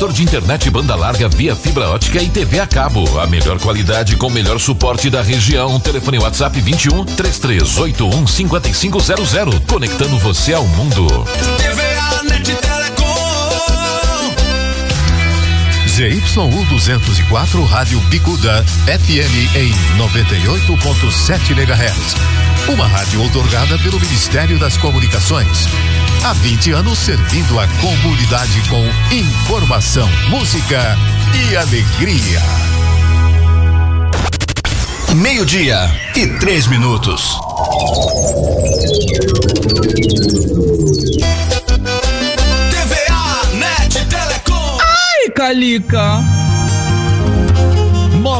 fornecedor 0.00 0.12
de 0.12 0.22
internet 0.22 0.70
banda 0.70 0.96
larga 0.96 1.28
via 1.28 1.54
fibra 1.54 1.90
ótica 1.90 2.22
e 2.22 2.28
TV 2.28 2.58
a 2.58 2.66
cabo. 2.66 3.04
A 3.20 3.26
melhor 3.26 3.58
qualidade 3.60 4.16
com 4.16 4.28
o 4.28 4.30
melhor 4.30 4.58
suporte 4.58 5.10
da 5.10 5.22
região. 5.22 5.78
Telefone 5.78 6.18
WhatsApp 6.18 6.58
21 6.60 7.04
3381 7.04 8.26
5500. 8.26 9.60
Conectando 9.66 10.18
você 10.18 10.54
ao 10.54 10.66
mundo. 10.66 11.06
TVA 11.58 12.22
Net 12.22 12.54
Telecom. 12.54 13.10
ZYU 15.88 16.64
204 16.64 17.64
Rádio 17.64 18.00
Bicuda 18.02 18.64
FM 18.86 19.56
em 19.56 19.70
98.7 19.98 21.50
MHz 21.52 22.49
uma 22.68 22.86
rádio 22.86 23.22
otorgada 23.24 23.78
pelo 23.78 23.98
Ministério 24.00 24.58
das 24.58 24.76
Comunicações. 24.76 25.66
Há 26.24 26.32
20 26.34 26.72
anos 26.72 26.98
servindo 26.98 27.58
a 27.58 27.66
comunidade 27.80 28.62
com 28.68 28.84
informação, 29.14 30.08
música 30.28 30.96
e 31.34 31.56
alegria. 31.56 32.40
Meio-dia 35.16 35.90
e 36.14 36.26
três 36.38 36.66
minutos. 36.66 37.38
TVA 42.70 43.56
Net 43.56 44.04
Telecom. 44.06 44.78
Ai, 44.80 45.30
Calica. 45.34 46.49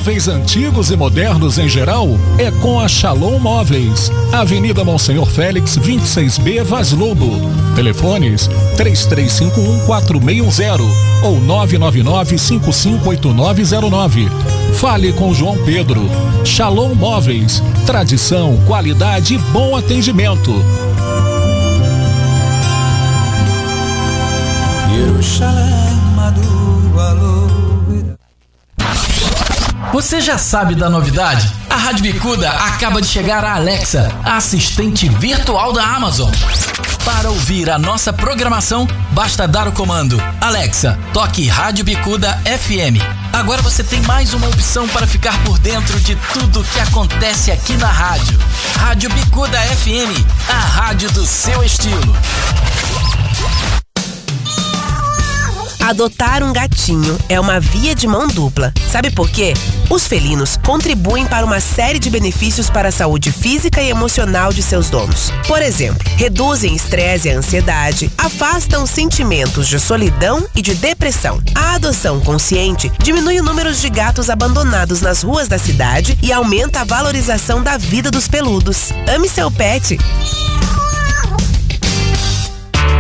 Móveis 0.01 0.29
antigos 0.29 0.91
e 0.91 0.97
modernos 0.97 1.59
em 1.59 1.69
geral 1.69 2.09
é 2.39 2.51
com 2.51 2.81
a 2.81 2.89
Shalom 2.89 3.39
Móveis. 3.39 4.11
Avenida 4.33 4.83
Monsenhor 4.83 5.27
Félix, 5.27 5.77
26B, 5.77 6.65
Vaz 6.65 6.93
Lobo. 6.93 7.31
Telefones 7.77 8.49
33514610 8.79 10.81
ou 11.23 11.39
999558909. 11.43 14.31
Fale 14.77 15.13
com 15.13 15.35
João 15.35 15.59
Pedro. 15.67 16.01
Shalom 16.47 16.95
Móveis. 16.95 17.63
Tradição, 17.85 18.59
qualidade 18.67 19.35
e 19.35 19.39
bom 19.53 19.77
atendimento. 19.77 20.51
Jerusalém, 24.95 25.80
Você 29.93 30.21
já 30.21 30.39
sabe 30.39 30.77
da 30.77 30.89
novidade? 30.89 31.53
A 31.69 31.75
Rádio 31.75 32.03
Bicuda 32.03 32.49
acaba 32.49 33.03
de 33.03 33.09
chegar 33.09 33.45
a 33.45 33.55
Alexa, 33.55 34.09
a 34.25 34.37
assistente 34.37 35.09
virtual 35.09 35.73
da 35.73 35.85
Amazon. 35.85 36.31
Para 37.05 37.29
ouvir 37.31 37.69
a 37.69 37.77
nossa 37.77 38.13
programação, 38.13 38.87
basta 39.11 39.49
dar 39.49 39.67
o 39.67 39.73
comando 39.73 40.17
Alexa, 40.41 40.97
toque 41.13 41.49
Rádio 41.49 41.85
Bicuda 41.85 42.41
FM. 42.45 43.03
Agora 43.33 43.63
você 43.63 43.83
tem 43.83 44.01
mais 44.03 44.33
uma 44.33 44.47
opção 44.47 44.87
para 44.89 45.09
ficar 45.09 45.37
por 45.43 45.59
dentro 45.59 45.99
de 45.99 46.15
tudo 46.33 46.63
que 46.63 46.79
acontece 46.79 47.51
aqui 47.51 47.77
na 47.77 47.89
rádio. 47.89 48.39
Rádio 48.79 49.11
Bicuda 49.11 49.59
FM, 49.59 50.25
a 50.49 50.61
rádio 50.61 51.11
do 51.11 51.27
seu 51.27 51.65
estilo. 51.65 52.15
Adotar 55.91 56.45
um 56.45 56.53
gatinho 56.53 57.19
é 57.29 57.41
uma 57.41 57.59
via 57.59 57.97
de 57.97 58.07
mão 58.07 58.29
dupla. 58.29 58.73
Sabe 58.93 59.11
por 59.11 59.29
quê? 59.29 59.55
Os 59.91 60.07
felinos 60.07 60.57
contribuem 60.65 61.27
para 61.27 61.45
uma 61.45 61.59
série 61.59 61.99
de 61.99 62.09
benefícios 62.09 62.71
para 62.71 62.91
a 62.91 62.93
saúde 62.93 63.33
física 63.33 63.83
e 63.83 63.91
emocional 63.91 64.53
de 64.53 64.63
seus 64.63 64.89
donos. 64.89 65.33
Por 65.49 65.61
exemplo, 65.61 66.09
reduzem 66.17 66.77
estresse 66.77 67.27
e 67.27 67.33
ansiedade, 67.33 68.09
afastam 68.17 68.87
sentimentos 68.87 69.67
de 69.67 69.81
solidão 69.81 70.47
e 70.55 70.63
de 70.63 70.77
depressão. 70.77 71.43
A 71.57 71.75
adoção 71.75 72.21
consciente 72.21 72.89
diminui 73.03 73.41
o 73.41 73.45
número 73.45 73.75
de 73.75 73.91
gatos 73.91 74.31
abandonados 74.31 75.01
nas 75.01 75.25
ruas 75.25 75.49
da 75.49 75.59
cidade 75.59 76.17
e 76.23 76.33
aumenta 76.33 76.83
a 76.83 76.85
valorização 76.85 77.65
da 77.65 77.77
vida 77.77 78.13
dos 78.13 78.29
peludos. 78.29 78.91
Ame 79.13 79.29
seu 79.29 79.51
pet. 79.51 79.99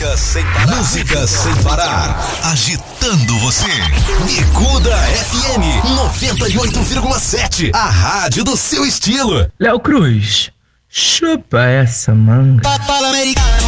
Música 0.00 0.16
sem 0.16 0.42
parar. 0.44 0.76
Música 0.76 1.26
sem 1.26 1.54
parar. 1.56 2.18
Agitando 2.44 3.38
você. 3.40 3.68
Bicuda 4.24 4.96
FM 4.96 5.84
98,7. 6.34 7.70
A 7.74 7.90
rádio 7.90 8.42
do 8.42 8.56
seu 8.56 8.86
estilo. 8.86 9.52
Léo 9.60 9.78
Cruz. 9.78 10.50
Chupa 10.92 11.62
essa 11.66 12.12
manga. 12.12 12.62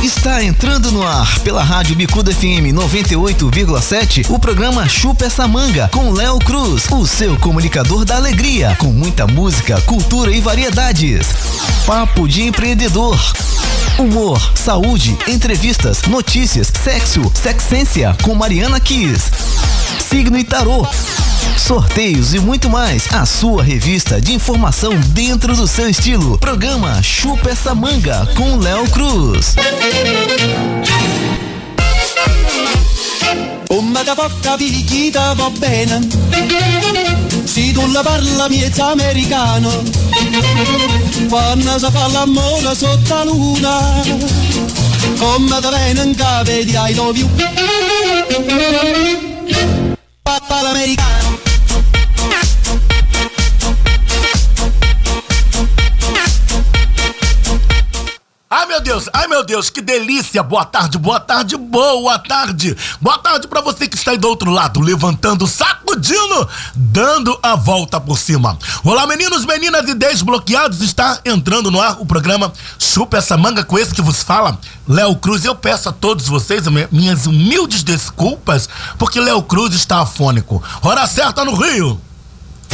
Está 0.03 0.43
entrando 0.43 0.91
no 0.91 1.07
ar 1.07 1.39
pela 1.39 1.63
Rádio 1.63 1.95
Bicuda 1.95 2.35
FM 2.35 2.75
98,7 2.75 4.29
o 4.29 4.41
programa 4.41 4.89
Chupa 4.89 5.27
essa 5.27 5.47
manga 5.47 5.89
com 5.93 6.11
Léo 6.11 6.41
Cruz, 6.41 6.89
o 6.91 7.07
seu 7.07 7.39
comunicador 7.39 8.05
da 8.05 8.17
alegria, 8.17 8.77
com 8.81 8.89
muita 8.89 9.25
música, 9.25 9.81
cultura 9.83 10.33
e 10.33 10.41
variedades. 10.41 11.29
Papo 11.87 12.27
de 12.27 12.43
empreendedor. 12.43 13.17
Humor, 14.01 14.41
saúde, 14.57 15.17
entrevistas, 15.29 16.03
notícias, 16.03 16.73
sexo, 16.83 17.31
sexência 17.41 18.17
com 18.25 18.35
Mariana 18.35 18.81
Kiss. 18.81 19.31
Signo 19.99 20.39
e 20.39 20.45
tarô 20.45 20.87
sorteios 21.73 22.35
e 22.35 22.39
muito 22.39 22.69
mais. 22.69 23.11
A 23.13 23.25
sua 23.25 23.63
revista 23.63 24.21
de 24.21 24.35
informação 24.35 24.93
dentro 25.09 25.57
do 25.57 25.67
seu 25.67 25.89
estilo. 25.89 26.37
Programa 26.39 27.03
Chupa 27.03 27.51
essa 27.51 27.75
manga 27.75 28.29
com 28.37 28.57
Léo 28.57 28.89
Cruz. 28.91 29.55
Come 33.69 34.05
da 34.05 34.15
poca 34.15 34.59
picchita 34.59 35.33
va 35.35 35.49
bene 35.49 35.99
Se 37.47 37.73
tu 37.73 37.87
la 37.91 38.03
parla 38.03 38.47
miezza 38.51 38.91
americano 38.91 39.71
Quando 41.31 41.79
si 41.79 41.91
fa 41.91 42.07
l'amore 42.09 42.75
sotto 42.75 43.15
la 43.15 43.25
luna 43.25 44.03
Come 45.19 45.61
da 45.61 45.71
bene 45.71 46.03
in 46.03 46.15
cave 46.15 46.65
di 46.67 46.77
I 46.77 46.95
love 46.95 47.19
pato 50.39 50.67
americano. 50.67 51.42
Meu 58.73 58.81
Deus, 58.81 59.07
ai 59.13 59.29
meu 59.29 59.45
Deus, 59.45 59.69
que 59.69 59.83
delícia! 59.83 60.43
Boa 60.43 60.65
tarde, 60.65 60.97
boa 60.97 61.21
tarde, 61.21 61.59
boa 61.59 62.19
tarde! 62.19 62.75
Boa 63.03 63.19
tarde 63.19 63.47
para 63.47 63.61
você 63.61 63.87
que 63.87 63.97
está 63.97 64.13
aí 64.13 64.17
do 64.17 64.27
outro 64.27 64.51
lado, 64.51 64.81
levantando, 64.81 65.47
sacudindo, 65.47 66.49
dando 66.75 67.39
a 67.43 67.55
volta 67.55 68.01
por 68.01 68.19
cima. 68.19 68.59
Olá, 68.83 69.07
meninos, 69.07 69.45
meninas 69.45 69.87
e 69.91 69.95
desbloqueados, 69.95 70.81
está 70.81 71.21
entrando 71.23 71.71
no 71.71 71.83
ar 71.83 72.01
o 72.01 72.07
programa 72.07 72.51
Chupa 72.79 73.19
essa 73.19 73.37
manga 73.37 73.63
com 73.63 73.79
esse 73.79 73.95
que 73.95 74.01
vos 74.01 74.23
fala, 74.23 74.59
Léo 74.89 75.17
Cruz. 75.17 75.45
Eu 75.45 75.55
peço 75.55 75.91
a 75.91 75.93
todos 75.93 76.27
vocês 76.27 76.65
minhas 76.91 77.27
humildes 77.27 77.83
desculpas, 77.83 78.71
porque 78.99 79.21
Léo 79.21 79.43
Cruz 79.43 79.75
está 79.75 80.01
afônico. 80.01 80.63
Hora 80.81 81.07
certa 81.07 81.45
no 81.45 81.55
Rio! 81.55 82.01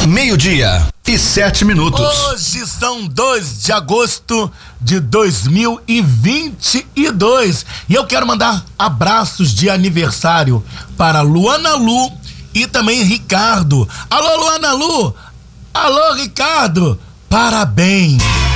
Meio-dia 0.07 0.87
e 1.05 1.17
sete 1.17 1.65
minutos. 1.65 1.99
Hoje 1.99 2.65
são 2.65 3.05
2 3.05 3.63
de 3.63 3.71
agosto 3.71 4.51
de 4.79 4.99
2022 4.99 7.65
e 7.87 7.95
eu 7.95 8.05
quero 8.05 8.25
mandar 8.25 8.65
abraços 8.77 9.53
de 9.53 9.69
aniversário 9.69 10.63
para 10.97 11.21
Luana 11.21 11.75
Lu 11.75 12.11
e 12.53 12.65
também 12.65 13.03
Ricardo. 13.03 13.87
Alô, 14.09 14.41
Luana 14.41 14.71
Lu! 14.73 15.13
Alô, 15.73 16.13
Ricardo! 16.13 16.99
Parabéns! 17.29 18.48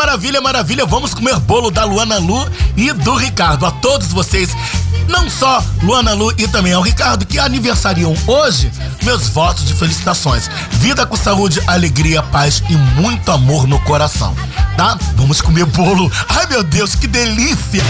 Maravilha, 0.00 0.40
maravilha. 0.40 0.86
Vamos 0.86 1.12
comer 1.12 1.38
bolo 1.40 1.70
da 1.70 1.84
Luana 1.84 2.16
Lu 2.16 2.48
e 2.74 2.90
do 2.90 3.14
Ricardo. 3.14 3.66
A 3.66 3.70
todos 3.70 4.08
vocês 4.08 4.48
não 5.06 5.28
só 5.28 5.62
Luana 5.82 6.14
Lu 6.14 6.32
e 6.38 6.48
também 6.48 6.72
ao 6.72 6.80
Ricardo, 6.80 7.26
que 7.26 7.38
aniversariam 7.38 8.14
hoje, 8.26 8.72
meus 9.02 9.28
votos 9.28 9.66
de 9.66 9.74
felicitações. 9.74 10.48
Vida 10.70 11.04
com 11.04 11.16
saúde, 11.16 11.60
alegria, 11.66 12.22
paz 12.22 12.62
e 12.70 12.76
muito 12.98 13.30
amor 13.30 13.66
no 13.66 13.78
coração, 13.80 14.34
tá? 14.74 14.96
Vamos 15.16 15.42
comer 15.42 15.66
bolo. 15.66 16.10
Ai, 16.30 16.46
meu 16.46 16.62
Deus, 16.62 16.94
que 16.94 17.06
delícia! 17.06 17.84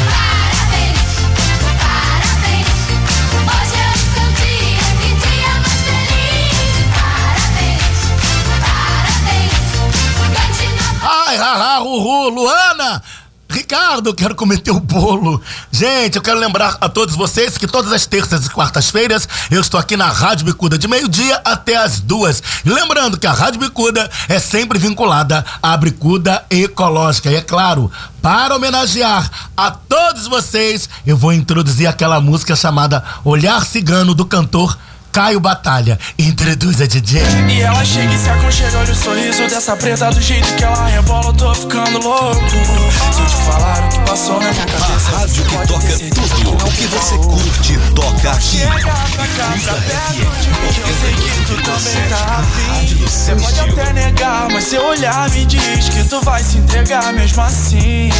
Ai, 11.81 11.87
haha, 11.87 11.89
uhu, 11.89 12.29
Luana! 12.29 13.03
Ricardo, 13.49 14.15
quero 14.15 14.37
comer 14.37 14.61
teu 14.61 14.79
bolo. 14.79 15.43
Gente, 15.73 16.15
eu 16.17 16.23
quero 16.23 16.39
lembrar 16.39 16.77
a 16.81 16.89
todos 16.89 17.17
vocês 17.17 17.59
que 17.59 17.67
todas 17.67 17.93
as 17.93 18.07
terças 18.07 18.47
e 18.47 18.51
quartas-feiras 18.51 19.29
eu 19.51 19.61
estou 19.61 19.81
aqui 19.81 19.97
na 19.97 20.07
Rádio 20.07 20.47
Bicuda 20.47 20.79
de 20.79 20.87
meio-dia 20.87 21.41
até 21.45 21.75
as 21.75 21.99
duas. 21.99 22.41
Lembrando 22.65 23.19
que 23.19 23.27
a 23.27 23.33
Rádio 23.33 23.59
Bicuda 23.59 24.09
é 24.29 24.39
sempre 24.39 24.79
vinculada 24.79 25.45
à 25.61 25.77
Bicuda 25.77 26.45
Ecológica. 26.49 27.29
E 27.29 27.37
é 27.37 27.41
claro, 27.41 27.91
para 28.23 28.55
homenagear 28.55 29.29
a 29.57 29.73
todos 29.73 30.29
vocês, 30.29 30.89
eu 31.05 31.17
vou 31.17 31.33
introduzir 31.33 31.89
aquela 31.89 32.21
música 32.21 32.55
chamada 32.55 33.03
Olhar 33.25 33.67
Cigano 33.67 34.15
do 34.15 34.25
cantor 34.25 34.79
Caio 35.13 35.41
Batalha. 35.41 35.99
Introduz 36.19 36.81
a 36.81 36.87
DJ. 36.87 37.23
E 37.49 37.61
ela 37.61 37.85
chega 37.85 38.13
e 38.13 38.19
se 38.19 38.29
aconchega, 38.29 38.79
olha 38.79 38.93
o 38.93 38.97
sorriso 38.97 39.47
dessa 39.49 39.77
preta 39.77 40.11
do 40.11 40.21
jeito 40.21 40.55
que 40.55 40.65
ela 40.65 40.87
rebola, 40.87 41.27
eu 41.27 41.33
tô 41.33 41.55
ficando 41.55 41.99
louco. 41.99 42.41
Se 42.49 43.21
eu 43.21 43.27
te 43.27 43.37
falar 43.45 43.85
o 43.85 43.89
que 43.89 43.99
passou 44.01 44.41
na 44.41 44.53
minha 44.53 44.67
cabeça, 44.67 45.11
A 45.15 45.19
rádio 45.19 45.45
que 45.45 45.57
toca 45.67 45.99
tudo 46.15 46.51
o 46.53 46.73
que 46.73 46.87
você 46.87 47.17
curte 47.17 47.79
toca 47.95 48.31
aqui. 48.31 48.59
Chega 48.59 48.71
pra 48.71 48.93
cá, 48.93 49.55
pra 49.65 49.75
perto 49.75 50.13
de 50.13 50.49
mim, 50.49 50.81
eu 50.81 50.95
sei 51.01 51.15
que 51.15 51.45
tu 51.47 51.55
também 51.63 52.09
tá 52.09 52.39
afim. 52.39 53.05
Você 53.05 53.35
pode 53.35 53.61
até 53.61 53.93
negar, 53.93 54.49
mas 54.51 54.65
seu 54.65 54.85
olhar 54.85 55.29
me 55.31 55.45
diz 55.45 55.89
que 55.89 56.05
tu 56.05 56.21
vai 56.23 56.43
se 56.43 56.59
entregar 56.59 57.13
mesmo 57.13 57.43
assim. 57.43 58.11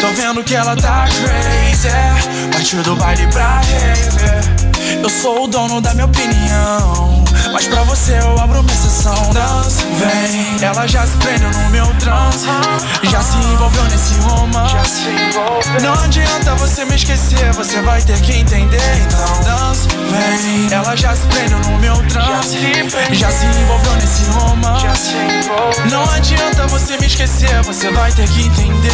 Tô 0.00 0.08
vendo 0.12 0.44
que 0.44 0.54
ela 0.54 0.76
tá 0.76 1.06
crazy, 1.08 1.88
partiu 2.52 2.82
do 2.82 2.94
baile 2.96 3.26
pra 3.28 3.60
rave. 3.60 4.65
Eu 5.02 5.10
sou 5.10 5.44
o 5.44 5.46
dono 5.46 5.80
da 5.80 5.92
minha 5.94 6.06
opinião, 6.06 7.24
mas 7.52 7.66
pra 7.66 7.82
você 7.84 8.18
eu 8.18 8.40
abro 8.40 8.62
minha 8.62 8.76
sessão. 8.76 9.14
Dance, 9.32 9.84
vem, 9.84 10.64
ela 10.64 10.86
já 10.86 11.06
se 11.06 11.16
prendeu 11.18 11.50
no 11.50 11.70
meu 11.70 11.86
trance, 11.98 12.46
já 13.02 13.20
se 13.20 13.36
envolveu 13.36 13.84
nesse 13.84 14.14
romance. 14.20 15.06
Não 15.82 15.94
adianta 15.94 16.54
você 16.56 16.84
me 16.84 16.94
esquecer, 16.94 17.52
você 17.52 17.80
vai 17.82 18.00
ter 18.02 18.20
que 18.20 18.32
entender. 18.32 18.80
Então, 19.06 19.42
dance, 19.44 19.88
vem, 19.88 20.72
ela 20.72 20.96
já 20.96 21.14
se 21.14 21.26
prendeu 21.26 21.58
no 21.58 21.78
meu 21.78 21.96
trance, 22.08 22.58
já 23.12 23.30
se 23.30 23.46
envolveu 23.46 23.96
nesse 23.96 24.24
romance. 24.30 25.14
Não 25.90 26.02
adianta 26.10 26.66
você 26.66 26.96
me 26.98 27.06
esquecer, 27.06 27.62
você 27.62 27.90
vai 27.90 28.12
ter 28.12 28.28
que 28.28 28.42
entender. 28.42 28.86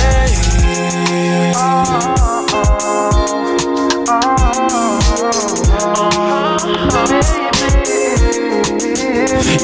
oh, 5.85 6.59
oh, 6.63 7.42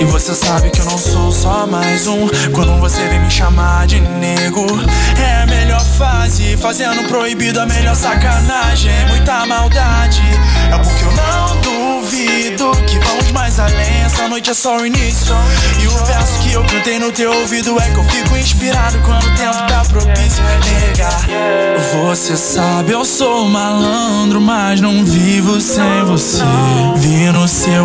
E 0.01 0.05
você 0.05 0.35
sabe 0.35 0.71
que 0.71 0.81
eu 0.81 0.85
não 0.85 0.97
sou 0.97 1.33
só 1.33 1.67
mais 1.67 2.07
um. 2.07 2.29
Quando 2.55 2.79
você 2.79 3.01
vem 3.09 3.21
me 3.21 3.31
chamar 3.31 3.87
de 3.87 4.01
nego 4.01 4.67
É 5.21 5.43
a 5.43 5.47
melhor 5.47 5.81
fase. 5.81 6.57
Fazendo 6.57 7.03
proibido 7.09 7.61
a 7.61 7.67
melhor 7.67 7.97
sacanagem. 7.97 8.93
Muita 9.09 9.47
maldade. 9.47 10.23
É 10.73 10.79
porque 10.79 11.05
eu 11.05 11.13
não 11.13 11.61
duvido 11.61 12.71
Que 12.87 12.99
vamos 13.01 13.33
mais 13.33 13.59
além. 13.59 14.03
Essa 14.05 14.29
noite 14.29 14.51
é 14.51 14.55
só 14.55 14.77
o 14.77 14.87
início. 14.87 15.35
E 15.83 15.89
o 15.89 16.05
verso 16.05 16.39
que 16.41 16.53
eu 16.53 16.65
cantei 16.65 16.99
no 16.99 17.11
teu 17.11 17.33
ouvido 17.33 17.77
É 17.81 17.91
que 17.91 17.99
eu 17.99 18.05
fico 18.05 18.37
inspirado 18.37 18.99
Quando 19.05 19.25
o 19.25 19.35
tempo 19.37 19.57
tá 19.69 19.83
propício 19.89 20.43
Nega 20.45 21.09
Você 22.05 22.37
sabe 22.37 22.93
eu 22.93 23.05
sou 23.05 23.49
malandro 23.49 24.41
Mas 24.41 24.81
não 24.81 25.05
vivo 25.05 25.61
sem 25.61 26.05
você. 26.05 26.45
Vi 26.97 27.31
no 27.33 27.47
seu 27.49 27.78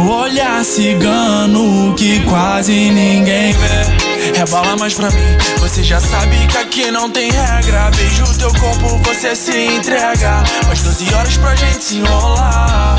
cigano 0.63 1.93
Que 1.95 2.19
quase 2.21 2.71
ninguém 2.71 3.53
vê. 3.53 4.37
Rebola 4.39 4.75
mais 4.77 4.93
pra 4.93 5.09
mim 5.11 5.37
Você 5.59 5.83
já 5.83 5.99
sabe 5.99 6.35
que 6.47 6.57
aqui 6.57 6.91
não 6.91 7.09
tem 7.09 7.31
regra. 7.31 7.91
Beijo 7.95 8.37
teu 8.37 8.51
corpo, 8.53 8.97
você 9.03 9.35
se 9.35 9.65
entrega. 9.75 10.43
Mais 10.67 10.81
12 10.81 11.13
horas 11.13 11.37
pra 11.37 11.55
gente 11.55 11.83
se 11.83 11.97
enrolar 11.97 12.95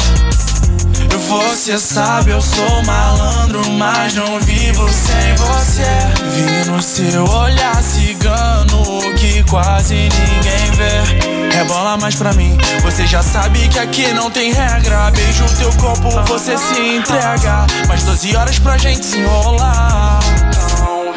você 1.19 1.79
sabe, 1.79 2.31
eu 2.31 2.41
sou 2.41 2.83
malandro, 2.85 3.71
mas 3.73 4.15
não 4.15 4.41
vivo 4.41 4.89
sem 4.93 5.35
você. 5.37 5.83
Vi 6.31 6.71
no 6.71 6.83
seu 6.83 7.25
olhar 7.25 7.83
cigano 7.83 9.15
que 9.17 9.43
quase 9.45 9.95
ninguém 9.95 10.71
vê. 10.73 11.57
Rebola 11.57 11.97
mais 11.97 12.15
pra 12.15 12.33
mim, 12.33 12.57
você 12.83 13.07
já 13.07 13.23
sabe 13.23 13.69
que 13.69 13.79
aqui 13.79 14.13
não 14.13 14.31
tem 14.31 14.53
regra. 14.53 15.11
Beijo 15.11 15.45
teu 15.57 15.73
corpo, 15.75 16.11
você 16.27 16.57
se 16.59 16.97
entrega. 16.97 17.67
Mais 17.87 18.03
12 18.03 18.37
horas 18.37 18.59
pra 18.59 18.77
gente 18.77 19.05
se 19.05 19.19
enrolar. 19.19 20.21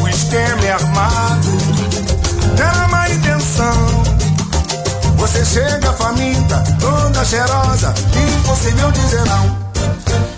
O 0.00 0.08
esquema 0.08 0.64
é 0.64 0.72
armado, 0.72 1.48
era 2.58 2.88
má 2.88 3.08
intenção. 3.08 4.02
Você 5.16 5.44
chega 5.44 5.92
faminta, 5.92 6.62
toda 6.80 7.24
cheirosa, 7.24 7.94
impossível 8.38 8.90
dizer 8.90 9.24
não. 9.24 9.62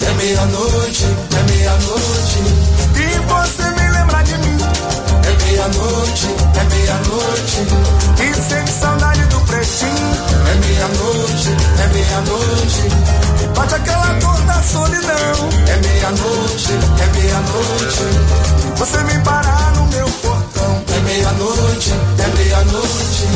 É 0.07 0.13
meia-noite, 0.13 1.05
é 1.05 1.43
meia-noite, 1.51 2.39
e 2.97 3.19
você 3.27 3.64
meia-noite, 5.65 6.29
é 6.61 6.65
meia-noite, 6.75 7.67
e 8.21 8.35
sente 8.43 8.71
saudade 8.71 9.25
do 9.27 9.41
pretinho. 9.41 10.15
É 10.51 10.55
meia-noite, 10.67 11.57
é 11.79 11.87
meia-noite, 11.95 12.83
bate 13.57 13.75
aquela 13.75 14.13
dor 14.15 14.41
da 14.43 14.63
solidão. 14.63 15.49
É 15.67 15.77
meia-noite, 15.77 16.73
é 17.01 17.07
meia-noite, 17.19 18.05
você 18.77 18.99
vem 19.05 19.21
parar 19.23 19.73
no 19.77 19.87
meu 19.87 20.07
portão. 20.07 20.85
É 20.95 21.01
meia-noite, 21.01 21.95
é 22.19 22.37
meia-noite, 22.37 23.29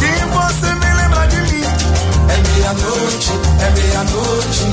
e 0.00 0.12
você 0.34 0.74
me 0.74 0.94
lembra 0.94 1.26
de 1.26 1.36
mim. 1.52 1.64
É 2.28 2.36
meia-noite, 2.54 3.32
é 3.60 3.70
meia-noite, 3.80 4.66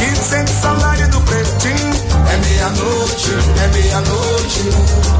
e 0.00 0.16
sente 0.28 0.50
saudade 0.60 1.06
do 1.06 1.20
pretinho 1.20 1.47
meia-noite, 2.68 3.30
é 3.62 3.68
meia-noite. 3.68 4.68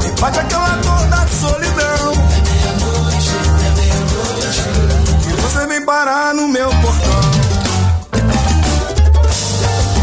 E 0.05 0.21
bate 0.21 0.39
aquela 0.39 0.75
dor 0.75 1.07
da 1.07 1.27
solidão. 1.27 2.13
É 2.13 2.41
meia-noite, 2.41 3.31
é 3.65 3.69
meia-noite. 3.75 4.61
E 5.27 5.41
você 5.41 5.67
vem 5.67 5.85
parar 5.85 6.33
no 6.35 6.47
meu 6.47 6.69
portão. 6.69 7.21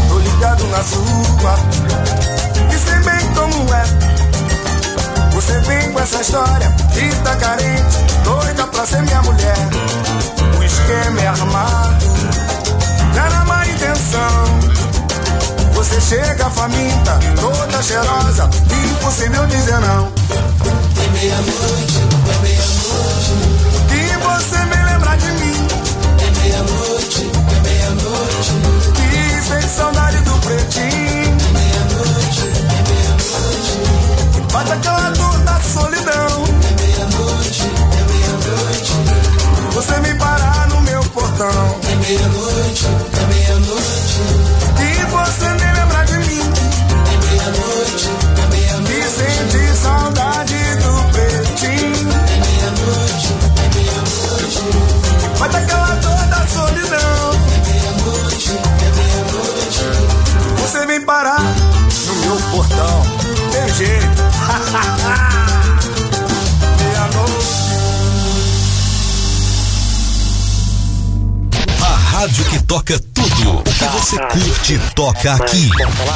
Tô 0.09 0.19
ligado 0.19 0.67
na 0.67 0.83
sua. 0.83 1.59
E 2.73 2.77
sei 2.79 2.99
bem 2.99 3.33
como 3.33 3.73
é. 3.73 3.83
Você 5.33 5.59
vem 5.59 5.91
com 5.93 5.99
essa 5.99 6.21
história 6.21 6.75
e 6.95 7.15
tá 7.23 7.35
carente, 7.37 7.97
doida 8.23 8.67
pra 8.67 8.85
ser 8.85 9.01
minha 9.03 9.21
mulher. 9.21 9.57
O 10.59 10.63
esquema 10.63 11.21
é 11.21 11.27
armado. 11.27 12.05
Cara, 13.15 13.45
marido 13.45 13.76
você 15.77 16.01
chega 16.01 16.49
faminta, 16.49 17.19
toda 17.39 17.83
cheirosa, 17.83 18.49
impossível 18.89 19.45
dizer 19.45 19.79
não. 19.79 20.11
É 20.11 21.07
meia-noite, 21.13 21.99
é 22.27 22.37
meia-noite. 22.41 23.31
Que 23.87 24.17
você 24.17 24.57
vem 24.57 24.83
lembrar 24.85 25.17
de 25.17 25.31
mim. 25.33 25.67
É 26.19 26.31
meia-noite, 26.41 27.31
é 27.55 27.59
meia-noite. 27.61 28.53
Que 28.95 29.41
sente 29.47 29.69
saudade 29.69 30.17
do 30.21 30.31
pretinho. 30.39 30.89
É 30.89 31.51
meia-noite, 31.53 32.41
é 32.57 32.81
meia-noite. 32.89 34.51
Bate 34.51 34.71
aquela 34.71 35.11
dor 35.11 35.37
da 35.41 35.59
solidão. 35.61 36.43
É 36.63 36.81
meia-noite, 36.81 37.61
é 37.61 38.01
meia-noite. 38.11 38.93
Você 39.75 39.99
me 39.99 40.15
parar 40.15 40.67
no 40.69 40.81
meu 40.81 41.03
portão. 41.03 41.79
É 41.83 41.95
meia-noite. 41.97 43.16
Toca 72.67 72.99
tudo 73.13 73.59
o 73.59 73.63
que 73.63 73.85
você 73.85 74.17
curte 74.17 74.79
toca 74.93 75.33
aqui. 75.33 75.69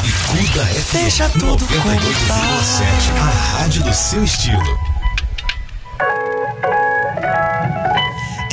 Bicuda 0.03 0.65
FM 0.65 0.93
Deixa 0.93 1.29
tudo 1.29 1.65
98,7. 1.65 1.69
como 1.77 1.97
tá. 2.27 3.23
A 3.23 3.59
rádio 3.61 3.83
do 3.83 3.93
seu 3.93 4.23
estilo. 4.23 4.79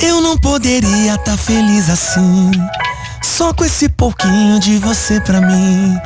Eu 0.01 0.21
não 0.21 0.37
poderia 0.37 1.15
estar 1.15 1.37
feliz 1.37 1.89
assim. 1.89 2.51
Só 3.21 3.53
com 3.53 3.65
esse 3.65 3.89
pouquinho 3.89 4.59
de 4.59 4.77
você 4.77 5.19
pra 5.19 5.41
mim. 5.41 5.97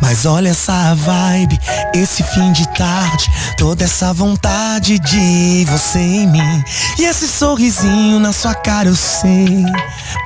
Mas 0.00 0.24
olha 0.24 0.48
essa 0.48 0.94
vibe, 0.94 1.58
esse 1.94 2.22
fim 2.22 2.52
de 2.52 2.66
tarde, 2.70 3.30
toda 3.56 3.84
essa 3.84 4.12
vontade 4.12 4.98
de 4.98 5.64
você 5.68 5.98
em 5.98 6.26
mim. 6.26 6.64
E 6.98 7.04
esse 7.04 7.28
sorrisinho 7.28 8.18
na 8.18 8.32
sua 8.32 8.54
cara 8.54 8.88
eu 8.88 8.96
sei. 8.96 9.64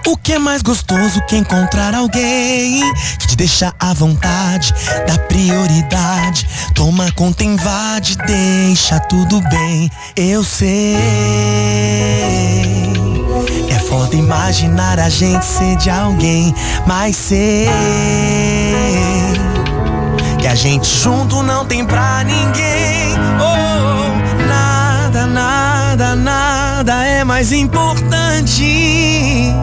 O 0.06 0.16
que 0.16 0.34
é 0.34 0.38
mais 0.38 0.62
gostoso 0.62 1.20
que 1.26 1.36
encontrar 1.36 1.94
alguém 1.94 2.80
que 3.18 3.26
te 3.26 3.36
deixa 3.36 3.74
à 3.78 3.92
vontade, 3.92 4.72
dá 5.06 5.18
prioridade, 5.18 6.46
toma 6.74 7.10
conta, 7.12 7.42
invade, 7.42 8.16
deixa 8.18 9.00
tudo 9.00 9.40
bem. 9.48 9.90
Eu 10.14 10.44
sei. 10.44 10.96
É 13.68 13.78
foda 13.88 14.14
imaginar 14.14 15.00
a 15.00 15.08
gente 15.08 15.44
ser 15.44 15.76
de 15.76 15.90
alguém, 15.90 16.54
mas 16.86 17.16
sei 17.16 18.53
que 20.44 20.48
a 20.48 20.54
gente 20.54 20.86
junto 20.86 21.42
não 21.42 21.64
tem 21.64 21.86
pra 21.86 22.22
ninguém. 22.22 23.14
Oh, 23.40 24.46
nada, 24.46 25.26
nada, 25.26 26.14
nada 26.14 27.06
é 27.06 27.24
mais 27.24 27.50
importante 27.50 29.54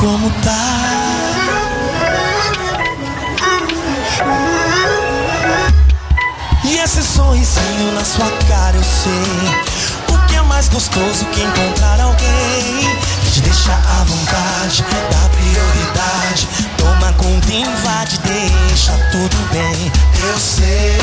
como 0.00 0.30
tá. 0.42 0.56
E 6.64 6.78
esse 6.78 7.02
sorrisinho 7.02 7.92
na 7.92 8.04
sua 8.04 8.30
cara 8.48 8.76
eu 8.76 8.82
sei. 8.82 10.14
O 10.14 10.26
que 10.26 10.36
é 10.36 10.42
mais 10.42 10.68
gostoso 10.68 11.26
que 11.26 11.42
encontrar 11.42 12.00
alguém 12.00 12.96
que 13.24 13.30
te 13.30 13.40
deixa 13.42 13.72
à 13.72 14.04
vontade, 14.04 14.82
dá 15.10 15.28
prioridade, 15.28 16.48
toma 16.78 17.12
conta, 17.12 17.52
invade, 17.52 18.18
deixa 18.20 18.92
tudo 19.12 19.36
bem. 19.52 19.92
Eu 20.30 20.38
sei. 20.38 20.96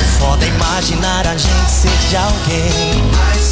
É 0.00 0.18
foda 0.18 0.44
imaginar 0.44 1.24
a 1.24 1.36
gente 1.36 1.70
ser 1.70 1.96
de 2.08 2.16
alguém, 2.16 3.10
mas 3.16 3.45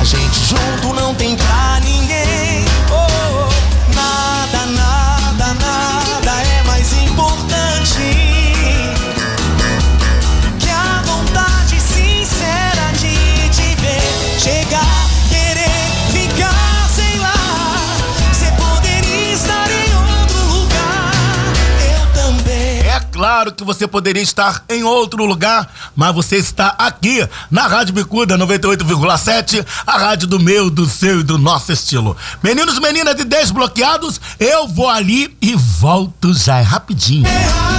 a 0.00 0.04
gente 0.04 0.40
junto 0.46 0.94
não 0.94 1.14
tem 1.14 1.36
pra 1.36 1.78
ninguém. 1.84 2.29
Claro 23.40 23.52
que 23.52 23.64
você 23.64 23.86
poderia 23.86 24.22
estar 24.22 24.62
em 24.68 24.84
outro 24.84 25.24
lugar, 25.24 25.72
mas 25.96 26.14
você 26.14 26.36
está 26.36 26.74
aqui 26.78 27.26
na 27.50 27.66
Rádio 27.66 27.94
Bicuda 27.94 28.36
98,7, 28.36 29.64
a 29.86 29.96
rádio 29.96 30.28
do 30.28 30.38
meu, 30.38 30.68
do 30.68 30.84
seu 30.86 31.20
e 31.20 31.22
do 31.22 31.38
nosso 31.38 31.72
estilo. 31.72 32.14
Meninos 32.42 32.76
e 32.76 32.80
meninas 32.80 33.16
de 33.16 33.24
desbloqueados, 33.24 34.20
eu 34.38 34.68
vou 34.68 34.90
ali 34.90 35.34
e 35.40 35.54
volto 35.54 36.34
já 36.34 36.58
é 36.58 36.62
rapidinho. 36.62 37.26
A 37.26 37.69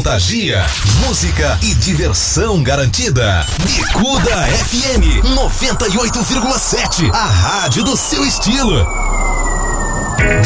contagia, 0.00 0.64
música 1.06 1.58
e 1.60 1.74
diversão 1.74 2.62
garantida. 2.62 3.44
Bicuda 3.62 4.46
FM 4.46 5.22
98,7, 5.36 7.12
a 7.12 7.26
rádio 7.26 7.84
do 7.84 7.94
seu 7.98 8.24
estilo. 8.24 9.09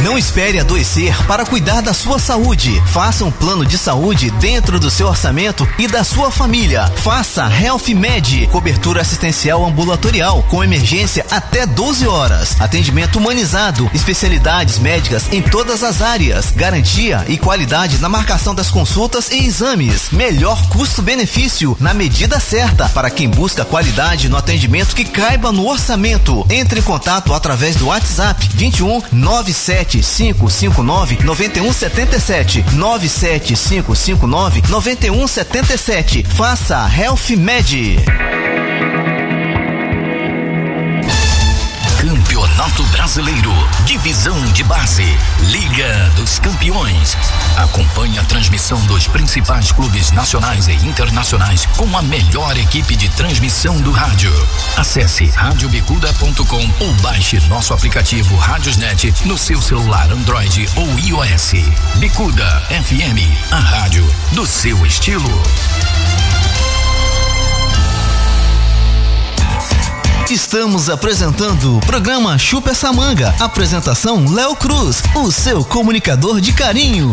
Não 0.02 0.16
espere 0.16 0.58
adoecer 0.58 1.14
para 1.26 1.44
cuidar 1.44 1.82
da 1.82 1.92
sua 1.92 2.18
saúde. 2.18 2.82
Faça 2.86 3.24
um 3.24 3.30
plano 3.30 3.66
de 3.66 3.76
saúde 3.76 4.30
dentro 4.32 4.80
do 4.80 4.90
seu 4.90 5.08
orçamento 5.08 5.68
e 5.78 5.86
da 5.86 6.02
sua 6.02 6.30
família. 6.30 6.90
Faça 6.96 7.50
Health 7.50 7.88
Med, 7.88 8.46
cobertura 8.46 9.02
assistencial 9.02 9.64
ambulatorial 9.64 10.42
com 10.44 10.64
emergência 10.64 11.26
até 11.30 11.66
12 11.66 12.06
horas. 12.06 12.58
Atendimento 12.60 13.18
humanizado, 13.18 13.90
especialidades 13.92 14.78
médicas 14.78 15.30
em 15.30 15.42
todas 15.42 15.82
as 15.82 16.00
áreas, 16.00 16.50
garantia 16.50 17.24
e 17.28 17.36
qualidade 17.36 17.98
na 17.98 18.08
marcação 18.08 18.54
das 18.54 18.70
consultas 18.70 19.30
e 19.30 19.44
exames. 19.44 20.10
Melhor 20.10 20.66
custo-benefício 20.68 21.76
na 21.78 21.92
medida 21.92 22.40
certa 22.40 22.88
para 22.88 23.10
quem 23.10 23.28
busca 23.28 23.64
qualidade 23.64 24.28
no 24.30 24.36
atendimento 24.36 24.94
que 24.94 25.04
caiba 25.04 25.52
no 25.52 25.66
orçamento. 25.66 26.46
Entre 26.48 26.80
em 26.80 26.82
contato 26.82 27.34
através 27.34 27.76
do 27.76 27.88
WhatsApp 27.88 28.48
21 28.54 29.02
97 29.12 29.73
559 29.82 31.18
9177 31.24 32.64
97559 32.74 34.62
9177. 34.70 36.24
Faça 36.36 36.86
Health 36.86 37.30
Med. 37.36 37.98
Campeonato 42.54 42.84
Brasileiro, 42.84 43.52
Divisão 43.84 44.40
de 44.52 44.62
Base, 44.62 45.04
Liga 45.40 46.12
dos 46.14 46.38
Campeões. 46.38 47.16
Acompanhe 47.56 48.16
a 48.16 48.24
transmissão 48.24 48.80
dos 48.86 49.08
principais 49.08 49.72
clubes 49.72 50.12
nacionais 50.12 50.68
e 50.68 50.74
internacionais 50.86 51.66
com 51.76 51.96
a 51.96 52.02
melhor 52.02 52.56
equipe 52.56 52.94
de 52.94 53.08
transmissão 53.10 53.80
do 53.80 53.90
rádio. 53.90 54.32
Acesse 54.76 55.26
radiobicuda.com 55.26 56.70
ou 56.80 56.92
baixe 57.02 57.40
nosso 57.48 57.74
aplicativo 57.74 58.36
Radiosnet 58.36 59.12
no 59.24 59.36
seu 59.36 59.60
celular 59.60 60.10
Android 60.12 60.68
ou 60.76 60.98
iOS. 61.00 61.54
Bicuda 61.96 62.62
FM, 62.70 63.50
a 63.50 63.58
rádio 63.58 64.08
do 64.32 64.46
seu 64.46 64.86
estilo. 64.86 65.42
Estamos 70.30 70.88
apresentando 70.88 71.76
o 71.76 71.80
programa 71.80 72.38
Chupa 72.38 72.70
essa 72.70 72.90
manga. 72.90 73.34
Apresentação 73.38 74.24
Léo 74.26 74.56
Cruz, 74.56 75.02
o 75.14 75.30
seu 75.30 75.62
comunicador 75.62 76.40
de 76.40 76.54
carinho. 76.54 77.12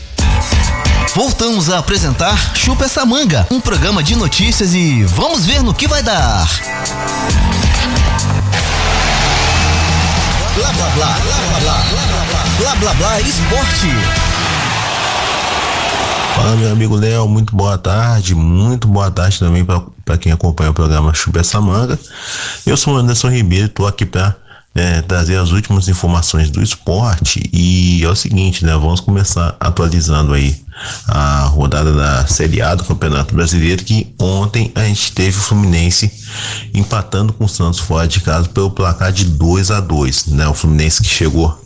Voltamos 1.13 1.69
a 1.69 1.79
apresentar 1.79 2.55
Chupa 2.55 2.85
essa 2.85 3.05
manga, 3.05 3.45
um 3.51 3.59
programa 3.59 4.01
de 4.01 4.15
notícias 4.15 4.73
e 4.73 5.03
vamos 5.03 5.45
ver 5.45 5.61
no 5.61 5.73
que 5.73 5.87
vai 5.87 6.01
dar. 6.01 6.47
Blá 10.55 10.71
blá 10.73 10.89
blá, 10.89 11.07
blá 11.07 11.37
blá 11.37 11.59
blá, 11.59 11.75
blá 12.57 12.75
blá 12.75 12.93
blá, 12.93 13.21
esporte. 13.21 13.87
Fala 16.35 16.55
meu 16.55 16.71
amigo 16.71 16.95
Léo, 16.95 17.27
muito 17.27 17.55
boa 17.55 17.77
tarde, 17.77 18.33
muito 18.33 18.87
boa 18.87 19.11
tarde 19.11 19.37
também 19.37 19.65
para 19.65 20.17
quem 20.17 20.31
acompanha 20.31 20.71
o 20.71 20.73
programa 20.73 21.13
Chupa 21.13 21.39
essa 21.39 21.59
manga. 21.59 21.99
Eu 22.65 22.77
sou 22.77 22.95
o 22.95 22.97
Anderson 22.97 23.29
Ribeiro, 23.29 23.65
estou 23.65 23.85
aqui 23.85 24.05
para 24.05 24.35
é, 24.73 25.01
trazer 25.01 25.37
as 25.37 25.51
últimas 25.51 25.87
informações 25.89 26.49
do 26.49 26.61
esporte 26.61 27.49
e 27.51 28.03
é 28.03 28.07
o 28.07 28.15
seguinte, 28.15 28.63
né? 28.63 28.71
Vamos 28.73 29.01
começar 29.01 29.55
atualizando 29.59 30.33
aí 30.33 30.55
a 31.07 31.43
rodada 31.45 31.93
da 31.93 32.25
Série 32.25 32.61
A 32.61 32.73
do 32.73 32.85
Campeonato 32.85 33.35
Brasileiro 33.35 33.83
que 33.83 34.15
ontem 34.17 34.71
a 34.73 34.83
gente 34.83 35.11
teve 35.11 35.37
o 35.37 35.41
Fluminense 35.41 36.11
empatando 36.73 37.33
com 37.33 37.45
o 37.45 37.49
Santos 37.49 37.79
fora 37.79 38.07
de 38.07 38.21
casa 38.21 38.47
pelo 38.47 38.71
placar 38.71 39.11
de 39.11 39.25
2 39.25 39.71
a 39.71 39.81
2 39.81 40.27
né? 40.27 40.47
O 40.47 40.53
Fluminense 40.53 41.01
que 41.01 41.09
chegou 41.09 41.59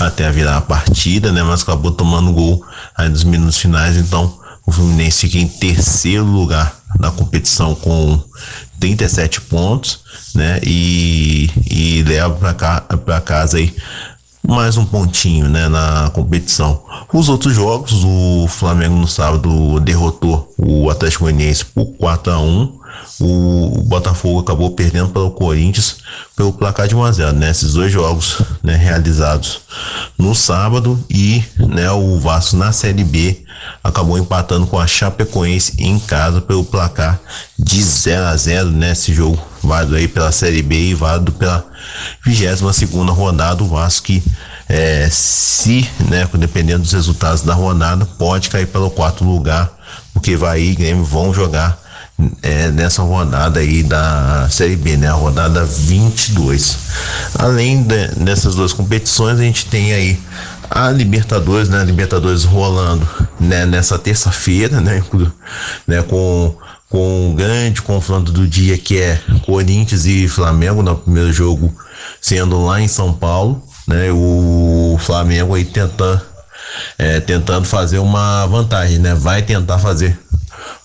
até 0.00 0.26
a 0.26 0.32
virar 0.32 0.56
a 0.56 0.60
partida, 0.60 1.30
né? 1.30 1.42
Mas 1.42 1.62
acabou 1.62 1.92
tomando 1.92 2.32
gol 2.32 2.64
aí 2.96 3.08
nos 3.08 3.22
minutos 3.22 3.58
finais, 3.58 3.96
então 3.96 4.36
o 4.66 4.72
Fluminense 4.72 5.28
fica 5.28 5.38
em 5.38 5.48
terceiro 5.48 6.24
lugar 6.24 6.76
na 6.98 7.10
competição 7.10 7.74
com 7.74 8.20
37 8.78 9.40
pontos, 9.42 10.00
né? 10.34 10.60
E, 10.62 11.50
e 11.70 12.02
leva 12.02 12.34
para 12.34 12.54
cá 12.54 13.20
casa 13.20 13.58
aí 13.58 13.74
mais 14.46 14.78
um 14.78 14.84
pontinho, 14.84 15.46
né, 15.46 15.68
na 15.68 16.10
competição. 16.14 16.82
Os 17.12 17.28
outros 17.28 17.54
jogos, 17.54 18.02
o 18.02 18.46
Flamengo 18.48 18.96
no 18.96 19.06
sábado 19.06 19.78
derrotou 19.80 20.54
o 20.56 20.88
Atlético 20.88 21.24
Goianiense 21.24 21.66
por 21.66 21.84
4 21.98 22.32
a 22.32 22.40
1 22.40 22.78
o 23.20 23.82
Botafogo 23.84 24.40
acabou 24.40 24.70
perdendo 24.70 25.08
para 25.08 25.22
o 25.22 25.30
Corinthians 25.30 25.96
pelo 26.36 26.52
placar 26.52 26.86
de 26.86 26.94
1 26.94 27.04
a 27.04 27.12
0 27.12 27.32
né? 27.32 27.52
Dois 27.72 27.92
jogos 27.92 28.42
né, 28.62 28.76
realizados 28.76 29.60
no 30.16 30.34
sábado 30.34 31.02
e 31.10 31.42
né, 31.56 31.90
o 31.90 32.18
Vasco 32.18 32.56
na 32.56 32.70
Série 32.70 33.02
B 33.02 33.44
acabou 33.82 34.18
empatando 34.18 34.66
com 34.66 34.78
a 34.78 34.86
Chapecoense 34.86 35.74
em 35.78 35.98
casa 35.98 36.40
pelo 36.40 36.64
placar 36.64 37.18
de 37.58 37.82
0 37.82 38.26
a 38.26 38.36
0 38.36 38.70
né? 38.70 38.94
Jogo 38.94 39.38
válido 39.62 39.96
aí 39.96 40.06
pela 40.06 40.30
Série 40.30 40.62
B 40.62 40.90
e 40.90 40.94
válido 40.94 41.32
pela 41.32 41.66
22 42.24 42.76
segunda 42.76 43.10
rodada, 43.10 43.62
o 43.64 43.68
Vasco 43.68 44.06
que 44.06 44.22
é, 44.68 45.08
se, 45.10 45.88
né, 46.08 46.28
dependendo 46.34 46.82
dos 46.82 46.92
resultados 46.92 47.42
da 47.42 47.54
rodada, 47.54 48.04
pode 48.04 48.50
cair 48.50 48.66
pelo 48.66 48.90
quarto 48.90 49.24
lugar, 49.24 49.72
porque 50.12 50.36
vai 50.36 50.60
e 50.60 50.74
Grêmio 50.74 51.04
vão 51.04 51.32
jogar 51.32 51.87
é, 52.42 52.68
nessa 52.68 53.02
rodada 53.02 53.60
aí 53.60 53.82
da 53.82 54.48
Série 54.50 54.76
B, 54.76 54.96
né? 54.96 55.08
A 55.08 55.12
rodada 55.12 55.64
22. 55.64 56.78
Além 57.38 57.82
de, 57.82 58.08
dessas 58.16 58.54
duas 58.54 58.72
competições, 58.72 59.38
a 59.38 59.42
gente 59.42 59.66
tem 59.66 59.92
aí 59.92 60.18
a 60.68 60.90
Libertadores, 60.90 61.68
né? 61.68 61.80
A 61.80 61.84
Libertadores 61.84 62.44
rolando 62.44 63.08
né? 63.38 63.64
nessa 63.66 63.98
terça-feira, 63.98 64.80
né? 64.80 65.02
né? 65.86 66.02
Com 66.02 66.56
com 66.88 67.28
um 67.28 67.34
grande 67.34 67.82
confronto 67.82 68.32
do 68.32 68.48
dia 68.48 68.78
que 68.78 68.98
é 68.98 69.20
Corinthians 69.44 70.06
e 70.06 70.26
Flamengo 70.26 70.82
no 70.82 70.96
primeiro 70.96 71.30
jogo 71.30 71.70
sendo 72.18 72.64
lá 72.64 72.80
em 72.80 72.88
São 72.88 73.12
Paulo, 73.12 73.62
né? 73.86 74.10
O 74.10 74.96
Flamengo 74.98 75.54
aí 75.54 75.64
tentando 75.64 76.22
é, 76.98 77.20
tentando 77.20 77.66
fazer 77.66 77.98
uma 77.98 78.46
vantagem, 78.46 78.98
né? 78.98 79.14
Vai 79.14 79.42
tentar 79.42 79.78
fazer 79.78 80.18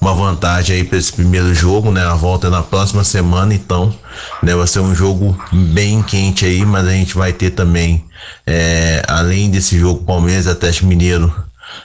uma 0.04 0.14
vantagem 0.14 0.76
aí 0.76 0.84
para 0.84 0.98
esse 0.98 1.14
primeiro 1.14 1.54
jogo, 1.54 1.90
né? 1.90 2.04
A 2.04 2.14
volta 2.14 2.48
é 2.48 2.50
na 2.50 2.62
próxima 2.62 3.06
semana, 3.06 3.54
então 3.54 3.96
né, 4.42 4.54
vai 4.54 4.68
ser 4.68 4.82
um 4.82 4.94
jogo 4.94 5.42
bem 5.52 6.04
quente 6.04 6.46
aí, 6.46 6.66
mas 6.66 6.86
a 6.86 6.92
gente 6.92 7.16
vai 7.16 7.32
ter 7.32 7.52
também, 7.52 8.04
é, 8.46 9.02
além 9.08 9.50
desse 9.50 9.80
jogo 9.80 10.04
Palmeiras 10.04 10.46
Atlético 10.46 10.88
Mineiro 10.88 11.34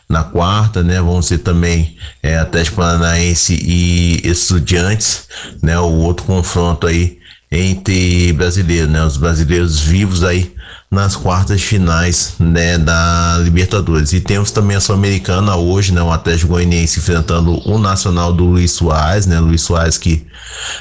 na 0.08 0.24
quarta, 0.24 0.82
né? 0.82 1.00
Vão 1.00 1.22
ser 1.22 1.38
também 1.38 1.96
é, 2.20 2.36
Atlético 2.38 2.78
Paranaense 2.78 3.54
e 3.54 4.20
Estudiantes, 4.24 5.28
né? 5.62 5.78
O 5.78 5.98
outro 5.98 6.26
confronto 6.26 6.88
aí 6.88 7.18
entre 7.52 8.32
brasileiros, 8.32 8.90
né? 8.90 9.04
Os 9.04 9.16
brasileiros 9.16 9.78
vivos 9.78 10.24
aí 10.24 10.52
nas 10.90 11.14
quartas 11.14 11.62
finais 11.62 12.34
né, 12.38 12.78
da 12.78 13.38
Libertadores. 13.42 14.12
E 14.12 14.20
temos 14.20 14.50
também 14.50 14.76
a 14.76 14.80
Sul-Americana 14.80 15.54
hoje, 15.56 15.92
né, 15.92 16.02
o 16.02 16.10
Atlético 16.10 16.52
Goianiense 16.52 16.98
enfrentando 16.98 17.60
o 17.68 17.78
Nacional 17.78 18.32
do 18.32 18.44
Luiz 18.44 18.72
Soares, 18.72 19.26
né, 19.26 19.38
Luiz 19.38 19.62
Soares 19.62 19.98
que 19.98 20.26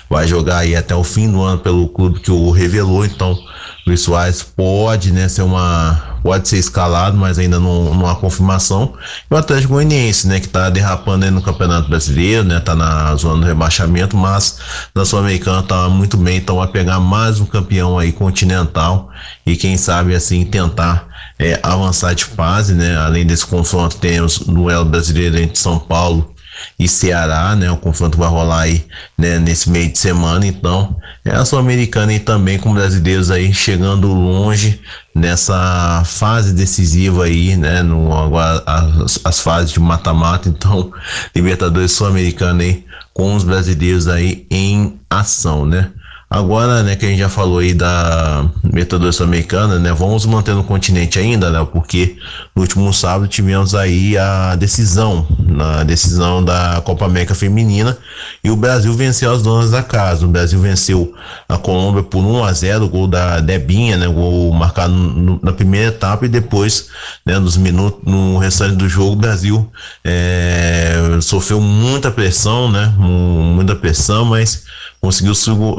vai 0.09 0.25
jogar 0.25 0.59
aí 0.59 0.75
até 0.75 0.95
o 0.95 1.03
fim 1.03 1.29
do 1.29 1.41
ano 1.41 1.59
pelo 1.59 1.89
clube 1.89 2.21
que 2.21 2.31
o 2.31 2.51
revelou, 2.51 3.05
então 3.05 3.37
Luiz 3.85 4.01
Soares 4.01 4.41
pode, 4.43 5.11
né, 5.11 5.27
ser 5.27 5.41
uma 5.41 6.16
pode 6.23 6.47
ser 6.47 6.57
escalado, 6.57 7.17
mas 7.17 7.39
ainda 7.39 7.59
não, 7.59 7.93
não 7.93 8.07
há 8.07 8.15
confirmação. 8.15 8.93
E 9.29 9.33
o 9.33 9.37
Atlético 9.37 9.73
Goianiense, 9.73 10.27
né, 10.27 10.39
que 10.39 10.47
está 10.47 10.69
derrapando 10.69 11.29
no 11.31 11.41
Campeonato 11.41 11.89
Brasileiro, 11.89 12.43
né, 12.43 12.59
tá 12.59 12.75
na 12.75 13.15
zona 13.15 13.41
do 13.41 13.47
rebaixamento, 13.47 14.15
mas 14.15 14.59
na 14.93 15.05
Sul-Americana 15.05 15.63
tá 15.63 15.89
muito 15.89 16.17
bem, 16.17 16.37
então 16.37 16.57
vai 16.57 16.67
pegar 16.67 16.99
mais 16.99 17.39
um 17.39 17.45
campeão 17.45 17.97
aí 17.97 18.11
continental 18.11 19.09
e 19.45 19.55
quem 19.55 19.77
sabe 19.77 20.15
assim 20.15 20.45
tentar 20.45 21.07
é, 21.39 21.59
avançar 21.63 22.13
de 22.13 22.25
fase, 22.25 22.73
né? 22.73 22.97
Além 22.97 23.25
desse 23.25 23.45
confronto, 23.45 23.97
temos 23.97 24.39
no 24.39 24.53
duelo 24.53 24.85
brasileiro 24.85 25.37
entre 25.37 25.57
São 25.57 25.77
Paulo 25.77 26.33
e 26.79 26.87
Ceará, 26.87 27.55
né? 27.55 27.69
O 27.71 27.77
confronto 27.77 28.17
vai 28.17 28.27
rolar 28.27 28.61
aí 28.61 28.85
né, 29.17 29.39
nesse 29.39 29.69
meio 29.69 29.91
de 29.91 29.97
semana, 29.97 30.45
então 30.45 30.95
é 31.23 31.31
a 31.31 31.45
Sul-Americana 31.45 32.13
e 32.13 32.19
também 32.19 32.57
com 32.57 32.73
brasileiros 32.73 33.29
aí 33.29 33.53
chegando 33.53 34.07
longe 34.07 34.81
nessa 35.17 36.03
fase 36.05 36.53
decisiva 36.53 37.25
aí, 37.25 37.57
né? 37.57 37.81
No, 37.81 38.13
agora 38.13 38.63
as, 38.65 39.19
as 39.23 39.39
fases 39.39 39.71
de 39.71 39.79
mata-mata, 39.79 40.47
então 40.49 40.91
Libertadores 41.35 41.91
Sul-Americana 41.91 42.63
aí 42.63 42.85
com 43.13 43.35
os 43.35 43.43
brasileiros 43.43 44.07
aí 44.07 44.45
em 44.49 44.99
ação, 45.09 45.65
né? 45.65 45.91
Agora, 46.29 46.83
né, 46.83 46.97
que 46.97 47.05
a 47.05 47.09
gente 47.09 47.19
já 47.19 47.29
falou 47.29 47.59
aí 47.59 47.73
da 47.73 48.45
Libertadores 48.61 49.15
Sul-Americana, 49.15 49.79
né, 49.79 49.93
vamos 49.93 50.25
manter 50.25 50.53
no 50.53 50.63
continente 50.63 51.17
ainda, 51.17 51.49
né, 51.49 51.65
porque 51.71 52.17
no 52.53 52.63
último 52.63 52.93
sábado 52.93 53.29
tivemos 53.29 53.73
aí 53.73 54.17
a 54.17 54.53
decisão, 54.57 55.25
na 55.39 55.85
decisão 55.85 56.43
da 56.43 56.81
Copa 56.83 57.05
América 57.05 57.33
Feminina 57.33 57.97
e 58.43 58.51
o 58.51 58.57
Brasil 58.57 58.93
venceu 58.93 59.31
as 59.31 59.41
donas 59.41 59.71
da 59.71 59.81
casa. 59.81 60.25
O 60.25 60.27
Brasil 60.27 60.59
venceu 60.59 61.13
a 61.47 61.57
Colômbia 61.57 62.03
por 62.03 62.19
1 62.19 62.43
a 62.43 62.51
0, 62.51 62.89
gol 62.89 63.07
da 63.07 63.39
Debinha, 63.39 63.95
né, 63.95 64.07
gol 64.07 64.51
marcado 64.51 64.91
no, 64.93 65.39
na 65.41 65.53
primeira 65.53 65.87
etapa 65.87 66.25
e 66.25 66.29
depois, 66.29 66.89
né, 67.25 67.39
nos 67.39 67.55
minutos, 67.55 68.01
no 68.03 68.37
restante 68.37 68.75
do 68.75 68.89
jogo, 68.89 69.13
o 69.13 69.15
Brasil 69.15 69.71
é, 70.03 71.19
sofreu 71.21 71.61
muita 71.61 72.11
pressão, 72.11 72.69
né, 72.69 72.93
muita 72.97 73.77
pressão, 73.77 74.25
mas 74.25 74.65
conseguiu 75.07 75.33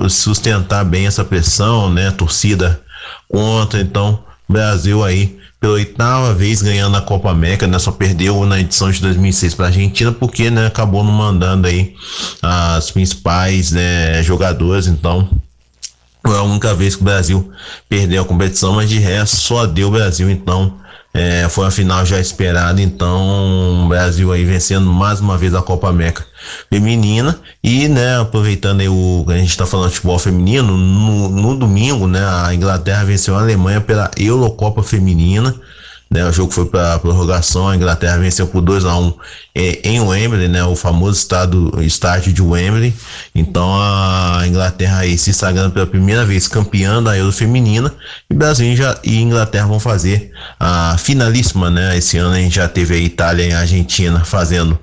sustentar 0.08 0.84
bem 0.86 1.06
essa 1.06 1.22
pressão, 1.22 1.92
né? 1.92 2.10
Torcida 2.10 2.80
contra, 3.28 3.78
então 3.78 4.24
Brasil 4.48 5.04
aí 5.04 5.38
pela 5.60 5.74
oitava 5.74 6.32
vez 6.32 6.62
ganhando 6.62 6.96
a 6.96 7.02
Copa 7.02 7.30
América, 7.30 7.66
né? 7.66 7.78
Só 7.78 7.92
perdeu 7.92 8.46
na 8.46 8.58
edição 8.58 8.90
de 8.90 9.02
2006 9.02 9.54
para 9.54 9.66
a 9.66 9.68
Argentina 9.68 10.12
porque, 10.12 10.50
né? 10.50 10.66
Acabou 10.66 11.04
não 11.04 11.12
mandando 11.12 11.68
aí 11.68 11.94
as 12.40 12.90
principais 12.90 13.72
né, 13.72 14.22
jogadores, 14.22 14.86
então 14.86 15.28
foi 16.24 16.38
a 16.38 16.42
única 16.42 16.72
vez 16.74 16.96
que 16.96 17.02
o 17.02 17.04
Brasil 17.04 17.52
perdeu 17.86 18.22
a 18.22 18.24
competição, 18.24 18.76
mas 18.76 18.88
de 18.88 18.98
resto 18.98 19.36
só 19.36 19.66
deu 19.66 19.88
o 19.88 19.90
Brasil 19.90 20.30
então 20.30 20.74
é, 21.12 21.48
foi 21.50 21.66
a 21.66 21.70
final 21.70 22.04
já 22.06 22.18
esperada, 22.18 22.80
então 22.80 23.84
o 23.84 23.88
Brasil 23.88 24.32
aí 24.32 24.44
vencendo 24.44 24.90
mais 24.90 25.20
uma 25.20 25.36
vez 25.36 25.54
a 25.54 25.60
Copa 25.60 25.88
América 25.88 26.24
feminina 26.70 27.38
e, 27.62 27.88
né, 27.88 28.20
aproveitando 28.20 28.80
aí 28.80 28.88
o 28.88 29.24
a 29.28 29.36
gente 29.36 29.50
está 29.50 29.66
falando 29.66 29.90
de 29.90 29.96
futebol 29.96 30.18
feminino, 30.18 30.76
no, 30.76 31.28
no 31.28 31.56
domingo, 31.56 32.06
né, 32.06 32.20
a 32.24 32.54
Inglaterra 32.54 33.04
venceu 33.04 33.36
a 33.36 33.40
Alemanha 33.40 33.80
pela 33.80 34.10
Eurocopa 34.16 34.82
feminina 34.82 35.54
né? 36.10 36.24
O 36.26 36.32
jogo 36.32 36.52
foi 36.52 36.66
para 36.66 36.98
prorrogação, 36.98 37.68
a 37.68 37.76
Inglaterra 37.76 38.16
venceu 38.16 38.46
por 38.46 38.62
2 38.62 38.84
a 38.84 38.96
1 38.96 39.06
um, 39.06 39.14
é, 39.54 39.80
em 39.88 40.00
Wembley, 40.00 40.48
né? 40.48 40.64
O 40.64 40.74
famoso 40.74 41.18
estado, 41.18 41.82
estádio 41.82 42.32
de 42.32 42.40
Wembley. 42.40 42.94
Então 43.34 43.68
a 43.76 44.42
Inglaterra 44.46 44.98
aí 45.00 45.18
se 45.18 45.32
sagrando 45.32 45.70
pela 45.72 45.86
primeira 45.86 46.24
vez 46.24 46.48
campeã 46.48 47.02
da 47.02 47.16
Euro 47.16 47.32
feminina 47.32 47.92
e 48.30 48.34
Brasil 48.34 48.74
já, 48.74 48.98
e 49.04 49.20
Inglaterra 49.20 49.66
vão 49.66 49.80
fazer 49.80 50.32
a 50.58 50.96
finalíssima, 50.98 51.68
né? 51.70 51.96
Esse 51.96 52.16
ano 52.16 52.34
a 52.34 52.38
gente 52.38 52.56
já 52.56 52.68
teve 52.68 52.94
a 52.94 52.98
Itália 52.98 53.44
e 53.44 53.52
a 53.52 53.60
Argentina 53.60 54.24
fazendo 54.24 54.78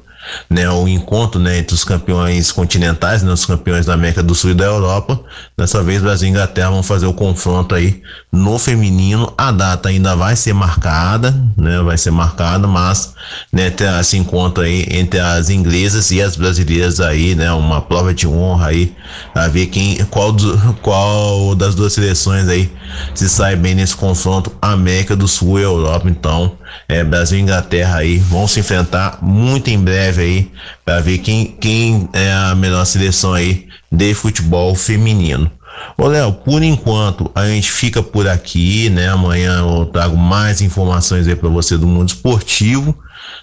né, 0.50 0.70
o 0.70 0.88
encontro 0.88 1.40
né, 1.40 1.60
entre 1.60 1.74
os 1.74 1.84
campeões 1.84 2.52
continentais, 2.52 3.24
né, 3.24 3.32
os 3.32 3.46
campeões 3.46 3.86
da 3.86 3.94
América 3.94 4.24
do 4.24 4.36
Sul 4.36 4.52
e 4.52 4.54
da 4.54 4.66
Europa. 4.66 5.20
Dessa 5.58 5.82
vez, 5.84 6.02
Brasil 6.02 6.28
e 6.28 6.32
Inglaterra 6.32 6.70
vão 6.70 6.84
fazer 6.84 7.06
o 7.06 7.14
confronto 7.14 7.76
aí 7.76 8.02
no 8.32 8.58
feminino. 8.60 9.34
A 9.38 9.52
data 9.52 9.90
ainda 9.90 10.16
vai 10.16 10.36
ser 10.36 10.54
marcada, 10.54 11.32
né, 11.58 11.82
vai 11.82 11.98
ser 11.98 12.12
marcada, 12.12 12.68
mas 12.68 13.14
né, 13.52 13.70
terá 13.70 14.02
esse 14.02 14.18
encontro 14.18 14.64
aí 14.64 14.86
entre 14.90 15.20
as 15.20 15.50
inglesas 15.50 16.12
e 16.12 16.22
as 16.22 16.36
brasileiras 16.36 17.00
aí, 17.00 17.36
né, 17.36 17.52
uma 17.52 17.82
prova 17.82 18.14
de 18.14 18.28
honra 18.28 18.68
aí, 18.68 18.96
a 19.34 19.48
ver 19.48 19.68
quem, 19.68 19.98
qual, 20.06 20.32
do, 20.32 20.58
qual 20.82 21.56
das 21.56 21.76
duas 21.76 21.94
seleções 21.94 22.48
aí 22.48 22.72
se 23.14 23.28
sai 23.30 23.56
bem 23.56 23.76
nesse 23.76 23.96
confronto 23.96 24.52
América 24.62 25.16
do 25.16 25.28
Sul 25.28 25.60
e 25.60 25.64
Europa. 25.64 26.10
Então, 26.10 26.58
é, 26.88 27.04
Brasil 27.04 27.40
e 27.40 27.42
Inglaterra 27.42 27.98
aí 27.98 28.18
vão 28.18 28.48
se 28.48 28.60
enfrentar 28.60 29.20
muito 29.22 29.70
em 29.70 29.80
breve 29.80 30.15
aí 30.22 30.52
para 30.84 31.02
ver 31.02 31.20
quem, 31.20 31.48
quem 31.60 32.10
é 32.14 32.32
a 32.32 32.56
melhor 32.56 32.86
seleção 32.86 33.34
aí 33.34 33.68
de 33.92 34.14
futebol 34.14 34.76
feminino. 34.76 35.52
Ô 35.98 36.08
Léo, 36.08 36.34
por 36.34 36.64
enquanto 36.64 37.32
a 37.34 37.46
gente 37.48 37.72
fica 37.72 38.02
por 38.02 38.28
aqui, 38.28 38.90
né? 38.90 39.10
Amanhã 39.10 39.60
eu 39.60 39.86
trago 39.86 40.18
mais 40.18 40.62
informações 40.62 41.28
aí 41.28 41.36
para 41.36 41.50
você 41.50 41.78
do 41.78 41.88
mundo 41.88 42.10
esportivo, 42.10 42.98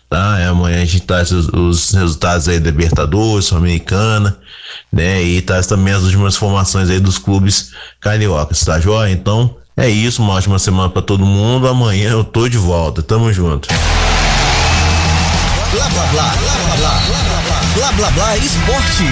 tá? 0.08 0.38
É, 0.38 0.46
amanhã 0.46 0.82
a 0.82 0.84
gente 0.84 1.00
traz 1.00 1.30
os, 1.30 1.48
os 1.48 1.92
resultados 1.92 2.48
aí 2.48 2.58
da 2.58 2.70
Libertadores, 2.70 3.46
Sul-Americana, 3.46 4.38
né? 4.92 5.22
E 5.22 5.40
traz 5.40 5.66
também 5.66 5.94
as 5.94 6.02
últimas 6.02 6.34
informações 6.34 6.90
aí 6.90 7.00
dos 7.00 7.18
clubes 7.18 7.72
cariocas, 8.00 8.64
tá 8.64 8.78
joia? 8.80 9.10
Então, 9.10 9.56
é 9.76 9.88
isso, 9.88 10.22
uma 10.22 10.34
ótima 10.34 10.58
semana 10.58 10.90
para 10.90 11.00
todo 11.00 11.24
mundo. 11.24 11.66
Amanhã 11.66 12.10
eu 12.10 12.24
tô 12.24 12.48
de 12.48 12.58
volta. 12.58 13.02
Tamo 13.02 13.32
junto. 13.32 13.68
Blá 15.72 15.88
blá 15.88 16.06
blá, 16.06 16.22
blá 16.22 16.52
blá 16.54 16.76
blá, 16.76 17.60
blá 17.74 17.92
blá 17.92 18.10
blá, 18.10 18.36
esporte. 18.36 19.04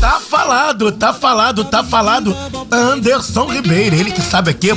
Tá 0.00 0.20
falado, 0.20 0.92
tá 0.92 1.12
falado, 1.12 1.64
tá 1.64 1.82
falado. 1.82 2.36
Anderson 2.70 3.46
Ribeiro, 3.46 3.96
ele 3.96 4.12
que 4.12 4.22
sabe 4.22 4.52
aqui 4.52 4.68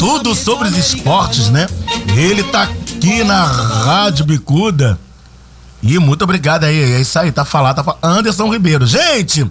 tudo 0.00 0.34
sobre 0.34 0.66
os 0.66 0.76
esportes, 0.76 1.48
né? 1.48 1.68
Ele 2.16 2.42
tá 2.42 2.64
aqui 2.64 3.22
na 3.22 3.44
Rádio 3.44 4.24
Bicuda. 4.24 4.98
E 5.80 5.96
muito 6.00 6.22
obrigado 6.22 6.64
aí, 6.64 6.94
é 6.94 7.00
isso 7.00 7.16
aí, 7.16 7.30
tá 7.30 7.44
falado, 7.44 7.76
tá 7.76 7.84
falado. 7.84 8.04
Anderson 8.04 8.52
Ribeiro. 8.52 8.84
Gente, 8.84 9.48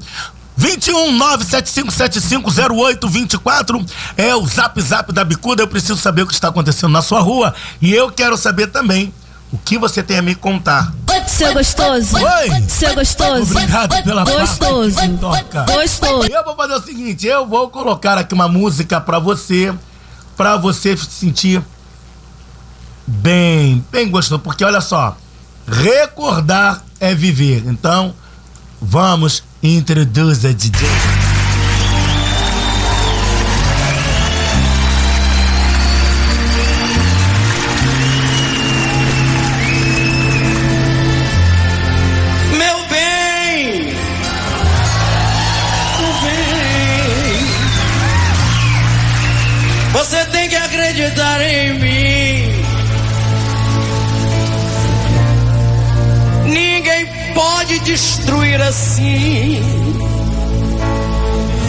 21 0.57 1.17
975750824 1.19 3.89
é 4.17 4.35
o 4.35 4.45
zap 4.47 4.81
zap 4.81 5.11
da 5.11 5.23
Bicuda. 5.23 5.63
Eu 5.63 5.67
preciso 5.67 5.97
saber 5.97 6.23
o 6.23 6.27
que 6.27 6.33
está 6.33 6.49
acontecendo 6.49 6.91
na 6.91 7.01
sua 7.01 7.19
rua 7.19 7.53
e 7.81 7.93
eu 7.93 8.11
quero 8.11 8.37
saber 8.37 8.67
também 8.67 9.13
o 9.51 9.57
que 9.57 9.77
você 9.77 10.01
tem 10.01 10.17
a 10.17 10.21
me 10.21 10.35
contar. 10.35 10.93
Seu 11.27 11.53
gostoso. 11.53 12.17
Oi. 12.17 12.61
Seu 12.67 12.93
gostoso. 12.93 13.51
Obrigado 13.51 14.03
pela 14.03 14.23
Gostoso. 14.23 14.97
Toca. 15.19 15.63
Gostoso. 15.63 16.29
Eu 16.29 16.43
vou 16.43 16.55
fazer 16.55 16.73
o 16.73 16.81
seguinte, 16.81 17.25
eu 17.25 17.47
vou 17.47 17.69
colocar 17.69 18.17
aqui 18.17 18.33
uma 18.33 18.47
música 18.47 19.01
pra 19.01 19.17
você, 19.17 19.73
pra 20.37 20.57
você 20.57 20.95
se 20.95 21.05
sentir 21.05 21.63
bem, 23.07 23.83
bem 23.91 24.09
gostoso, 24.09 24.39
porque 24.39 24.63
olha 24.63 24.81
só, 24.81 25.17
recordar 25.67 26.83
é 26.99 27.15
viver. 27.15 27.63
Então, 27.65 28.13
vamos 28.81 29.43
introduz 29.65 30.45
a 30.45 30.53
DJ. 30.53 31.24
Destruir 57.95 58.61
assim 58.61 59.61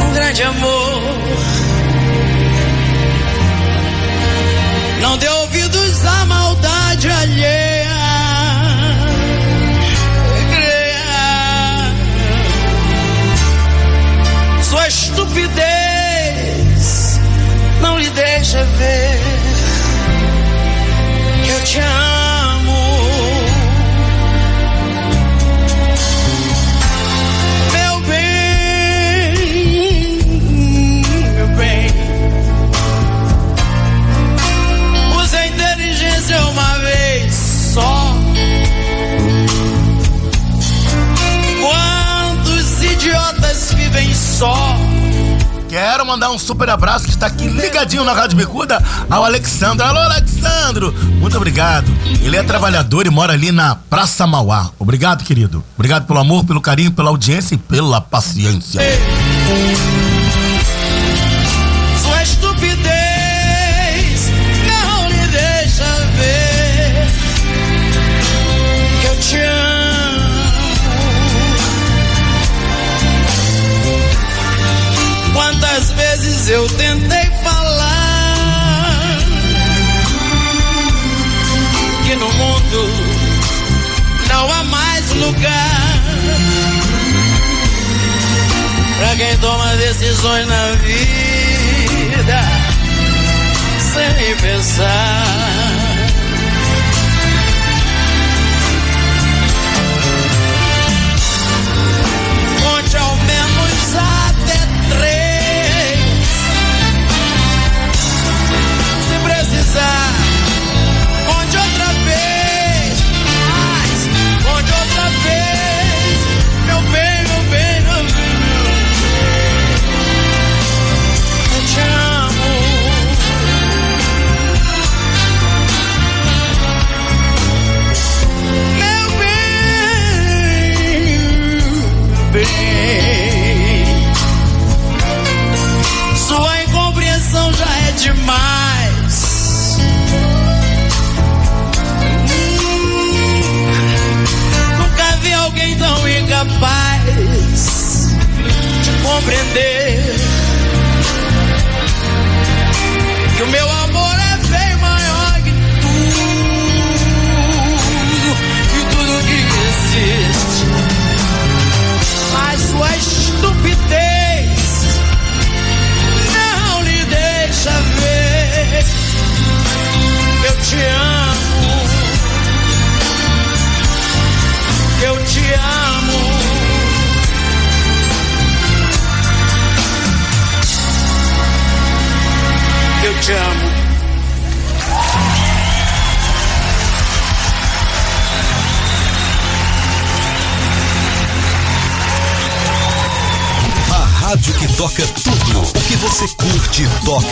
um 0.01 0.13
grande 0.13 0.43
amor. 0.43 1.03
Não 5.01 5.17
dê 5.19 5.29
ouvidos 5.29 6.05
à 6.05 6.25
maldade 6.25 7.09
alheia. 7.09 7.87
Sua 14.63 14.89
estupidez 14.89 15.61
não 17.81 18.01
lhe 18.01 18.11
deixa 18.11 18.65
ver. 18.65 19.21
Eu 21.49 21.63
te 21.63 21.79
amo. 21.79 22.26
Só? 44.37 44.55
Quero 45.67 46.05
mandar 46.05 46.31
um 46.31 46.39
super 46.39 46.69
abraço 46.69 47.07
que 47.07 47.11
está 47.11 47.27
aqui 47.27 47.49
ligadinho 47.49 48.05
na 48.05 48.13
Rádio 48.13 48.37
Bicuda 48.37 48.83
ao 49.09 49.25
Alexandro. 49.25 49.85
Alô, 49.85 49.99
Alexandro! 49.99 50.93
Muito 50.93 51.37
obrigado. 51.39 51.91
Ele 52.23 52.37
é 52.37 52.43
trabalhador 52.43 53.07
e 53.07 53.11
mora 53.11 53.33
ali 53.33 53.51
na 53.51 53.75
Praça 53.75 54.27
Mauá. 54.27 54.71
Obrigado, 54.79 55.25
querido. 55.25 55.65
Obrigado 55.75 56.07
pelo 56.07 56.19
amor, 56.19 56.45
pelo 56.45 56.61
carinho, 56.61 56.93
pela 56.93 57.09
audiência 57.09 57.55
e 57.55 57.59
pela 57.59 57.99
paciência. 57.99 58.81
Sua 58.83 60.16
eu 76.49 76.69
tentei 76.69 77.31
falar 77.43 79.19
que 82.05 82.15
no 82.15 82.33
mundo 82.35 82.89
não 84.29 84.53
há 84.53 84.65
mais 84.65 85.13
lugar 85.15 86.03
pra 88.99 89.17
quem 89.17 89.37
toma 89.39 89.77
decisões 89.77 90.47
na 90.47 90.73
vida 90.83 92.43
sem 93.81 94.37
pensar. 94.37 95.46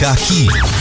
Toca 0.04 0.12
aqui. 0.12 0.73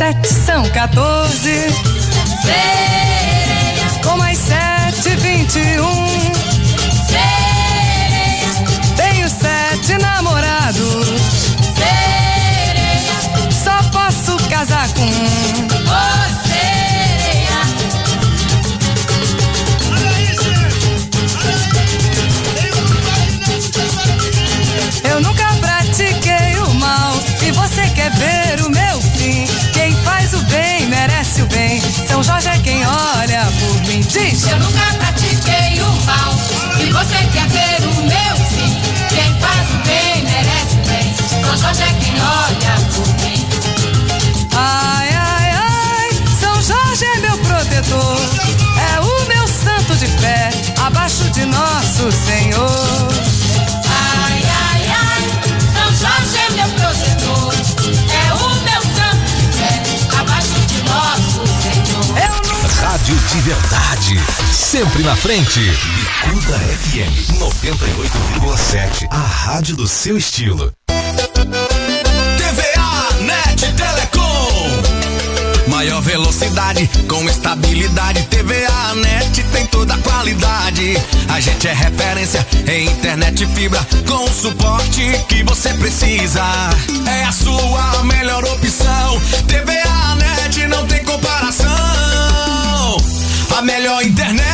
Sete, 0.00 0.32
são 0.32 0.62
14. 0.70 1.42
Sereia. 2.40 4.00
Com 4.02 4.16
mais 4.16 4.38
sete, 4.38 5.14
vinte 5.16 5.58
e 5.58 5.78
um. 5.78 5.99
Jorge 41.60 41.82
é 41.82 41.92
quem 41.92 42.14
olha 42.14 42.74
por 42.94 43.06
mim. 43.22 43.48
Ai, 44.56 45.08
ai, 45.12 45.50
ai, 45.54 46.10
São 46.40 46.54
Jorge 46.62 47.04
é 47.04 47.20
meu 47.20 47.38
protetor. 47.38 48.18
É 48.78 49.00
o 49.00 49.28
meu 49.28 49.46
santo 49.46 49.94
de 49.96 50.06
fé, 50.06 50.50
abaixo 50.84 51.24
de 51.30 51.44
nosso 51.44 52.10
Senhor. 52.26 53.08
Ai, 53.86 54.42
ai, 54.72 54.82
ai, 54.88 55.22
São 55.74 55.94
Jorge 55.96 56.38
é 56.38 56.50
meu 56.52 56.68
protetor. 56.70 57.54
É 58.10 58.32
o 58.32 58.48
meu 58.64 58.82
santo 58.96 59.30
de 59.36 59.58
fé, 59.58 60.18
abaixo 60.18 60.60
de 60.66 60.82
nosso 60.82 61.42
Senhor. 61.62 62.18
Rádio 62.82 63.14
de 63.14 63.40
verdade. 63.42 64.20
Sempre 64.52 65.02
na 65.02 65.14
frente. 65.14 65.60
Bicuda 65.60 66.58
FM 66.58 67.38
98,7. 67.38 69.06
A 69.10 69.18
rádio 69.18 69.76
do 69.76 69.86
seu 69.86 70.16
estilo. 70.16 70.72
Cidade 76.60 76.90
com 77.08 77.24
estabilidade. 77.28 78.22
TVA 78.24 78.94
Net 78.96 79.42
tem 79.44 79.66
toda 79.66 79.94
a 79.94 79.98
qualidade. 79.98 80.96
A 81.28 81.40
gente 81.40 81.68
é 81.68 81.72
referência 81.72 82.46
em 82.66 82.86
internet 82.86 83.46
fibra 83.54 83.80
com 84.06 84.24
o 84.24 84.28
suporte 84.28 85.02
que 85.28 85.42
você 85.42 85.72
precisa. 85.74 86.42
É 87.06 87.24
a 87.24 87.32
sua 87.32 88.04
melhor 88.04 88.44
opção. 88.44 89.20
TVA 89.46 90.16
Net 90.16 90.66
não 90.66 90.86
tem 90.86 91.02
comparação. 91.04 91.70
A 93.56 93.62
melhor 93.62 94.02
internet, 94.02 94.49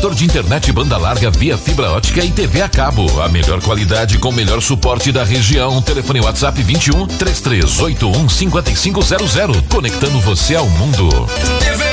Provedor 0.00 0.14
de 0.14 0.24
internet 0.24 0.72
banda 0.72 0.96
larga 0.96 1.30
via 1.30 1.58
fibra 1.58 1.90
ótica 1.90 2.24
e 2.24 2.30
TV 2.30 2.62
a 2.62 2.68
cabo. 2.70 3.20
A 3.20 3.28
melhor 3.28 3.60
qualidade 3.60 4.16
com 4.16 4.30
o 4.30 4.32
melhor 4.32 4.62
suporte 4.62 5.12
da 5.12 5.22
região. 5.24 5.82
Telefone 5.82 6.20
WhatsApp 6.20 6.62
21 6.62 7.06
3381 7.06 8.26
5500. 8.26 9.60
Conectando 9.68 10.18
você 10.20 10.56
ao 10.56 10.66
mundo. 10.70 11.06
TVA 11.58 11.89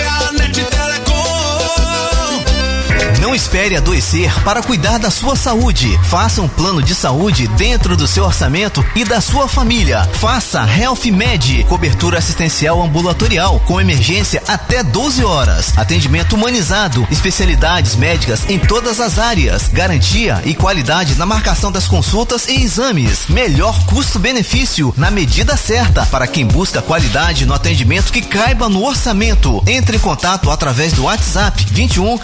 espere 3.37 3.77
adoecer 3.77 4.33
para 4.43 4.63
cuidar 4.63 4.97
da 4.97 5.11
sua 5.11 5.35
saúde. 5.35 5.97
Faça 6.05 6.41
um 6.41 6.47
plano 6.47 6.81
de 6.81 6.95
saúde 6.95 7.47
dentro 7.49 7.95
do 7.95 8.07
seu 8.07 8.25
orçamento 8.25 8.83
e 8.95 9.05
da 9.05 9.21
sua 9.21 9.47
família. 9.47 10.09
Faça 10.13 10.67
Health 10.67 11.05
Med, 11.11 11.63
cobertura 11.65 12.17
assistencial 12.17 12.81
ambulatorial 12.81 13.59
com 13.59 13.79
emergência 13.79 14.41
até 14.47 14.81
12 14.83 15.23
horas. 15.23 15.77
Atendimento 15.77 16.35
humanizado, 16.35 17.07
especialidades 17.11 17.95
médicas 17.95 18.41
em 18.49 18.57
todas 18.57 18.99
as 18.99 19.19
áreas, 19.19 19.67
garantia 19.67 20.41
e 20.43 20.55
qualidade 20.55 21.13
na 21.13 21.25
marcação 21.25 21.71
das 21.71 21.87
consultas 21.87 22.47
e 22.47 22.63
exames. 22.63 23.27
Melhor 23.29 23.85
custo-benefício 23.85 24.91
na 24.97 25.11
medida 25.11 25.55
certa 25.55 26.07
para 26.07 26.25
quem 26.25 26.47
busca 26.47 26.81
qualidade 26.81 27.45
no 27.45 27.53
atendimento 27.53 28.11
que 28.11 28.23
caiba 28.23 28.67
no 28.67 28.83
orçamento. 28.83 29.61
Entre 29.67 29.97
em 29.97 29.99
contato 29.99 30.49
através 30.49 30.91
do 30.93 31.03
WhatsApp 31.03 31.67
21 31.69 32.17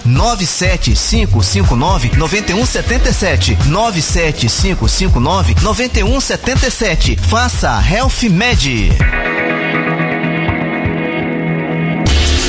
97559 1.03 2.11
9177 2.17 3.57
97559 3.67 5.55
9177. 5.61 7.17
Faça 7.29 7.79
Health 7.79 8.23
Med. 8.29 9.42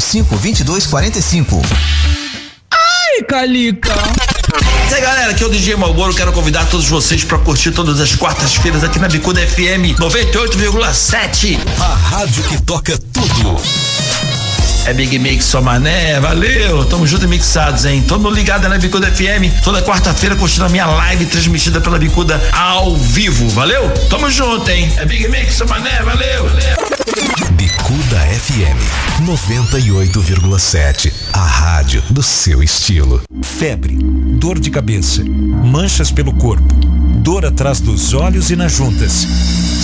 2245. 0.00 1.62
Ai, 2.72 3.24
Calica. 3.28 3.92
E 4.90 4.94
aí 4.94 5.00
galera, 5.00 5.30
aqui 5.30 5.44
é 5.44 5.46
o 5.46 5.50
DJ 5.50 5.76
Malboro, 5.76 6.14
quero 6.14 6.32
convidar 6.32 6.64
todos 6.64 6.88
vocês 6.88 7.22
para 7.22 7.38
curtir 7.38 7.70
todas 7.70 8.00
as 8.00 8.16
quartas-feiras 8.16 8.82
aqui 8.82 8.98
na 8.98 9.08
Bicuda 9.08 9.40
FM 9.46 9.96
98,7. 9.98 11.58
A 11.80 11.94
rádio 11.94 12.42
que 12.44 12.60
toca 12.62 12.98
tudo. 12.98 13.99
É 14.86 14.94
Big 14.94 15.18
Mix 15.18 15.44
só 15.44 15.60
mané, 15.60 16.18
valeu, 16.20 16.84
tamo 16.86 17.06
junto 17.06 17.24
e 17.24 17.28
mixados, 17.28 17.84
hein? 17.84 18.04
Mundo 18.10 18.30
ligado 18.30 18.68
na 18.68 18.78
Bicuda 18.78 19.10
FM, 19.10 19.62
toda 19.62 19.82
quarta-feira 19.82 20.34
curtindo 20.34 20.64
a 20.64 20.68
minha 20.68 20.86
live 20.86 21.26
transmitida 21.26 21.80
pela 21.80 21.98
Bicuda 21.98 22.40
ao 22.52 22.96
vivo, 22.96 23.48
valeu? 23.50 23.90
Tamo 24.08 24.30
junto, 24.30 24.70
hein? 24.70 24.90
É 24.96 25.04
Big 25.04 25.28
Mix 25.28 25.54
só 25.54 25.66
mané, 25.66 26.02
valeu, 26.02 26.48
valeu. 26.48 26.76
Bicuda 27.52 28.18
FM 28.18 28.78
98,7. 29.26 31.12
A 31.32 31.44
rádio 31.44 32.02
do 32.10 32.22
seu 32.22 32.62
estilo. 32.62 33.22
Febre, 33.42 33.98
dor 34.00 34.58
de 34.58 34.70
cabeça, 34.70 35.22
manchas 35.24 36.10
pelo 36.10 36.32
corpo, 36.32 36.74
dor 37.22 37.44
atrás 37.44 37.80
dos 37.80 38.14
olhos 38.14 38.50
e 38.50 38.56
nas 38.56 38.72
juntas. 38.72 39.26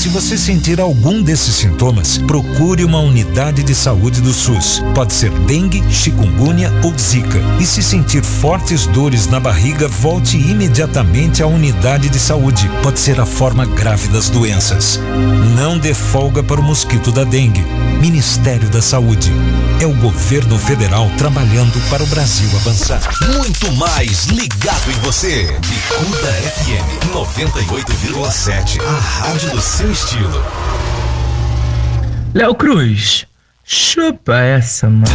Se 0.06 0.12
você 0.12 0.38
sentir 0.38 0.80
algum 0.80 1.20
desses 1.20 1.56
sintomas, 1.56 2.16
procure 2.16 2.84
uma 2.84 3.00
unidade 3.00 3.64
de 3.64 3.74
saúde 3.74 4.20
do 4.20 4.32
SUS. 4.32 4.80
Pode 4.94 5.12
ser 5.12 5.32
dengue, 5.32 5.82
chikungunya 5.90 6.72
ou 6.84 6.96
zika. 6.96 7.40
E 7.58 7.66
se 7.66 7.82
sentir 7.82 8.22
fortes 8.22 8.86
dores 8.86 9.26
na 9.26 9.40
barriga, 9.40 9.88
volte 9.88 10.36
imediatamente 10.36 11.42
à 11.42 11.48
unidade 11.48 12.08
de 12.08 12.20
saúde. 12.20 12.70
Pode 12.84 13.00
ser 13.00 13.20
a 13.20 13.26
forma 13.26 13.66
grave 13.66 14.06
das 14.06 14.30
doenças. 14.30 15.00
Não 15.56 15.76
dê 15.76 15.92
folga 15.92 16.40
para 16.40 16.60
o 16.60 16.64
mosquito 16.64 17.10
da 17.10 17.24
dengue. 17.24 17.64
Ministério 18.00 18.68
da 18.68 18.80
Saúde. 18.80 19.32
É 19.80 19.86
o 19.86 19.94
governo 19.94 20.58
federal 20.58 21.10
trabalhando 21.18 21.80
para 21.90 22.02
o 22.02 22.06
Brasil 22.06 22.48
avançar. 22.56 23.00
Muito 23.34 23.72
mais 23.72 24.26
ligado 24.26 24.90
em 24.90 25.00
você. 25.00 25.58
Bicuda 25.66 26.32
FM 26.32 27.12
98,7. 27.12 28.80
A 28.82 28.92
rádio 28.92 29.50
do 29.50 29.60
seu 29.60 29.95
estilo. 29.96 30.44
Léo 32.34 32.54
Cruz, 32.54 33.26
chupa 33.64 34.36
essa, 34.36 34.90
mano. 34.90 35.06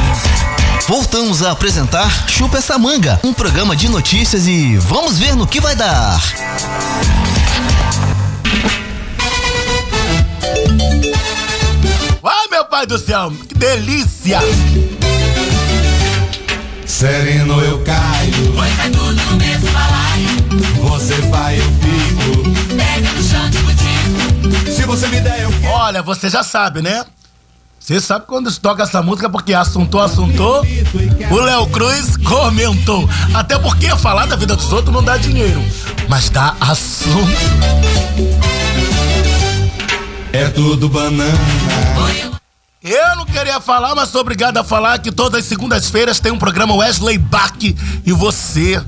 Voltamos 0.88 1.44
a 1.44 1.52
apresentar 1.52 2.10
Chupa 2.28 2.58
essa 2.58 2.78
manga, 2.80 3.20
um 3.24 3.32
programa 3.32 3.76
de 3.76 3.88
notícias 3.88 4.48
e 4.48 4.78
vamos 4.78 5.20
ver 5.20 5.36
no 5.36 5.46
que 5.46 5.62
vai 5.62 5.76
dar. 5.76 6.20
Ai, 12.24 12.48
meu 12.50 12.66
pai 12.66 12.88
do 12.88 12.98
céu, 12.98 13.32
que 13.48 13.54
delícia! 13.54 14.40
Sereno 17.02 17.60
eu 17.62 17.84
caio. 17.84 18.54
Pois 18.56 18.80
é 18.80 18.90
tudo 18.90 19.14
no 19.14 19.38
mesmo 19.38 19.72
balaio. 19.72 20.28
Você 20.82 21.16
vai, 21.30 21.58
eu 21.58 21.64
fico. 21.64 22.76
Pega 22.76 23.12
no 23.14 23.24
você 24.92 25.08
me 25.08 25.22
der, 25.22 25.44
eu 25.44 25.52
Olha, 25.70 26.02
você 26.02 26.30
já 26.30 26.44
sabe, 26.44 26.82
né? 26.82 27.06
Você 27.80 28.00
sabe 28.02 28.26
quando 28.28 28.52
se 28.52 28.60
toca 28.60 28.84
essa 28.84 29.02
música 29.02 29.30
porque 29.30 29.54
assuntou, 29.54 30.02
assuntou. 30.02 30.64
O 31.32 31.36
Léo 31.36 31.66
Cruz 31.68 32.18
comentou. 32.18 33.10
Até 33.34 33.58
porque 33.58 33.90
falar 33.96 34.26
da 34.26 34.36
vida 34.36 34.54
dos 34.56 34.72
outros 34.74 34.94
não 34.94 35.02
dá 35.02 35.16
dinheiro, 35.18 35.64
mas 36.10 36.30
dá 36.30 36.56
assunto. 36.60 37.32
É 40.34 40.50
tudo 40.50 40.90
banana. 40.90 41.40
Eu 42.84 43.16
não 43.16 43.26
queria 43.26 43.62
falar, 43.62 43.96
mas 43.96 44.10
sou 44.10 44.22
obrigado 44.22 44.58
a 44.58 44.64
falar 44.64 45.00
que 45.00 45.12
todas 45.12 45.40
as 45.40 45.46
segundas-feiras 45.46 46.20
tem 46.20 46.32
um 46.32 46.38
programa 46.38 46.76
Wesley 46.76 47.18
Bach 47.18 47.54
e 47.64 48.12
você, 48.12 48.84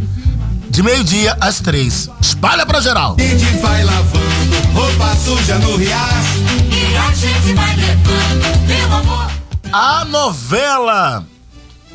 de 0.73 0.81
meio-dia 0.81 1.37
às 1.39 1.59
três. 1.59 2.09
Espalha 2.19 2.65
pra 2.65 2.81
geral. 2.81 3.15
A 3.19 3.21
gente 3.21 3.45
vai 3.57 3.83
lavando 3.83 4.67
roupa 4.73 5.15
suja 5.15 5.59
no 5.59 5.77
riacho. 5.77 6.39
E 6.71 6.97
a 6.97 7.13
gente 7.13 7.53
vai 7.53 7.75
levando, 7.75 8.67
meu 8.67 8.95
amor. 8.95 9.31
A 9.71 10.03
novela 10.05 11.23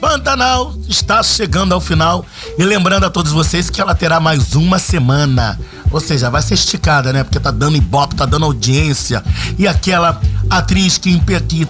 Pantanal 0.00 0.76
está 0.88 1.24
chegando 1.24 1.74
ao 1.74 1.80
final 1.80 2.24
e 2.56 2.64
lembrando 2.64 3.04
a 3.04 3.10
todos 3.10 3.32
vocês 3.32 3.68
que 3.68 3.80
ela 3.80 3.96
terá 3.96 4.20
mais 4.20 4.54
uma 4.54 4.78
semana. 4.78 5.58
Ou 5.90 5.98
seja, 5.98 6.30
vai 6.30 6.40
ser 6.40 6.54
esticada, 6.54 7.12
né? 7.12 7.24
Porque 7.24 7.40
tá 7.40 7.50
dando 7.50 7.76
ibope, 7.76 8.14
tá 8.14 8.26
dando 8.26 8.44
audiência. 8.44 9.24
E 9.58 9.66
aquela 9.66 10.20
atriz 10.48 10.98
que, 10.98 11.18
que 11.18 11.66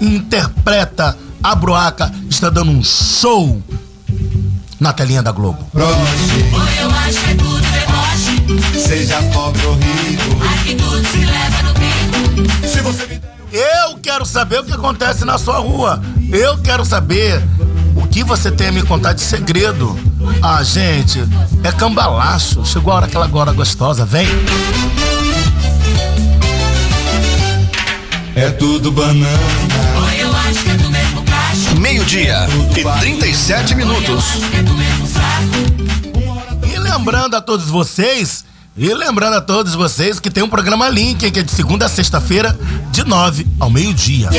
interpreta 0.00 1.16
a 1.40 1.54
Broaca 1.54 2.12
está 2.28 2.50
dando 2.50 2.72
um 2.72 2.82
show 2.82 3.62
na 4.80 4.92
telinha 4.92 5.22
da 5.22 5.32
Globo. 5.32 5.58
Eu 5.74 5.86
acho 6.90 7.20
que 7.20 7.30
é 7.30 7.34
tudo 7.34 7.60
deboche. 7.60 8.78
Seja 8.78 9.22
pobre 9.32 9.64
ou 9.66 9.74
rico. 9.74 10.44
Aqui 10.52 10.74
tudo 10.74 11.06
se 11.06 11.24
leva 11.24 11.62
no 11.62 11.74
bico. 11.74 12.68
Se 12.68 12.80
você 12.80 13.06
me 13.06 13.20
Eu 13.52 13.98
quero 13.98 14.24
saber 14.24 14.60
o 14.60 14.64
que 14.64 14.72
acontece 14.72 15.24
na 15.24 15.38
sua 15.38 15.58
rua. 15.58 16.02
Eu 16.30 16.58
quero 16.58 16.84
saber 16.84 17.42
o 17.96 18.06
que 18.06 18.22
você 18.22 18.50
tem 18.50 18.68
a 18.68 18.72
me 18.72 18.82
contar 18.82 19.12
de 19.14 19.20
segredo. 19.20 19.98
Ah, 20.42 20.62
gente, 20.62 21.22
é 21.64 21.72
cambalacho. 21.72 22.64
Chegou 22.64 22.92
a 22.92 22.96
hora 22.96 23.06
aquela 23.06 23.24
agora 23.24 23.52
gostosa, 23.52 24.04
vem. 24.04 24.26
É 28.36 28.50
tudo 28.50 28.92
banana. 28.92 29.87
Meio-dia 32.08 32.46
e 32.74 33.00
37 33.00 33.74
minutos. 33.74 34.24
E 36.66 36.78
lembrando 36.78 37.36
a 37.36 37.40
todos 37.42 37.66
vocês, 37.66 38.46
e 38.74 38.94
lembrando 38.94 39.34
a 39.34 39.42
todos 39.42 39.74
vocês 39.74 40.18
que 40.18 40.30
tem 40.30 40.42
um 40.42 40.48
programa 40.48 40.88
Link, 40.88 41.30
que 41.30 41.38
é 41.38 41.42
de 41.42 41.52
segunda 41.52 41.84
a 41.84 41.88
sexta-feira, 41.88 42.58
de 42.90 43.04
9 43.04 43.46
ao 43.60 43.68
meio-dia. 43.68 44.30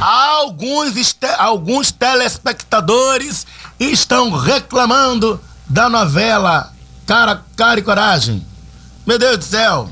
Alguns, 0.00 1.16
alguns 1.38 1.90
telespectadores 1.90 3.44
estão 3.80 4.30
reclamando 4.30 5.40
da 5.68 5.88
novela 5.88 6.72
Cara, 7.04 7.42
Cara 7.56 7.80
e 7.80 7.82
Coragem. 7.82 8.46
Meu 9.04 9.18
Deus 9.18 9.38
do 9.38 9.44
céu, 9.44 9.90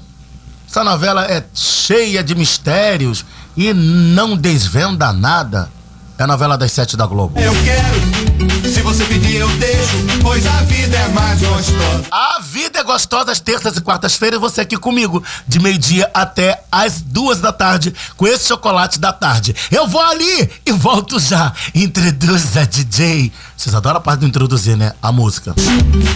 essa 0.73 0.83
novela 0.83 1.27
é 1.27 1.45
cheia 1.53 2.25
de 2.25 2.35
mistérios 2.35 3.27
e 3.55 3.75
não 3.75 4.35
desvenda 4.35 5.12
nada. 5.12 5.70
É 6.16 6.23
a 6.23 6.27
novela 6.27 6.57
das 6.57 6.73
sete 6.73 6.97
da 6.97 7.05
Globo. 7.05 7.39
Eu 7.39 7.53
quero, 7.62 8.73
se 8.73 8.81
você 8.81 9.05
pedir 9.05 9.37
eu 9.37 9.49
deixo, 9.59 9.99
pois 10.23 10.47
a 10.47 10.62
vida 10.62 10.97
é 10.97 11.09
mais 11.09 11.39
gostosa. 11.41 12.05
A 12.11 12.41
vida 12.41 12.79
é 12.79 12.85
gostosa 12.85 13.33
às 13.33 13.39
terças 13.39 13.77
e 13.77 13.83
quartas-feiras, 13.83 14.41
você 14.41 14.62
aqui 14.62 14.79
comigo, 14.79 15.23
de 15.47 15.61
meio-dia 15.61 16.11
até 16.14 16.62
às 16.73 17.03
duas 17.03 17.39
da 17.39 17.53
tarde, 17.53 17.93
com 18.16 18.27
esse 18.27 18.49
chocolate 18.49 18.99
da 18.99 19.12
tarde. 19.12 19.55
Eu 19.70 19.87
vou 19.87 20.01
ali 20.01 20.51
e 20.64 20.73
volto 20.73 21.20
já. 21.20 21.53
Introduza, 21.75 22.66
DJ. 22.66 23.31
Vocês 23.55 23.75
adoram 23.75 23.99
a 23.99 24.01
parte 24.01 24.20
de 24.20 24.27
introduzir, 24.27 24.75
né? 24.77 24.95
A 25.03 25.12
música. 25.12 25.55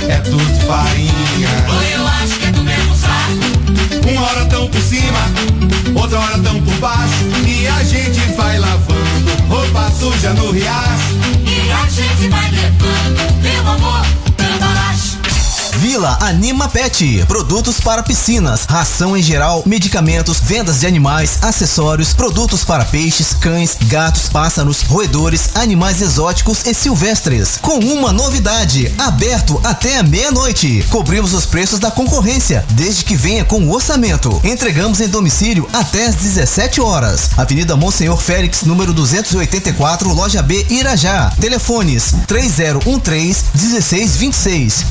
É 0.08 0.16
tudo 0.20 0.66
farinha. 0.66 1.12
Eu 1.94 2.06
acho 2.06 2.38
que 2.38 2.46
é 2.46 2.52
do 2.52 2.62
mesmo 2.62 2.95
hora 4.26 4.44
tão 4.46 4.68
por 4.68 4.80
cima, 4.80 5.20
outra 5.94 6.18
hora 6.18 6.38
tão 6.38 6.60
por 6.62 6.74
baixo. 6.76 7.24
E 7.46 7.66
a 7.68 7.84
gente 7.84 8.20
vai 8.36 8.58
lavando 8.58 8.96
roupa 9.48 9.90
suja 9.90 10.32
no 10.34 10.50
riacho. 10.50 11.14
E 11.44 11.70
a 11.70 11.88
gente 11.88 12.28
vai 12.28 12.50
levando, 12.50 13.42
meu 13.42 13.68
amor. 13.68 14.25
Vila 15.86 16.18
Anima 16.20 16.68
Pet. 16.68 17.24
Produtos 17.28 17.80
para 17.80 18.02
piscinas, 18.02 18.64
ração 18.68 19.16
em 19.16 19.22
geral, 19.22 19.62
medicamentos, 19.64 20.40
vendas 20.40 20.80
de 20.80 20.86
animais, 20.86 21.38
acessórios, 21.42 22.12
produtos 22.12 22.64
para 22.64 22.84
peixes, 22.84 23.32
cães, 23.34 23.76
gatos, 23.82 24.28
pássaros, 24.28 24.82
roedores, 24.82 25.50
animais 25.54 26.02
exóticos 26.02 26.66
e 26.66 26.74
silvestres. 26.74 27.56
Com 27.62 27.78
uma 27.78 28.12
novidade: 28.12 28.92
aberto 28.98 29.60
até 29.62 30.02
meia-noite. 30.02 30.84
Cobrimos 30.90 31.32
os 31.32 31.46
preços 31.46 31.78
da 31.78 31.88
concorrência, 31.88 32.66
desde 32.72 33.04
que 33.04 33.14
venha 33.14 33.44
com 33.44 33.62
o 33.62 33.72
orçamento. 33.72 34.40
Entregamos 34.42 35.00
em 35.00 35.06
domicílio 35.06 35.68
até 35.72 36.06
às 36.06 36.16
17 36.16 36.80
horas. 36.80 37.30
Avenida 37.36 37.76
Monsenhor 37.76 38.18
Félix, 38.18 38.64
número 38.64 38.92
284, 38.92 40.12
loja 40.12 40.42
B, 40.42 40.66
Irajá. 40.68 41.32
Telefones 41.40 42.12
3013 42.26 43.44
1626 43.54 44.86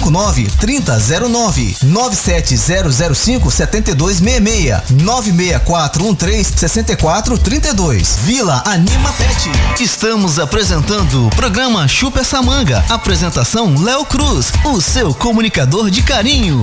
3459 0.00 0.48
3009 0.58 1.76
97005 1.82 3.50
7266 3.50 5.02
96413 5.02 6.52
6432 6.56 8.16
Vila 8.22 8.62
Anima 8.66 9.12
Pet. 9.12 9.82
Estamos 9.82 10.38
apresentando 10.38 11.26
o 11.26 11.30
programa 11.30 11.86
Chupa 11.88 12.20
essa 12.20 12.42
manga. 12.42 12.84
Apresentação 12.88 13.74
Léo 13.78 14.04
Cruz, 14.04 14.52
o 14.64 14.80
seu 14.80 15.14
comunicador 15.14 15.90
de 15.90 16.02
carinho. 16.02 16.62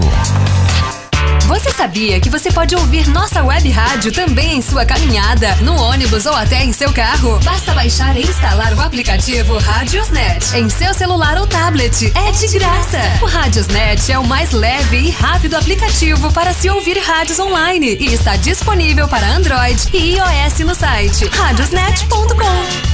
Você 1.48 1.72
sabia 1.72 2.20
que 2.20 2.30
você 2.30 2.52
pode 2.52 2.76
ouvir 2.76 3.08
nossa 3.10 3.44
web 3.44 3.70
rádio 3.70 4.12
também 4.12 4.58
em 4.58 4.62
sua 4.62 4.86
caminhada, 4.86 5.56
no 5.58 5.76
ônibus 5.76 6.26
ou 6.26 6.34
até 6.34 6.64
em 6.64 6.72
seu 6.72 6.94
carro? 6.94 7.40
Basta 7.44 7.74
baixar 7.74 8.16
e 8.16 8.22
instalar 8.22 8.74
o 8.74 8.82
aplicativo 8.82 9.58
Radiosnet 9.58 10.56
em 10.56 10.70
seu 10.70 10.94
celular 10.94 11.38
ou 11.38 11.48
tablet. 11.48 12.12
É 12.16 12.32
de 12.32 12.48
graça. 12.58 13.00
O 13.22 13.26
Radiosnet 13.26 14.12
é 14.12 14.18
o 14.18 14.24
mais 14.24 14.52
leve 14.52 14.98
e 14.98 15.10
rápido 15.10 15.56
aplicativo 15.56 16.32
para 16.32 16.54
se 16.54 16.70
ouvir 16.70 16.98
rádios 17.00 17.40
online 17.40 17.98
e 18.00 18.14
está 18.14 18.36
disponível 18.38 19.08
para 19.08 19.28
Android 19.28 19.90
e 19.94 20.16
iOS 20.16 20.60
no 20.60 20.76
site 20.76 21.26
radiosnet.com. 21.26 22.92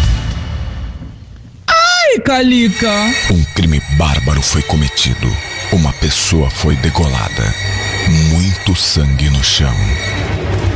Ai, 1.67 2.19
Calica! 2.25 2.91
Um 3.31 3.43
crime 3.53 3.81
bárbaro 3.97 4.41
foi 4.41 4.61
cometido. 4.63 5.27
Uma 5.71 5.91
pessoa 5.93 6.49
foi 6.49 6.75
degolada. 6.77 7.66
Muito 8.07 8.75
sangue 8.75 9.29
no 9.29 9.43
chão. 9.43 9.75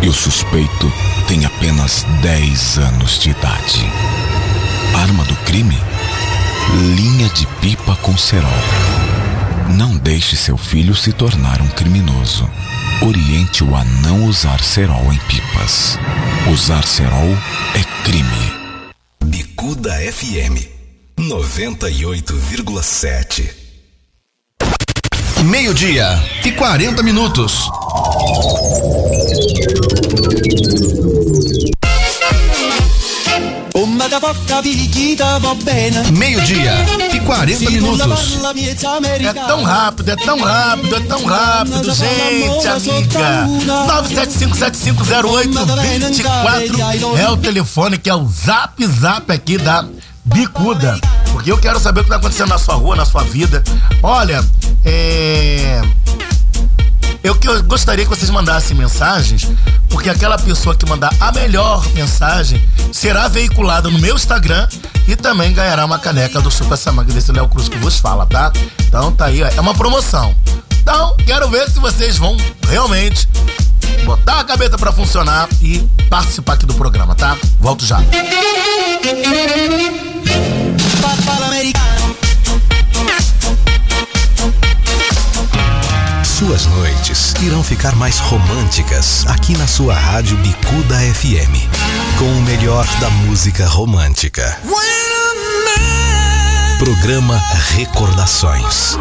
E 0.02 0.10
o 0.10 0.14
suspeito 0.14 0.92
tem 1.28 1.46
apenas 1.46 2.04
10 2.22 2.80
anos 2.80 3.20
de 3.20 3.30
idade. 3.30 3.86
Arma 4.96 5.24
do 5.24 5.36
crime? 5.38 5.78
Linha 6.96 7.30
de 7.30 7.48
pipa 7.62 7.96
com 7.98 8.18
cerol. 8.18 8.50
Não 9.70 9.96
deixe 9.98 10.36
seu 10.36 10.58
filho 10.58 10.94
se 10.94 11.14
tornar 11.14 11.62
um 11.62 11.70
criminoso. 11.70 12.50
Oriente-o 13.02 13.74
a 13.76 13.84
não 13.84 14.26
usar 14.26 14.62
cerol 14.62 15.12
em 15.14 15.18
pipas. 15.20 15.98
Usar 16.52 16.86
cerol 16.86 17.38
é 17.74 17.84
crime. 18.04 18.52
Bicuda 19.24 19.94
FM 20.12 20.68
98,7. 21.18 23.61
Meio-dia 25.44 26.08
e 26.46 26.52
40 26.52 27.02
minutos. 27.02 27.68
Meio-dia 36.18 36.74
e 37.14 37.20
40 37.22 37.70
minutos. 37.72 38.38
É 39.26 39.34
tão 39.34 39.64
rápido, 39.64 40.12
é 40.12 40.16
tão 40.16 40.40
rápido, 40.40 40.96
é 40.96 41.00
tão 41.00 41.26
rápido, 41.26 41.94
gente, 41.94 42.68
amiga. 42.68 43.48
975750824 47.08 47.18
é 47.20 47.30
o 47.30 47.38
telefone 47.38 47.98
que 47.98 48.10
é 48.10 48.16
o 48.16 48.28
zap 48.28 48.86
zap 48.86 49.32
aqui 49.32 49.58
da 49.58 49.86
Bicuda. 50.26 51.00
Porque 51.32 51.52
eu 51.52 51.58
quero 51.58 51.80
saber 51.80 52.02
o 52.02 52.04
que 52.04 52.10
tá 52.10 52.18
acontecendo 52.18 52.50
na 52.50 52.58
sua 52.58 52.76
rua, 52.76 52.96
na 52.96 53.06
sua 53.06 53.24
vida. 53.24 53.64
Olha, 54.04 54.44
é. 54.86 55.82
Eu 57.24 57.36
que 57.36 57.48
eu 57.48 57.64
gostaria 57.64 58.04
que 58.04 58.10
vocês 58.10 58.32
mandassem 58.32 58.76
mensagens, 58.76 59.48
porque 59.90 60.10
aquela 60.10 60.40
pessoa 60.40 60.76
que 60.76 60.88
mandar 60.88 61.14
a 61.20 61.32
melhor 61.32 61.88
mensagem 61.94 62.68
será 62.92 63.28
veiculada 63.28 63.90
no 63.92 64.00
meu 64.00 64.16
Instagram 64.16 64.68
e 65.08 65.16
também 65.16 65.54
ganhará 65.54 65.86
uma 65.86 66.00
caneca 66.00 66.42
do 66.42 66.50
Super 66.50 66.78
Samanga 66.78 67.14
desse 67.14 67.32
Léo 67.32 67.48
Cruz 67.48 67.70
que 67.70 67.78
vos 67.78 68.00
fala, 68.00 68.26
tá? 68.26 68.52
Então 68.88 69.12
tá 69.12 69.26
aí, 69.26 69.44
ó, 69.44 69.48
é 69.48 69.62
uma 69.62 69.76
promoção. 69.76 70.36
Então, 70.82 71.16
quero 71.18 71.48
ver 71.48 71.70
se 71.70 71.80
vocês 71.80 72.18
vão 72.18 72.36
realmente 72.68 73.30
botar 74.06 74.40
a 74.40 74.44
cabeça 74.44 74.78
pra 74.78 74.92
funcionar 74.92 75.48
e 75.62 75.80
participar 76.10 76.54
aqui 76.54 76.66
do 76.66 76.74
programa, 76.74 77.16
tá? 77.16 77.38
Volto 77.60 77.86
já. 77.86 78.02
Suas 86.24 86.66
noites 86.66 87.36
irão 87.42 87.64
ficar 87.64 87.96
mais 87.96 88.18
românticas 88.18 89.26
aqui 89.28 89.56
na 89.58 89.68
sua 89.68 89.94
rádio 89.94 90.36
Bicuda 90.38 90.96
FM. 91.14 91.70
Com 92.18 92.26
o 92.26 92.42
melhor 92.42 92.86
da 93.00 93.10
música 93.10 93.68
romântica. 93.68 94.58
Programa 96.80 97.40
Recordações. 97.76 98.98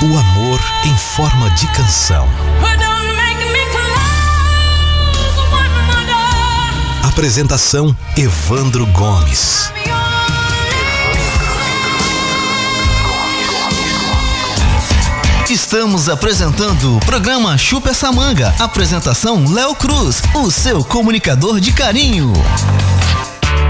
O 0.00 0.16
amor 0.16 0.60
em 0.84 0.96
forma 0.96 1.50
de 1.50 1.66
canção. 1.72 2.28
Apresentação 7.02 7.96
Evandro 8.16 8.86
Gomes. 8.86 9.72
Estamos 15.50 16.08
apresentando 16.08 16.96
o 16.96 17.00
programa 17.00 17.58
Chupa 17.58 17.90
essa 17.90 18.12
manga. 18.12 18.54
Apresentação 18.60 19.52
Léo 19.52 19.74
Cruz, 19.74 20.22
o 20.32 20.48
seu 20.48 20.84
comunicador 20.84 21.58
de 21.58 21.72
carinho. 21.72 22.32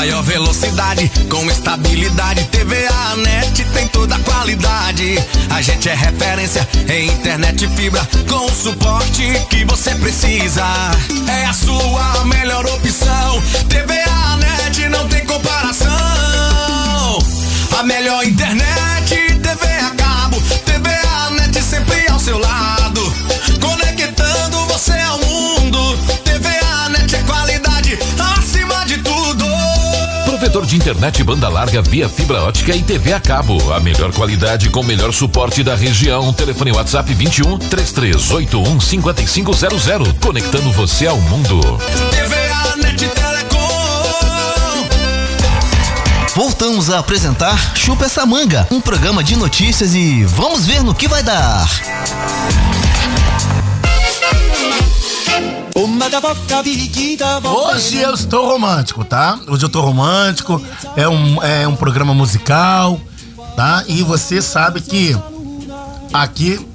Maior 0.00 0.22
velocidade 0.22 1.12
com 1.28 1.44
estabilidade. 1.50 2.42
TVA 2.44 3.16
Net 3.16 3.62
tem 3.64 3.86
toda 3.88 4.16
a 4.16 4.18
qualidade. 4.20 5.18
A 5.50 5.60
gente 5.60 5.90
é 5.90 5.94
referência 5.94 6.66
em 6.88 7.08
internet 7.08 7.68
fibra 7.76 8.00
com 8.26 8.46
o 8.46 8.50
suporte 8.50 9.30
que 9.50 9.62
você 9.66 9.94
precisa. 9.96 10.64
É 11.28 11.44
a 11.44 11.52
sua 11.52 12.24
melhor 12.24 12.64
opção. 12.64 13.42
TVA 13.68 14.36
Net 14.38 14.88
não 14.88 15.06
tem 15.06 15.22
comparação. 15.26 15.90
A 17.78 17.82
melhor 17.82 18.24
internet, 18.24 18.69
Provedor 30.50 30.66
de 30.66 30.76
internet 30.76 31.22
banda 31.22 31.48
larga 31.48 31.80
via 31.80 32.08
fibra 32.08 32.42
ótica 32.42 32.74
e 32.74 32.82
TV 32.82 33.12
a 33.12 33.20
cabo. 33.20 33.72
A 33.72 33.78
melhor 33.78 34.12
qualidade 34.12 34.68
com 34.68 34.80
o 34.80 34.84
melhor 34.84 35.12
suporte 35.12 35.62
da 35.62 35.76
região. 35.76 36.32
Telefone 36.32 36.72
WhatsApp 36.72 37.14
21 37.14 37.56
3381 37.56 38.80
5500. 38.80 40.12
Conectando 40.20 40.72
você 40.72 41.06
ao 41.06 41.20
mundo. 41.20 41.60
TVA 42.10 42.76
Net 42.78 43.08
Telecom. 43.10 43.58
Voltamos 46.34 46.90
a 46.90 46.98
apresentar 46.98 47.76
Chupa 47.76 48.06
essa 48.06 48.26
manga, 48.26 48.66
um 48.72 48.80
programa 48.80 49.22
de 49.22 49.36
notícias 49.36 49.94
e 49.94 50.24
vamos 50.24 50.66
ver 50.66 50.82
no 50.82 50.92
que 50.96 51.06
vai 51.06 51.22
dar. 51.22 51.68
Hoje 57.48 57.96
eu 57.98 58.12
estou 58.12 58.46
romântico, 58.46 59.04
tá? 59.04 59.38
Hoje 59.48 59.64
eu 59.64 59.66
estou 59.68 59.82
romântico. 59.82 60.60
É 60.96 61.08
um, 61.08 61.42
é 61.42 61.66
um 61.66 61.74
programa 61.74 62.12
musical, 62.12 63.00
tá? 63.56 63.84
E 63.88 64.02
você 64.02 64.42
sabe 64.42 64.80
que 64.80 65.16
aqui 66.12 66.66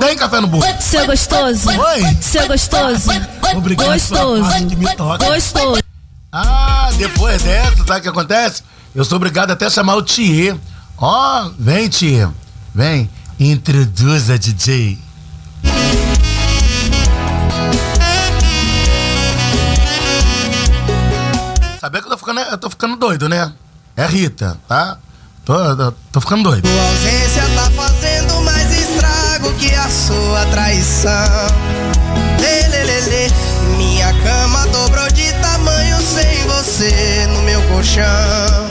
tem 0.00 0.16
café 0.16 0.40
no 0.40 0.46
burro. 0.46 0.64
Seu 0.80 1.04
gostoso. 1.06 1.68
Oi. 1.68 2.16
Seu 2.20 2.46
gostoso. 2.46 3.10
Obrigado, 3.56 3.92
Gostoso. 3.92 4.66
que 4.66 4.76
me 4.76 4.96
toca. 4.96 5.26
Gostoso. 5.26 5.82
Ah, 6.32 6.90
depois 6.96 7.42
dessa, 7.42 7.84
sabe 7.84 8.00
o 8.00 8.02
que 8.02 8.08
acontece? 8.08 8.62
Eu 8.94 9.04
sou 9.04 9.16
obrigado 9.16 9.50
até 9.50 9.66
a 9.66 9.70
chamar 9.70 9.96
o 9.96 10.02
Thier. 10.02 10.56
Ó, 10.96 11.50
vem, 11.58 11.88
Thier. 11.88 12.28
Vem, 12.74 13.10
introduza, 13.38 14.38
DJ. 14.38 14.98
Sabia 21.80 22.00
que 22.00 22.08
eu 22.08 22.10
tô 22.10 22.18
ficando, 22.18 22.40
eu 22.40 22.58
tô 22.58 22.70
ficando 22.70 22.96
doido, 22.96 23.28
né? 23.28 23.52
É 23.96 24.04
Rita, 24.04 24.58
tá? 24.66 24.98
Tô, 25.44 25.54
tô, 25.76 25.92
tô 26.12 26.20
ficando 26.20 26.42
doido. 26.42 26.68
Sua 26.68 26.82
ausência 26.82 27.42
tá 27.54 27.70
fazendo 27.70 28.40
mais 28.42 28.72
estrago 28.72 29.54
que 29.54 29.72
a 29.74 29.88
sua 29.88 30.46
traição. 30.46 31.10
Lê. 32.40 32.58
Minha 33.76 34.12
cama 34.22 34.66
dobrou 34.68 35.08
de 35.12 35.32
tamanho 35.34 36.00
sem 36.00 36.46
você 36.46 37.26
no 37.28 37.42
meu 37.42 37.62
colchão. 37.68 38.68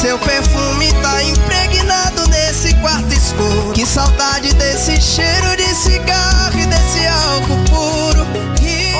Seu 0.00 0.18
perfume 0.18 0.92
tá 1.00 1.22
impregnado 1.22 2.26
nesse 2.28 2.74
quarto 2.76 3.12
escuro. 3.12 3.72
Que 3.72 3.86
saudade 3.86 4.52
desse 4.54 5.00
cheiro 5.00 5.56
de 5.56 5.74
cigarro 5.74 6.58
e 6.58 6.66
desse 6.66 7.06
álcool 7.06 7.64
puro. 7.70 8.11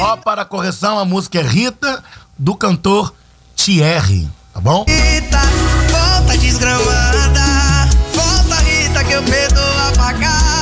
Só 0.03 0.16
para 0.16 0.44
correção, 0.44 0.98
a 0.98 1.05
música 1.05 1.38
é 1.38 1.42
Rita, 1.42 2.03
do 2.36 2.57
cantor 2.57 3.14
Thierry, 3.55 4.28
tá 4.53 4.61
bom? 4.61 4.84
Rita, 4.88 5.38
volta 5.92 6.36
desgramada. 6.38 7.88
Volta, 8.12 8.57
Rita, 8.64 9.05
que 9.05 9.12
eu 9.12 9.22
perdoo 9.22 9.62
a 9.62 9.92
pagada. 9.96 10.61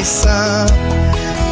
Traição. 0.00 0.66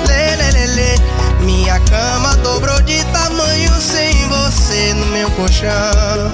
Lê, 0.06 0.36
lê, 0.36 0.50
lê, 0.50 0.66
lê. 0.66 0.98
Minha 1.44 1.78
cama 1.80 2.36
dobrou 2.36 2.80
de 2.82 3.04
tamanho 3.06 3.72
sem 3.80 4.26
você 4.28 4.94
no 4.94 5.06
meu 5.06 5.30
colchão. 5.32 6.32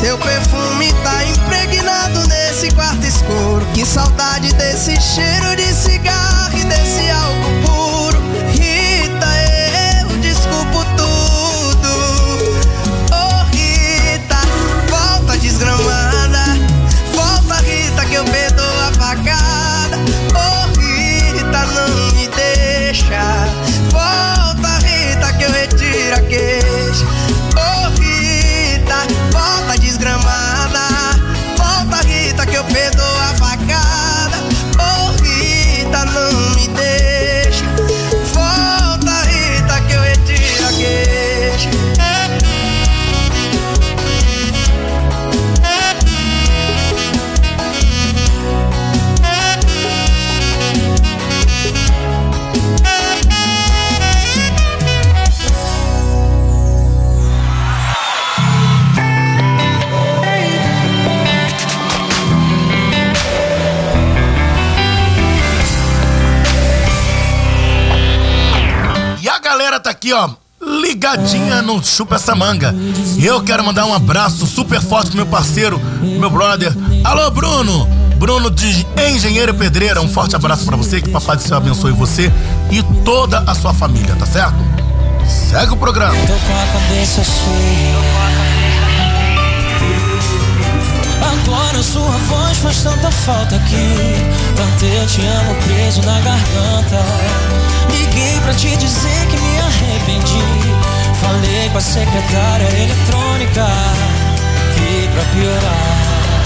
Seu 0.00 0.18
perfume 0.18 0.92
tá 1.02 1.24
impregnado 1.24 2.26
nesse 2.26 2.70
quarto 2.72 3.06
escuro. 3.06 3.64
Que 3.74 3.84
saudade 3.84 4.52
desse 4.54 4.98
cheiro 5.00 5.56
de 5.56 5.74
cigarro 5.74 6.33
aqui, 70.04 70.12
ó, 70.12 70.28
ligadinha 70.60 71.62
no 71.62 71.82
Chupa 71.82 72.16
Essa 72.16 72.34
Manga. 72.34 72.74
Eu 73.18 73.42
quero 73.42 73.64
mandar 73.64 73.86
um 73.86 73.94
abraço 73.94 74.46
super 74.46 74.80
forte 74.82 75.08
pro 75.08 75.16
meu 75.16 75.26
parceiro, 75.26 75.80
meu 76.02 76.28
brother. 76.28 76.74
Alô, 77.02 77.30
Bruno! 77.30 77.88
Bruno 78.18 78.50
de 78.50 78.86
Engenheiro 79.10 79.54
Pedreira, 79.54 80.00
um 80.00 80.08
forte 80.08 80.36
abraço 80.36 80.64
pra 80.66 80.76
você, 80.76 81.00
que 81.00 81.08
Papai 81.10 81.36
do 81.36 81.42
Céu 81.42 81.56
abençoe 81.56 81.92
você 81.92 82.30
e 82.70 82.82
toda 83.02 83.40
a 83.40 83.54
sua 83.54 83.72
família, 83.72 84.14
tá 84.16 84.26
certo? 84.26 84.56
Segue 85.26 85.72
o 85.72 85.76
programa. 85.76 86.14
Tô 86.14 86.26
com 86.26 86.34
a 86.34 86.66
cabeça 86.72 87.24
cheia. 87.24 88.44
Agora 91.32 91.82
sua 91.82 92.16
voz 92.28 92.58
faz 92.58 92.82
tanta 92.82 93.10
falta 93.10 93.56
aqui. 93.56 93.94
Tanto 94.56 94.84
eu 94.84 95.06
te 95.06 95.20
amo 95.20 95.54
preso 95.66 96.02
na 96.02 96.20
garganta. 96.20 97.04
Liguei 97.90 98.40
pra 98.40 98.54
te 98.54 98.76
dizer 98.76 99.26
que 99.30 99.36
me 99.40 99.58
arrependi. 100.04 100.42
Falei 101.20 101.68
com 101.70 101.78
a 101.78 101.80
secretária 101.80 102.68
eletrônica. 102.76 103.66
E 104.76 105.08
pra 105.08 105.22
piorar, 105.32 106.42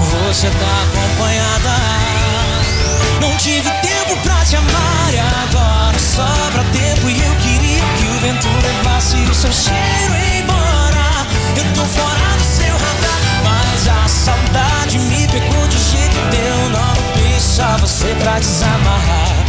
você 0.00 0.48
tá 0.48 0.82
acompanhada. 0.84 1.74
Não 3.20 3.36
tive 3.38 3.70
tempo 3.70 4.16
pra 4.22 4.44
te 4.44 4.56
amar 4.56 5.12
e 5.12 5.18
agora 5.18 5.98
sobra 5.98 6.64
tempo 6.72 7.08
e 7.08 7.18
eu 7.18 7.34
queria 7.36 7.82
que 7.96 8.04
o 8.04 8.20
vento 8.20 8.48
levasse 8.62 9.16
o 9.16 9.34
seu 9.34 9.52
cheiro 9.52 10.14
embora. 10.38 11.26
Eu 11.56 11.64
tô 11.72 11.84
fora 11.86 12.36
do 12.36 12.44
seu 12.44 12.74
radar, 12.74 13.20
mas 13.42 13.88
a 13.88 14.08
saudade 14.08 14.98
me 14.98 15.26
pegou 15.28 15.66
de 15.68 15.78
jeito 15.78 16.16
deu. 16.30 16.70
Não 16.70 16.94
deixa 17.16 17.76
você 17.78 18.14
pra 18.20 18.38
desamarrar. 18.38 19.43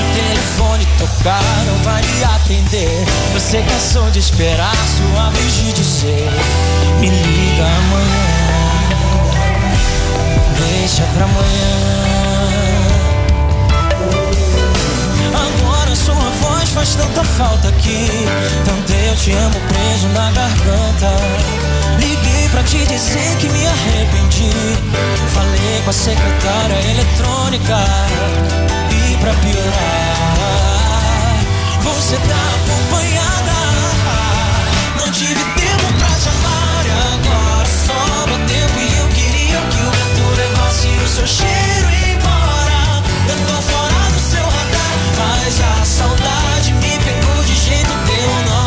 Se 0.00 0.06
o 0.06 0.14
telefone 0.14 0.86
tocar, 0.98 1.42
não 1.66 1.76
vai 1.84 2.02
me 2.02 2.24
atender. 2.24 3.04
Você 3.34 3.62
cansou 3.62 4.10
de 4.10 4.18
esperar 4.18 4.74
sua 4.74 5.30
vez 5.30 5.54
de 5.56 5.72
dizer: 5.72 6.30
Me 7.00 7.08
liga 7.08 7.64
amanhã. 7.64 8.40
Deixa 10.56 11.02
pra 11.14 11.24
amanhã. 11.24 11.80
Agora 15.34 15.94
sua 15.94 16.14
voz 16.14 16.70
faz 16.70 16.94
tanta 16.94 17.22
falta 17.22 17.68
aqui. 17.68 18.06
Tanto 18.64 18.92
eu 18.92 19.16
te 19.16 19.32
amo 19.32 19.60
preso 19.68 20.08
na 20.14 20.30
garganta. 20.30 21.10
Liguei 21.98 22.48
pra 22.50 22.62
te 22.62 22.86
dizer 22.86 23.36
que 23.38 23.48
me 23.50 23.66
arrependi. 23.66 24.50
Falei 25.34 25.82
com 25.84 25.90
a 25.90 25.92
secretária 25.92 26.90
eletrônica. 26.90 28.79
Pra 29.20 29.34
piorar, 29.34 30.96
você 31.82 32.16
tá 32.16 32.40
acompanhada. 32.56 33.52
Não 34.96 35.12
tive 35.12 35.34
tempo 35.34 35.92
pra 35.98 36.08
te 36.08 36.28
amar. 36.30 36.86
Agora 37.12 37.68
sobra 37.68 38.38
tempo. 38.46 38.78
E 38.80 38.98
eu 38.98 39.08
queria 39.08 39.60
que 39.60 39.80
o 39.82 39.90
vento 39.90 40.24
levasse 40.36 40.88
o 40.88 41.08
seu 41.08 41.26
cheiro 41.26 41.88
embora. 42.12 43.02
Eu 43.28 43.36
tô 43.46 43.60
fora 43.60 44.10
do 44.10 44.20
seu 44.20 44.44
radar, 44.44 44.94
mas 45.18 45.60
a 45.60 45.84
saudade 45.84 46.72
me 46.72 46.98
pegou 46.98 47.44
de 47.44 47.54
jeito 47.54 47.92
nó 48.48 48.59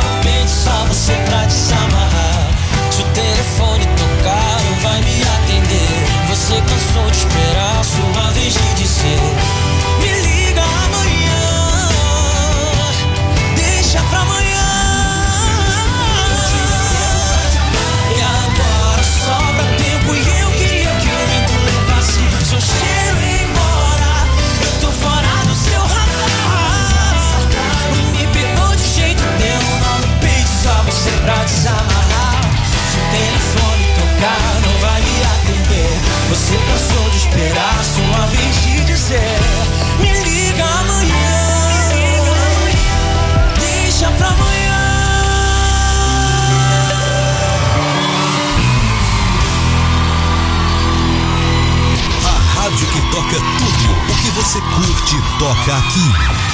toca 53.13 53.35
tudo 53.35 54.11
o 54.11 54.15
que 54.23 54.29
você 54.31 54.59
curte 54.59 55.21
toca 55.37 55.77
aqui. 55.77 55.99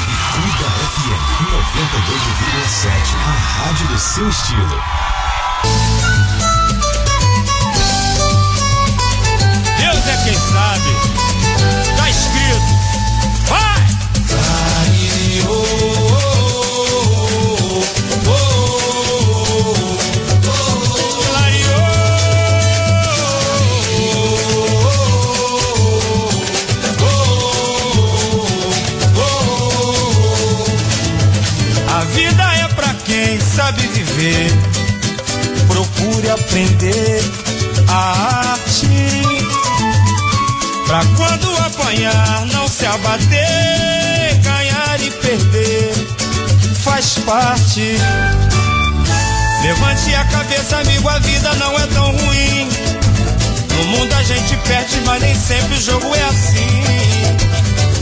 Bicuda 0.05 0.69
FM 0.91 1.23
92,7. 1.53 2.91
A 3.15 3.63
rádio 3.63 3.87
do 3.87 3.97
seu 3.97 4.27
estilo. 4.27 4.83
Deus 9.77 10.07
é 10.07 10.23
quem 10.25 10.37
sabe. 10.37 11.28
Viver. 34.19 34.51
Procure 35.67 36.29
aprender 36.29 37.21
a 37.87 38.51
arte. 38.51 38.87
Pra 40.85 41.01
quando 41.15 41.57
apanhar, 41.57 42.45
não 42.47 42.67
se 42.67 42.85
abater. 42.85 44.39
Ganhar 44.43 44.99
e 45.01 45.09
perder 45.11 45.93
faz 46.83 47.17
parte. 47.19 47.95
Levante 49.63 50.15
a 50.15 50.23
cabeça, 50.25 50.77
amigo, 50.77 51.07
a 51.09 51.19
vida 51.19 51.53
não 51.55 51.79
é 51.79 51.87
tão 51.87 52.11
ruim. 52.11 52.69
No 53.77 53.83
mundo 53.85 54.13
a 54.13 54.23
gente 54.23 54.55
perde, 54.67 55.01
mas 55.05 55.21
nem 55.21 55.35
sempre 55.35 55.77
o 55.77 55.81
jogo 55.81 56.15
é 56.15 56.23
assim. 56.23 56.83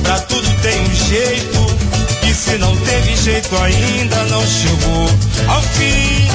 Pra 0.04 0.20
tudo 0.22 0.50
tem 0.62 0.82
um 0.82 0.94
jeito. 0.94 1.57
Jeito 3.28 3.58
ainda, 3.62 4.24
não 4.30 4.42
chegou 4.48 5.10
ao 5.50 5.62
fim. 5.62 6.28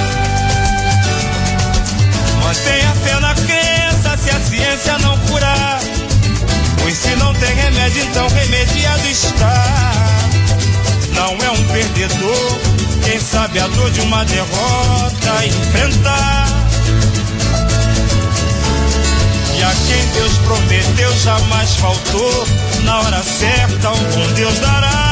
Mantenha 2.42 2.94
fé 3.02 3.18
na 3.18 3.34
crença 3.34 4.18
se 4.18 4.30
a 4.30 4.40
ciência 4.40 4.98
não 4.98 5.16
curar. 5.20 5.80
Pois 6.82 6.94
se 6.94 7.16
não 7.16 7.32
tem 7.36 7.54
remédio, 7.54 8.02
então 8.04 8.28
remediado 8.28 9.08
está. 9.08 9.92
Não 11.14 11.30
é 11.46 11.50
um 11.50 11.64
perdedor, 11.68 12.60
quem 13.06 13.18
sabe 13.18 13.58
a 13.58 13.68
dor 13.68 13.90
de 13.90 14.00
uma 14.02 14.22
derrota 14.26 15.46
enfrentar. 15.46 16.46
E 19.56 19.62
a 19.62 19.72
quem 19.86 20.06
Deus 20.12 20.38
prometeu 20.44 21.18
jamais 21.20 21.74
faltou. 21.76 22.46
Na 22.84 23.00
hora 23.00 23.22
certa, 23.22 23.92
um 23.92 24.04
bom 24.10 24.32
Deus 24.34 24.58
dará. 24.58 25.11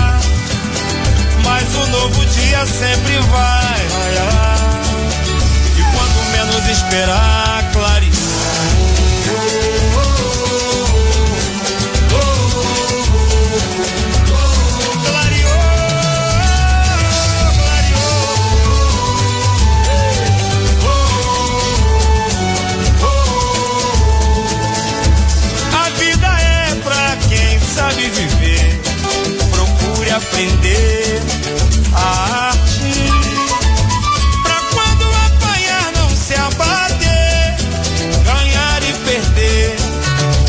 mas 1.51 1.75
o 1.75 1.85
novo 1.87 2.25
dia 2.27 2.65
sempre 2.65 3.17
vai 3.19 3.87
raiar. 3.99 4.81
E 5.77 5.83
quando 5.93 6.31
menos 6.31 6.65
esperar, 6.69 7.69
clarear. 7.73 8.01
A 30.13 30.19
a 32.01 32.47
arte. 32.49 32.91
Pra 34.43 34.59
quando 34.73 35.05
apanhar, 35.27 35.91
não 35.95 36.09
se 36.09 36.33
abater. 36.33 37.55
Ganhar 38.25 38.83
e 38.83 38.93
perder 39.05 39.75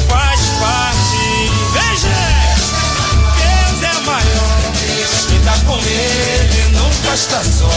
faz 0.09 0.40
parte. 0.61 1.50
Veja! 1.74 2.20
Deus 3.36 3.82
é 3.82 4.00
maior. 4.07 4.59
Quem 5.28 5.40
tá 5.40 5.59
com 5.66 5.78
ele 5.78 6.62
nunca 6.72 7.14
está 7.14 7.42
só. 7.44 7.70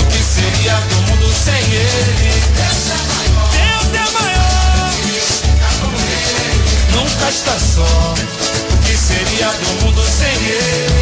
O 0.00 0.06
que 0.08 0.22
seria 0.22 0.74
do 0.74 0.96
mundo 1.10 1.32
sem 1.32 1.62
ele? 1.74 2.42
Deus 2.56 2.84
é 2.88 2.98
maior. 3.14 3.50
Deus 3.52 3.94
é 3.94 4.12
maior 4.12 4.46
nunca 6.94 7.28
está 7.28 7.58
só. 7.58 8.14
O 8.72 8.78
que 8.84 8.96
seria 8.96 9.50
do 9.50 9.84
mundo 9.84 9.96
ele, 10.26 10.95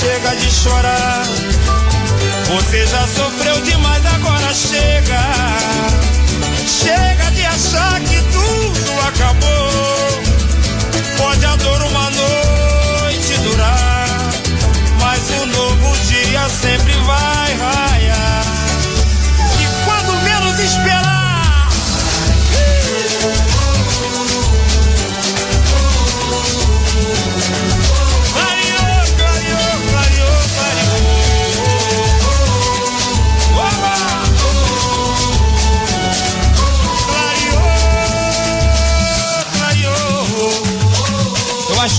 chega 0.00 0.34
de 0.36 0.50
chorar. 0.50 1.24
Você 2.48 2.86
já 2.86 3.06
sofreu 3.06 3.60
demais, 3.60 4.04
agora 4.06 4.54
chega. 4.54 5.20
Chega 6.66 7.30
de 7.32 7.44
achar 7.44 8.00
que 8.00 8.16
tudo 8.32 9.00
acabou. 9.08 10.22
Pode 11.18 11.44
a 11.44 11.56
dor 11.56 11.82
uma 11.82 12.10
noite 12.10 12.49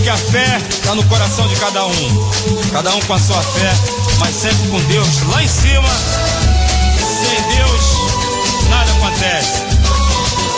que 0.01 0.09
a 0.09 0.17
fé 0.17 0.57
está 0.69 0.93
no 0.95 1.03
coração 1.05 1.47
de 1.47 1.55
cada 1.57 1.85
um. 1.85 2.31
Cada 2.71 2.95
um 2.95 2.99
com 3.01 3.13
a 3.13 3.19
sua 3.19 3.39
fé, 3.41 3.71
mas 4.19 4.35
sempre 4.35 4.67
com 4.69 4.79
Deus 4.81 5.21
lá 5.27 5.43
em 5.43 5.47
cima. 5.47 5.87
Sem 6.97 7.41
Deus, 7.55 7.81
nada 8.69 8.91
acontece. 8.91 9.61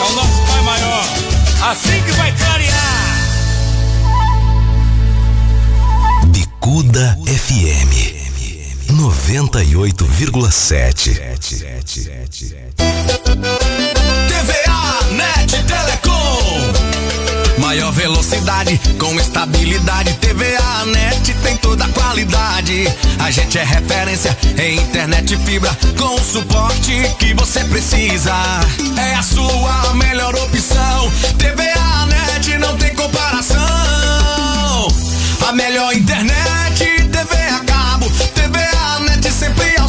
É 0.00 0.04
o 0.04 0.12
nosso 0.14 0.42
Pai 0.46 0.62
maior. 0.62 1.04
Assim 1.70 2.02
que 2.02 2.12
vai 2.12 2.32
clarear. 2.32 3.04
Bicuda 6.26 7.18
FM 7.26 8.14
98,7. 8.92 11.20
TVA 14.28 15.04
Net 15.10 15.62
Telecom. 15.64 16.03
Maior 17.74 17.90
velocidade 17.90 18.80
com 19.00 19.18
estabilidade. 19.18 20.12
TVA 20.20 20.84
Net 20.92 21.34
tem 21.42 21.56
toda 21.56 21.84
a 21.84 21.88
qualidade. 21.88 22.84
A 23.18 23.32
gente 23.32 23.58
é 23.58 23.64
referência 23.64 24.38
em 24.56 24.76
internet 24.76 25.36
fibra 25.38 25.76
com 25.98 26.14
o 26.14 26.20
suporte 26.20 26.92
que 27.18 27.34
você 27.34 27.64
precisa. 27.64 28.32
É 28.96 29.16
a 29.16 29.22
sua 29.24 29.92
melhor 29.94 30.36
opção. 30.36 31.10
TVA 31.36 32.06
Net 32.06 32.58
não 32.58 32.76
tem 32.76 32.94
comparação. 32.94 33.58
A 35.48 35.52
melhor 35.52 35.92
internet, 35.94 36.78
TV 36.78 37.36
a 37.48 37.58
cabo, 37.64 38.08
TVA 38.36 39.00
Net 39.00 39.32
sempre 39.32 39.76
ao 39.78 39.83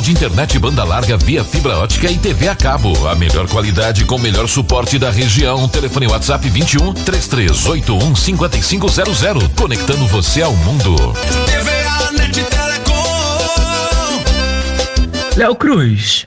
De 0.00 0.12
internet 0.12 0.58
banda 0.58 0.82
larga 0.82 1.16
via 1.18 1.44
fibra 1.44 1.76
ótica 1.78 2.10
e 2.10 2.16
TV 2.16 2.48
a 2.48 2.56
cabo. 2.56 3.06
A 3.06 3.14
melhor 3.14 3.46
qualidade 3.48 4.06
com 4.06 4.16
o 4.16 4.18
melhor 4.18 4.48
suporte 4.48 4.98
da 4.98 5.10
região. 5.10 5.68
Telefone 5.68 6.06
WhatsApp 6.06 6.48
21 6.48 6.94
3381 6.94 8.16
5500. 8.16 9.48
Conectando 9.54 10.06
você 10.06 10.40
ao 10.40 10.54
mundo. 10.56 10.96
TVA 11.46 12.12
Net 12.12 12.42
Telecom. 12.44 13.00
Léo 15.36 15.54
Cruz, 15.54 16.26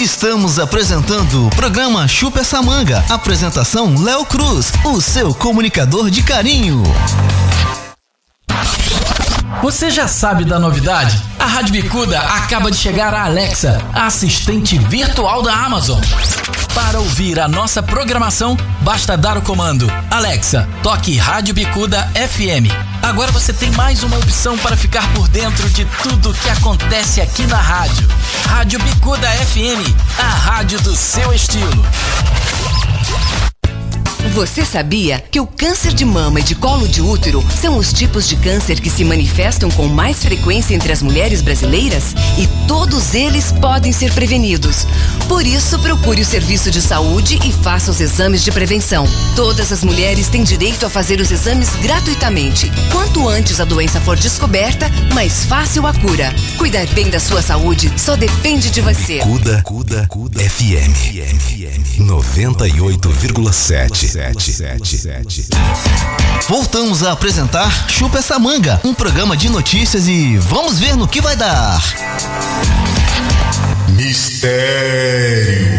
Estamos 0.00 0.58
apresentando 0.58 1.46
o 1.46 1.50
programa 1.50 2.06
Chupa 2.06 2.40
essa 2.40 2.60
manga. 2.60 3.04
Apresentação 3.08 3.94
Léo 4.02 4.24
Cruz, 4.24 4.72
o 4.84 5.00
seu 5.00 5.34
comunicador 5.34 6.10
de 6.10 6.22
carinho. 6.22 6.82
Você 9.62 9.90
já 9.90 10.06
sabe 10.06 10.44
da 10.44 10.58
novidade? 10.58 11.20
A 11.38 11.46
Rádio 11.46 11.72
Bicuda 11.72 12.20
acaba 12.20 12.70
de 12.70 12.76
chegar 12.76 13.12
a 13.14 13.24
Alexa, 13.24 13.82
a 13.92 14.06
assistente 14.06 14.78
virtual 14.78 15.42
da 15.42 15.52
Amazon. 15.52 16.00
Para 16.74 17.00
ouvir 17.00 17.40
a 17.40 17.48
nossa 17.48 17.82
programação, 17.82 18.56
basta 18.82 19.16
dar 19.16 19.38
o 19.38 19.42
comando 19.42 19.90
Alexa, 20.10 20.68
toque 20.82 21.16
Rádio 21.16 21.54
Bicuda 21.54 22.02
FM. 22.14 22.70
Agora 23.02 23.32
você 23.32 23.52
tem 23.52 23.70
mais 23.72 24.02
uma 24.02 24.16
opção 24.18 24.58
para 24.58 24.76
ficar 24.76 25.10
por 25.14 25.26
dentro 25.28 25.68
de 25.70 25.84
tudo 26.02 26.34
que 26.34 26.48
acontece 26.48 27.20
aqui 27.20 27.46
na 27.46 27.60
rádio. 27.60 28.06
Rádio 28.48 28.78
Bicuda 28.80 29.28
FM, 29.28 29.94
a 30.18 30.28
rádio 30.28 30.80
do 30.82 30.94
seu 30.94 31.32
estilo. 31.32 31.84
Você 34.34 34.64
sabia 34.64 35.22
que 35.30 35.40
o 35.40 35.46
câncer 35.46 35.94
de 35.94 36.04
mama 36.04 36.40
e 36.40 36.42
de 36.42 36.54
colo 36.54 36.86
de 36.86 37.00
útero 37.00 37.44
são 37.60 37.78
os 37.78 37.92
tipos 37.92 38.28
de 38.28 38.36
câncer 38.36 38.80
que 38.80 38.90
se 38.90 39.04
manifestam 39.04 39.70
com 39.70 39.86
mais 39.86 40.22
frequência 40.22 40.74
entre 40.74 40.92
as 40.92 41.02
mulheres 41.02 41.40
brasileiras? 41.40 42.14
E 42.36 42.46
todos 42.66 43.14
eles 43.14 43.52
podem 43.52 43.92
ser 43.92 44.12
prevenidos. 44.12 44.86
Por 45.28 45.46
isso, 45.46 45.78
procure 45.78 46.20
o 46.20 46.24
serviço 46.24 46.70
de 46.70 46.82
saúde 46.82 47.38
e 47.44 47.52
faça 47.52 47.90
os 47.90 48.00
exames 48.00 48.44
de 48.44 48.52
prevenção. 48.52 49.06
Todas 49.34 49.72
as 49.72 49.82
mulheres 49.82 50.28
têm 50.28 50.44
direito 50.44 50.84
a 50.84 50.90
fazer 50.90 51.20
os 51.20 51.30
exames 51.30 51.70
gratuitamente. 51.76 52.70
Quanto 52.92 53.28
antes 53.28 53.60
a 53.60 53.64
doença 53.64 54.00
for 54.00 54.16
descoberta, 54.16 54.90
mais 55.14 55.44
fácil 55.44 55.86
a 55.86 55.94
cura. 55.94 56.34
Cuidar 56.58 56.86
bem 56.88 57.08
da 57.08 57.20
sua 57.20 57.42
saúde 57.42 57.92
só 57.96 58.16
depende 58.16 58.70
de 58.70 58.80
você. 58.80 59.18
Cuda, 59.18 59.62
Cuda, 59.62 60.06
Cuda 60.08 60.40
FM 60.40 60.96
98,7. 61.98 64.15
Voltamos 66.48 67.02
a 67.02 67.12
apresentar 67.12 67.88
Chupa 67.88 68.18
essa 68.18 68.38
manga, 68.38 68.80
um 68.84 68.94
programa 68.94 69.36
de 69.36 69.48
notícias 69.48 70.08
e 70.08 70.36
vamos 70.38 70.78
ver 70.78 70.96
no 70.96 71.06
que 71.06 71.20
vai 71.20 71.36
dar. 71.36 71.80
Mistério. 73.90 75.76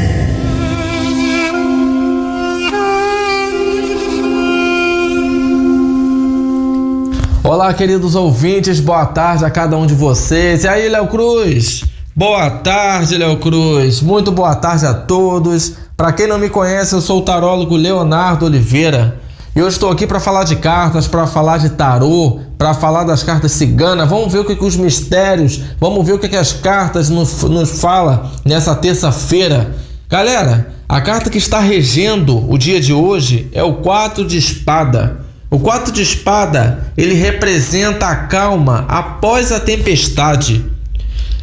Olá, 7.44 7.74
queridos 7.74 8.14
ouvintes, 8.14 8.80
boa 8.80 9.06
tarde 9.06 9.46
a 9.46 9.50
cada 9.50 9.78
um 9.78 9.86
de 9.86 9.94
vocês. 9.94 10.66
E 10.66 10.68
aí, 10.68 10.90
Léo 10.90 11.08
Cruz? 11.08 11.86
Boa 12.18 12.50
tarde, 12.50 13.16
Léo 13.16 13.38
Cruz. 13.38 14.02
Muito 14.02 14.32
boa 14.32 14.56
tarde 14.56 14.88
a 14.88 14.94
todos. 14.96 15.74
Para 15.96 16.12
quem 16.12 16.26
não 16.26 16.40
me 16.40 16.50
conhece, 16.50 16.96
eu 16.96 17.00
sou 17.00 17.20
o 17.20 17.22
tarólogo 17.22 17.76
Leonardo 17.76 18.48
Oliveira. 18.48 19.20
E 19.56 19.60
eu 19.60 19.68
estou 19.68 19.92
aqui 19.92 20.08
para 20.08 20.20
falar 20.20 20.44
de 20.44 20.56
cartas, 20.56 21.08
para 21.08 21.28
falar 21.28 21.60
de 21.60 21.70
tarô, 21.70 22.40
para 22.58 22.74
falar 22.74 23.04
das 23.04 23.22
cartas 23.22 23.52
ciganas. 23.52 24.10
Vamos 24.10 24.34
ver 24.34 24.40
o 24.40 24.46
que, 24.46 24.56
que 24.56 24.66
os 24.66 24.76
mistérios, 24.76 25.62
vamos 25.80 26.04
ver 26.08 26.14
o 26.14 26.18
que, 26.18 26.28
que 26.28 26.36
as 26.36 26.54
cartas 26.54 27.08
nos, 27.08 27.44
nos 27.44 27.80
falam 27.80 28.24
nessa 28.44 28.74
terça-feira. 28.74 29.76
Galera, 30.10 30.74
a 30.90 31.00
carta 31.00 31.30
que 31.30 31.38
está 31.38 31.60
regendo 31.60 32.52
o 32.52 32.58
dia 32.58 32.82
de 32.82 32.94
hoje 32.94 33.48
é 33.54 33.62
o 33.62 33.76
4 33.76 34.26
de 34.26 34.40
espada. 34.40 35.20
O 35.52 35.60
4 35.60 35.92
de 35.92 36.02
espada, 36.02 36.92
ele 36.98 37.14
representa 37.14 38.08
a 38.08 38.16
calma 38.16 38.86
após 38.88 39.52
a 39.52 39.60
tempestade. 39.60 40.77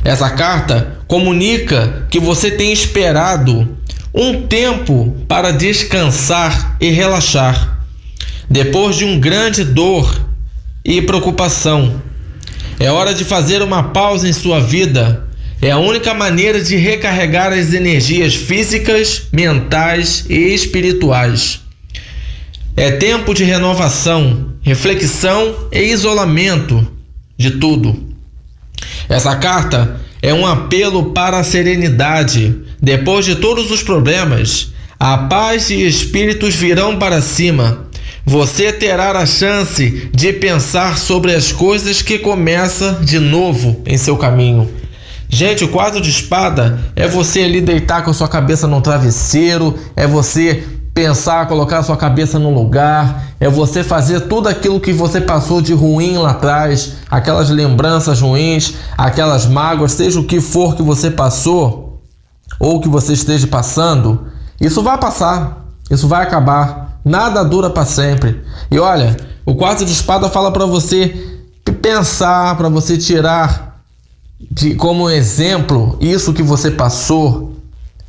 Essa 0.05 0.28
carta 0.28 0.98
comunica 1.09 2.07
que 2.11 2.20
você 2.20 2.50
tem 2.50 2.70
esperado 2.70 3.78
um 4.12 4.46
tempo 4.46 5.16
para 5.26 5.50
descansar 5.50 6.76
e 6.78 6.90
relaxar, 6.90 7.80
depois 8.48 8.96
de 8.96 9.07
um 9.07 9.18
grande 9.18 9.64
dor 9.64 10.28
e 10.84 11.00
preocupação. 11.00 12.02
É 12.78 12.90
hora 12.90 13.14
de 13.14 13.24
fazer 13.24 13.62
uma 13.62 13.82
pausa 13.82 14.28
em 14.28 14.32
sua 14.32 14.61
vida. 14.61 15.26
É 15.62 15.70
a 15.70 15.78
única 15.78 16.12
maneira 16.12 16.61
de 16.61 16.76
recarregar 16.76 17.52
as 17.52 17.72
energias 17.72 18.34
físicas, 18.34 19.28
mentais 19.32 20.26
e 20.28 20.52
espirituais. 20.55 21.61
É 22.76 22.90
tempo 22.90 23.32
de 23.32 23.44
renovação, 23.44 24.52
reflexão 24.61 25.68
e 25.72 25.80
isolamento 25.80 26.86
de 27.38 27.52
tudo. 27.52 28.14
Essa 29.09 29.37
carta 29.37 30.01
é 30.22 30.32
um 30.32 30.47
apelo 30.47 31.12
para 31.12 31.39
a 31.39 31.45
serenidade. 31.45 32.55
Depois 32.80 33.24
de 33.24 33.37
todos 33.37 33.70
os 33.70 33.82
problemas, 33.82 34.72
a 34.99 35.18
paz 35.18 35.70
e 35.70 35.87
espíritos 35.87 36.55
virão 36.55 36.99
para 36.99 37.20
cima. 37.20 37.87
você 38.26 38.72
terá 38.72 39.11
a 39.11 39.26
chance 39.26 40.09
de 40.14 40.32
pensar 40.32 40.97
sobre 40.97 41.35
as 41.35 41.53
coisas 41.53 42.01
que 42.01 42.18
começa 42.18 43.01
de 43.03 43.18
novo 43.18 43.82
em 43.85 43.99
seu 43.99 44.16
caminho. 44.16 44.72
Gente, 45.28 45.64
o 45.64 45.68
quadro 45.68 46.01
de 46.01 46.09
espada 46.09 46.80
é 46.97 47.07
você 47.07 47.41
ali 47.41 47.61
deitar 47.61 48.03
com 48.03 48.11
a 48.11 48.14
sua 48.14 48.28
cabeça 48.28 48.66
no 48.66 48.80
travesseiro, 48.80 49.78
é 49.95 50.07
você 50.07 50.64
pensar, 50.95 51.49
colocar 51.49 51.82
sua 51.82 51.97
cabeça 51.97 52.38
no 52.38 52.55
lugar, 52.55 53.24
é 53.40 53.49
você 53.49 53.82
fazer 53.82 54.20
tudo 54.22 54.49
aquilo 54.49 54.80
que 54.80 54.92
você 54.92 55.20
passou 55.20 55.61
de 55.61 55.74
ruim 55.74 56.16
lá 56.16 56.30
atrás, 56.30 56.95
aquelas 57.11 57.51
lembranças 57.51 58.20
ruins, 58.20 58.74
aquelas 58.97 59.45
mágoas, 59.45 59.92
seja 59.92 60.20
o 60.20 60.24
que 60.24 60.40
for 60.40 60.76
que 60.76 60.82
você 60.82 61.11
passou 61.11 62.01
ou 62.61 62.80
que 62.80 62.88
você 62.88 63.12
esteja 63.12 63.49
passando, 63.49 64.28
isso 64.61 64.82
vai 64.82 64.97
passar, 64.97 65.66
isso 65.90 66.07
vai 66.07 66.22
acabar. 66.22 67.01
Nada 67.05 67.45
dura 67.45 67.68
para 67.68 67.84
sempre. 67.84 68.42
E 68.70 68.78
olha, 68.78 69.16
o 69.45 69.55
quarto 69.57 69.84
de 69.84 69.92
espada 69.92 70.28
fala 70.28 70.53
para 70.53 70.64
você 70.64 71.42
pensar, 71.82 72.57
para 72.57 72.68
você 72.68 72.97
tirar 72.97 73.82
de 74.51 74.74
como 74.74 75.11
exemplo 75.11 75.99
isso 76.01 76.32
que 76.32 76.42
você 76.42 76.70
passou 76.70 77.53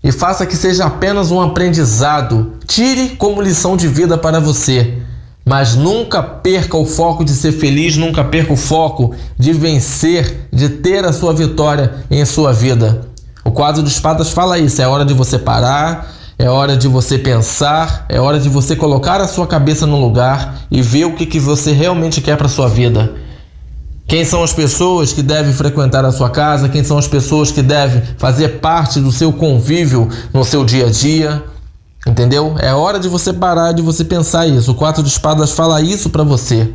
e 0.05 0.11
faça 0.11 0.45
que 0.45 0.55
seja 0.55 0.85
apenas 0.85 1.31
um 1.31 1.41
aprendizado. 1.41 2.53
Tire 2.67 3.15
como 3.17 3.41
lição 3.41 3.75
de 3.75 3.87
vida 3.87 4.15
para 4.15 4.39
você. 4.39 4.99
Mas 5.43 5.75
nunca 5.75 6.21
perca 6.21 6.77
o 6.77 6.85
foco 6.85 7.25
de 7.25 7.31
ser 7.31 7.51
feliz, 7.51 7.97
nunca 7.97 8.23
perca 8.23 8.53
o 8.53 8.57
foco 8.57 9.15
de 9.35 9.51
vencer, 9.51 10.47
de 10.53 10.69
ter 10.69 11.03
a 11.03 11.11
sua 11.11 11.33
vitória 11.33 12.05
em 12.11 12.23
sua 12.23 12.53
vida. 12.53 13.07
O 13.43 13.49
quadro 13.49 13.81
de 13.81 13.89
espadas 13.89 14.29
fala 14.29 14.59
isso: 14.59 14.79
é 14.79 14.87
hora 14.87 15.03
de 15.03 15.13
você 15.13 15.39
parar, 15.39 16.13
é 16.37 16.47
hora 16.47 16.77
de 16.77 16.87
você 16.87 17.17
pensar, 17.17 18.05
é 18.07 18.19
hora 18.19 18.39
de 18.39 18.47
você 18.47 18.75
colocar 18.75 19.19
a 19.19 19.27
sua 19.27 19.47
cabeça 19.47 19.87
no 19.87 19.99
lugar 19.99 20.67
e 20.69 20.83
ver 20.83 21.05
o 21.05 21.15
que, 21.15 21.25
que 21.25 21.39
você 21.39 21.71
realmente 21.71 22.21
quer 22.21 22.37
para 22.37 22.47
sua 22.47 22.69
vida. 22.69 23.15
Quem 24.07 24.23
são 24.23 24.43
as 24.43 24.53
pessoas 24.53 25.11
que 25.11 25.23
devem 25.23 25.51
frequentar 25.51 26.05
a 26.05 26.11
sua 26.11 26.29
casa? 26.29 26.69
Quem 26.69 26.83
são 26.83 26.97
as 26.97 27.07
pessoas 27.07 27.51
que 27.51 27.63
devem 27.63 28.03
fazer 28.17 28.59
parte 28.59 28.99
do 28.99 29.11
seu 29.11 29.33
convívio 29.33 30.07
no 30.31 30.45
seu 30.45 30.63
dia 30.63 30.87
a 30.87 30.91
dia? 30.91 31.43
Entendeu? 32.05 32.55
É 32.59 32.71
hora 32.71 32.99
de 32.99 33.09
você 33.09 33.33
parar 33.33 33.71
de 33.71 33.81
você 33.81 34.03
pensar 34.03 34.45
isso. 34.45 34.71
O 34.71 34.75
quatro 34.75 35.01
de 35.01 35.09
espadas 35.09 35.51
fala 35.51 35.81
isso 35.81 36.11
para 36.11 36.23
você. 36.23 36.71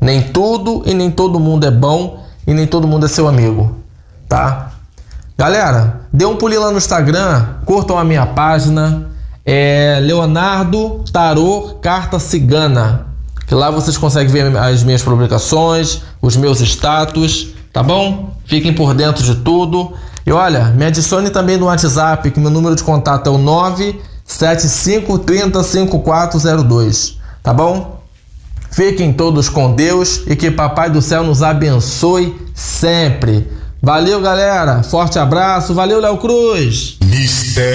Nem 0.00 0.20
tudo 0.20 0.82
e 0.84 0.92
nem 0.94 1.10
todo 1.12 1.38
mundo 1.38 1.64
é 1.64 1.70
bom 1.70 2.24
e 2.44 2.52
nem 2.52 2.66
todo 2.66 2.88
mundo 2.88 3.06
é 3.06 3.08
seu 3.08 3.28
amigo, 3.28 3.76
tá? 4.28 4.72
Galera, 5.36 6.00
dê 6.12 6.24
um 6.24 6.34
pulinho 6.34 6.62
lá 6.62 6.70
no 6.72 6.78
Instagram, 6.78 7.46
curtam 7.64 7.96
a 7.96 8.02
minha 8.02 8.26
página, 8.26 9.08
é 9.44 9.98
Leonardo 10.02 11.04
Tarô 11.12 11.78
Carta 11.80 12.18
Cigana. 12.18 13.06
Que 13.46 13.54
lá 13.54 13.70
vocês 13.70 13.96
conseguem 13.96 14.32
ver 14.32 14.56
as 14.56 14.82
minhas 14.82 15.02
publicações, 15.02 16.02
os 16.20 16.36
meus 16.36 16.60
status, 16.60 17.54
tá 17.72 17.82
bom? 17.82 18.36
Fiquem 18.44 18.74
por 18.74 18.92
dentro 18.94 19.24
de 19.24 19.36
tudo. 19.36 19.94
E 20.26 20.32
olha, 20.32 20.66
me 20.66 20.84
adicione 20.84 21.30
também 21.30 21.56
no 21.56 21.64
WhatsApp, 21.66 22.30
que 22.30 22.40
meu 22.40 22.50
número 22.50 22.76
de 22.76 22.82
contato 22.82 23.28
é 23.28 23.30
o 23.30 23.38
975305402, 24.26 27.14
tá 27.42 27.54
bom? 27.54 27.98
Fiquem 28.70 29.12
todos 29.12 29.48
com 29.48 29.74
Deus 29.74 30.22
e 30.26 30.36
que 30.36 30.50
Papai 30.50 30.90
do 30.90 31.00
Céu 31.00 31.24
nos 31.24 31.42
abençoe 31.42 32.38
sempre. 32.54 33.50
Valeu, 33.82 34.20
galera. 34.20 34.82
Forte 34.82 35.18
abraço. 35.18 35.72
Valeu, 35.72 36.00
Léo 36.00 36.18
Cruz. 36.18 36.98
Mistério. 37.04 37.68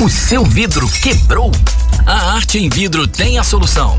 O 0.00 0.08
seu 0.08 0.42
vidro 0.46 0.88
quebrou? 0.88 1.52
A 2.06 2.32
Arte 2.32 2.58
em 2.58 2.70
Vidro 2.70 3.06
tem 3.06 3.38
a 3.38 3.44
solução. 3.44 3.98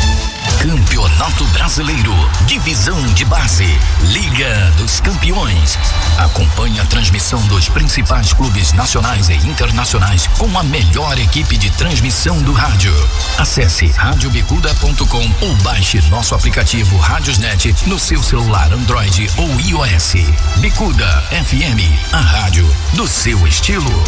Campeonato 0.59 1.45
Brasileiro, 1.47 2.13
Divisão 2.45 3.01
de 3.13 3.23
Base, 3.25 3.79
Liga 4.01 4.71
dos 4.77 4.99
Campeões. 4.99 5.77
Acompanhe 6.17 6.79
a 6.79 6.85
transmissão 6.85 7.39
dos 7.47 7.69
principais 7.69 8.33
clubes 8.33 8.73
nacionais 8.73 9.29
e 9.29 9.35
internacionais 9.35 10.27
com 10.37 10.57
a 10.57 10.63
melhor 10.63 11.17
equipe 11.19 11.57
de 11.57 11.69
transmissão 11.71 12.41
do 12.41 12.53
rádio. 12.53 12.93
Acesse 13.37 13.87
radiobicuda.com 13.87 15.31
ou 15.41 15.55
baixe 15.57 16.01
nosso 16.09 16.35
aplicativo 16.35 16.97
Radiosnet 16.97 17.75
no 17.87 17.99
seu 17.99 18.21
celular 18.21 18.71
Android 18.73 19.29
ou 19.37 19.59
iOS. 19.61 20.13
Bicuda 20.57 21.23
FM, 21.29 22.13
a 22.13 22.19
rádio 22.19 22.67
do 22.93 23.07
seu 23.07 23.47
estilo. 23.47 24.03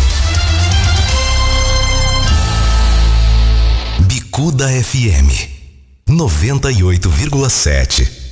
Bicuda 4.08 4.68
FM 4.68 5.53
98,7. 6.08 8.24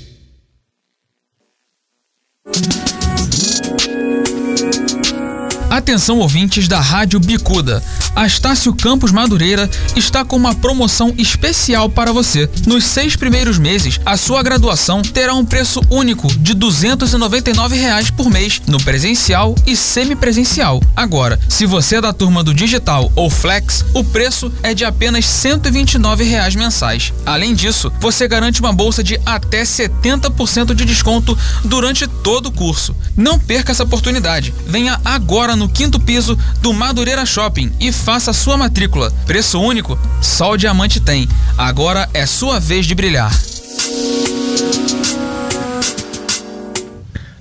Atenção 5.72 6.20
ouvintes 6.20 6.68
da 6.68 6.82
Rádio 6.82 7.18
Bicuda. 7.18 7.82
A 8.14 8.28
Estácio 8.28 8.74
Campos 8.74 9.10
Madureira 9.10 9.70
está 9.96 10.26
com 10.26 10.36
uma 10.36 10.54
promoção 10.54 11.14
especial 11.18 11.90
para 11.90 12.12
você. 12.12 12.50
Nos 12.68 12.84
seis 12.84 13.16
primeiros 13.16 13.58
meses, 13.58 13.98
a 14.06 14.18
sua 14.18 14.44
graduação 14.44 15.02
terá 15.02 15.34
um 15.34 15.46
preço 15.46 15.80
único 15.90 16.28
de 16.28 16.54
299 16.54 17.78
reais 17.78 18.12
por 18.12 18.30
mês 18.30 18.62
no 18.68 18.84
presencial 18.84 19.56
e 19.66 19.74
semipresencial. 19.78 20.84
Agora, 20.94 21.40
se 21.48 21.66
você 21.66 21.96
é 21.96 22.02
da 22.02 22.12
turma 22.12 22.44
do 22.44 22.54
digital 22.54 23.10
ou 23.16 23.30
flex, 23.30 23.86
o 23.94 24.04
preço 24.04 24.52
é 24.62 24.74
de 24.74 24.84
apenas 24.84 25.26
129 25.26 26.26
reais 26.26 26.54
mensais. 26.54 27.14
Além 27.26 27.54
disso, 27.54 27.90
você 28.02 28.28
garante 28.28 28.60
uma 28.60 28.74
bolsa 28.74 29.02
de 29.02 29.18
até 29.26 29.64
70% 29.64 30.74
de 30.74 30.84
desconto 30.84 31.38
durante 31.64 32.08
todo 32.08 32.48
o 32.48 32.52
curso. 32.52 32.94
Não 33.16 33.40
perca 33.40 33.72
essa 33.72 33.84
oportunidade. 33.84 34.54
Venha 34.68 35.00
agora 35.06 35.56
no 35.61 35.61
quinto 35.70 36.00
piso 36.00 36.38
do 36.62 36.74
Madureira 36.74 37.26
Shopping 37.26 37.72
e 37.80 37.92
faça 37.92 38.34
sua 38.34 38.58
matrícula. 38.58 39.12
Preço 39.26 39.60
único? 39.60 39.98
Só 40.22 40.52
o 40.52 40.58
Diamante 40.58 41.00
tem. 41.00 41.28
Agora 41.58 42.10
é 42.14 42.26
sua 42.26 42.60
vez 42.60 42.86
de 42.86 42.96
brilhar. 42.96 43.32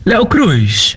Léo 0.05 0.27
Cruz, 0.27 0.97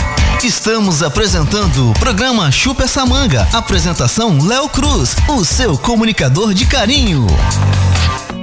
Estamos 0.43 1.03
apresentando 1.03 1.91
o 1.91 1.93
programa 1.93 2.51
Chupa 2.51 2.83
essa 2.83 3.05
manga. 3.05 3.47
Apresentação 3.53 4.43
Léo 4.45 4.67
Cruz, 4.69 5.15
o 5.27 5.45
seu 5.45 5.77
comunicador 5.77 6.53
de 6.53 6.65
carinho. 6.65 7.27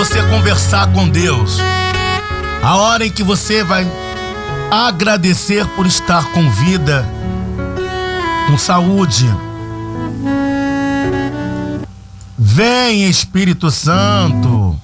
Você 0.00 0.22
conversar 0.30 0.90
com 0.94 1.06
Deus. 1.06 1.58
A 2.62 2.76
hora 2.76 3.04
em 3.04 3.10
que 3.10 3.22
você 3.22 3.62
vai 3.62 3.86
agradecer 4.70 5.66
por 5.76 5.84
estar 5.84 6.24
com 6.32 6.50
vida, 6.50 7.06
com 8.46 8.56
saúde. 8.56 9.26
Vem 12.38 13.10
Espírito 13.10 13.70
Santo. 13.70 14.80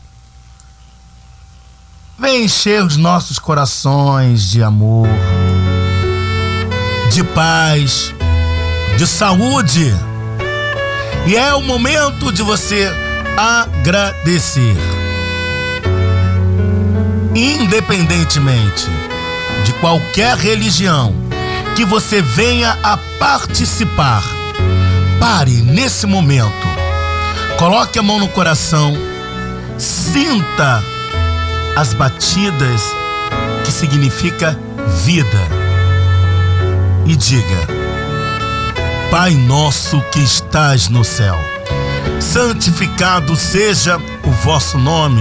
Vem 2.18 2.44
encher 2.44 2.84
os 2.84 2.98
nossos 2.98 3.38
corações 3.38 4.50
de 4.50 4.62
amor, 4.62 5.08
de 7.10 7.24
paz, 7.24 8.12
de 8.98 9.06
saúde. 9.06 9.94
E 11.26 11.34
é 11.34 11.54
o 11.54 11.62
momento 11.62 12.30
de 12.30 12.42
você 12.42 12.92
agradecer 13.38 14.76
independentemente 17.36 18.88
de 19.62 19.72
qualquer 19.74 20.36
religião 20.38 21.14
que 21.74 21.84
você 21.84 22.22
venha 22.22 22.78
a 22.82 22.96
participar, 23.18 24.24
pare 25.20 25.60
nesse 25.60 26.06
momento, 26.06 26.66
coloque 27.58 27.98
a 27.98 28.02
mão 28.02 28.18
no 28.18 28.28
coração, 28.28 28.94
sinta 29.76 30.82
as 31.76 31.92
batidas 31.92 32.82
que 33.64 33.70
significa 33.70 34.58
vida. 35.04 35.66
E 37.04 37.14
diga: 37.14 37.68
Pai 39.10 39.34
nosso 39.34 40.00
que 40.10 40.20
estás 40.20 40.88
no 40.88 41.04
céu, 41.04 41.38
santificado 42.18 43.36
seja 43.36 43.98
o 44.24 44.30
vosso 44.42 44.78
nome 44.78 45.20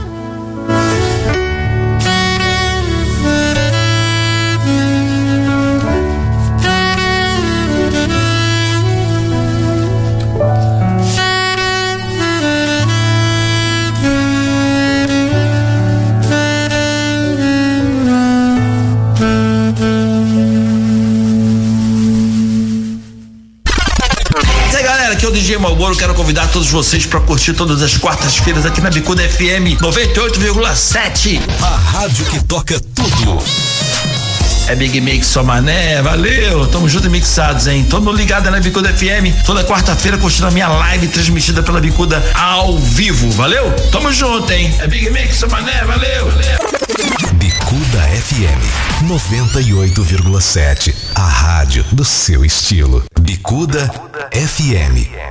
Malboro, 25.61 25.95
quero 25.95 26.15
convidar 26.15 26.47
todos 26.47 26.71
vocês 26.71 27.05
para 27.05 27.19
curtir 27.19 27.53
todas 27.53 27.83
as 27.83 27.95
quartas-feiras 27.95 28.65
aqui 28.65 28.81
na 28.81 28.89
Bicuda 28.89 29.21
FM 29.21 29.79
98,7. 29.79 31.39
A 31.61 31.77
rádio 31.77 32.25
que 32.25 32.43
toca 32.45 32.79
tudo. 32.79 33.37
É 34.67 34.75
Big 34.75 34.99
Mix 34.99 35.27
só 35.27 35.43
mané, 35.43 36.01
valeu, 36.01 36.65
tamo 36.65 36.89
junto 36.89 37.05
e 37.05 37.09
mixados, 37.11 37.67
hein? 37.67 37.85
Todo 37.87 38.11
ligado 38.11 38.49
na 38.49 38.59
Bicuda 38.59 38.91
FM, 38.91 39.45
toda 39.45 39.63
quarta-feira 39.63 40.17
curtindo 40.17 40.47
a 40.47 40.51
minha 40.51 40.67
live 40.67 41.07
transmitida 41.09 41.61
pela 41.61 41.79
Bicuda 41.79 42.23
ao 42.33 42.79
vivo, 42.79 43.29
valeu? 43.29 43.71
Tamo 43.91 44.11
junto, 44.11 44.51
hein? 44.51 44.73
É 44.79 44.87
Big 44.87 45.11
Mix 45.11 45.37
só 45.37 45.47
mané, 45.47 45.83
valeu, 45.85 46.31
valeu. 46.31 46.59
Bicuda 47.33 47.99
FM 47.99 49.07
98,7, 49.07 50.95
a 51.13 51.27
rádio 51.27 51.85
do 51.91 52.03
seu 52.03 52.43
estilo. 52.43 53.03
Bicuda 53.19 53.91
FM 54.31 55.30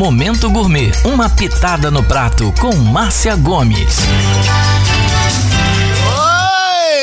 Momento 0.00 0.48
Gourmet, 0.48 0.90
uma 1.04 1.28
pitada 1.28 1.90
no 1.90 2.02
prato 2.02 2.54
com 2.58 2.74
Márcia 2.74 3.36
Gomes. 3.36 3.98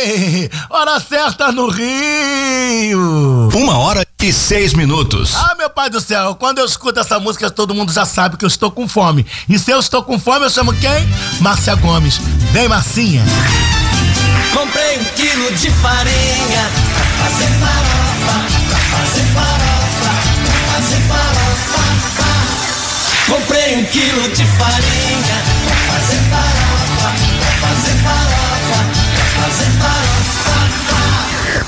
Oi! 0.03 0.49
Hora 0.67 0.99
certa 0.99 1.51
no 1.51 1.69
Rio! 1.69 3.49
Uma 3.53 3.77
hora 3.77 4.03
e 4.19 4.33
seis 4.33 4.73
minutos. 4.73 5.35
Ah, 5.35 5.53
meu 5.59 5.69
pai 5.69 5.91
do 5.91 6.01
céu, 6.01 6.33
quando 6.33 6.57
eu 6.57 6.65
escuto 6.65 6.99
essa 6.99 7.19
música, 7.19 7.51
todo 7.51 7.75
mundo 7.75 7.93
já 7.93 8.03
sabe 8.03 8.35
que 8.35 8.43
eu 8.43 8.47
estou 8.47 8.71
com 8.71 8.87
fome. 8.87 9.27
E 9.47 9.59
se 9.59 9.69
eu 9.69 9.79
estou 9.79 10.01
com 10.01 10.17
fome, 10.17 10.45
eu 10.45 10.49
chamo 10.49 10.73
quem? 10.73 11.07
Márcia 11.39 11.75
Gomes. 11.75 12.19
Vem, 12.51 12.67
Marcinha. 12.67 13.23
Comprei 14.55 14.97
um 14.97 15.03
quilo 15.15 15.51
de 15.51 15.69
farinha 15.69 16.67
pra 16.95 17.29
fazer 17.29 17.51
farofa, 17.59 18.39
pra 18.69 18.79
fazer 18.79 19.25
farofa, 19.35 20.15
pra 20.41 20.73
fazer 20.73 21.01
farofa. 21.07 21.96
Comprei 23.27 23.75
um 23.75 23.83
quilo 23.85 24.29
de 24.29 24.45
farinha 24.45 25.37
pra 25.65 25.75
fazer 25.75 26.21
farofa. 26.29 27.09
farofa, 28.03 28.79
pra 29.15 29.25
fazer 29.41 29.71
farofa. 29.81 30.37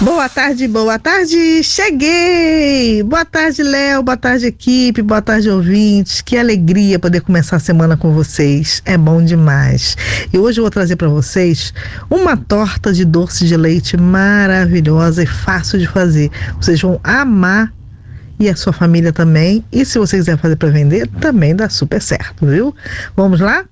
Boa 0.02 0.30
tarde, 0.30 0.66
boa 0.70 0.98
tarde, 0.98 1.62
cheguei! 1.62 3.04
Boa 3.04 3.26
tarde, 3.26 3.62
Léo, 3.62 4.02
boa 4.02 4.16
tarde, 4.16 4.46
equipe, 4.46 5.02
boa 5.02 5.22
tarde, 5.22 5.50
ouvintes. 5.50 6.22
Que 6.22 6.38
alegria 6.38 6.98
poder 6.98 7.20
começar 7.20 7.58
a 7.58 7.60
semana 7.60 7.98
com 7.98 8.14
vocês, 8.14 8.82
é 8.86 8.98
bom 8.98 9.22
demais. 9.22 9.98
E 10.32 10.38
hoje 10.38 10.62
eu 10.62 10.64
vou 10.64 10.72
trazer 10.72 10.96
para 10.96 11.10
vocês 11.10 11.74
uma 12.10 12.38
torta 12.38 12.94
de 12.94 13.04
doce 13.04 13.46
de 13.46 13.58
leite 13.58 13.98
maravilhosa 13.98 15.24
e 15.24 15.28
fácil 15.28 15.78
de 15.78 15.88
fazer. 15.88 16.32
Vocês 16.62 16.80
vão 16.82 16.98
amar 17.04 17.74
e 18.40 18.48
a 18.48 18.56
sua 18.56 18.72
família 18.72 19.12
também. 19.12 19.64
E 19.72 19.86
se 19.86 20.00
você 20.00 20.18
quiser 20.18 20.38
fazer 20.38 20.56
para 20.56 20.70
vender, 20.70 21.08
também 21.20 21.56
dá 21.56 21.70
super 21.70 22.02
certo, 22.02 22.46
viu? 22.46 22.74
Vamos 23.16 23.40
lá? 23.40 23.66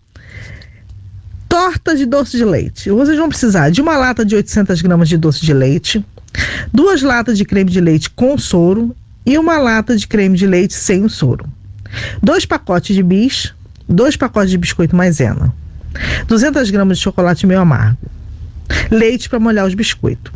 Torta 1.48 1.96
de 1.96 2.06
doce 2.06 2.38
de 2.38 2.44
leite. 2.44 2.90
Vocês 2.90 3.18
vão 3.18 3.30
precisar 3.30 3.70
de 3.70 3.82
uma 3.82 3.96
lata 3.96 4.26
de 4.26 4.36
800 4.36 4.82
gramas 4.82 5.08
de 5.08 5.18
doce 5.18 5.46
de 5.46 5.54
leite, 5.54 6.06
duas 6.74 7.02
latas 7.02 7.38
de 7.38 7.46
creme 7.46 7.72
de 7.72 7.80
leite 7.80 8.10
com 8.10 8.38
soro 8.38 8.96
e 9.26 9.38
uma 9.38 9.58
lata 9.58 9.96
de 9.96 10.08
creme 10.08 10.38
de 10.38 10.46
leite 10.46 10.74
sem 10.74 11.04
o 11.04 11.10
soro, 11.10 11.46
dois 12.22 12.46
pacotes 12.46 12.96
de 12.96 13.02
bis, 13.02 13.54
dois 13.88 14.18
pacotes 14.18 14.52
de 14.52 14.58
biscoito 14.58 14.96
maisena, 14.96 15.54
200 16.28 16.70
gramas 16.70 16.98
de 16.98 17.04
chocolate 17.04 17.48
meio 17.48 17.62
amargo, 17.62 17.98
leite 18.92 19.30
para 19.30 19.40
molhar 19.40 19.66
os 19.66 19.74
biscoitos. 19.74 20.32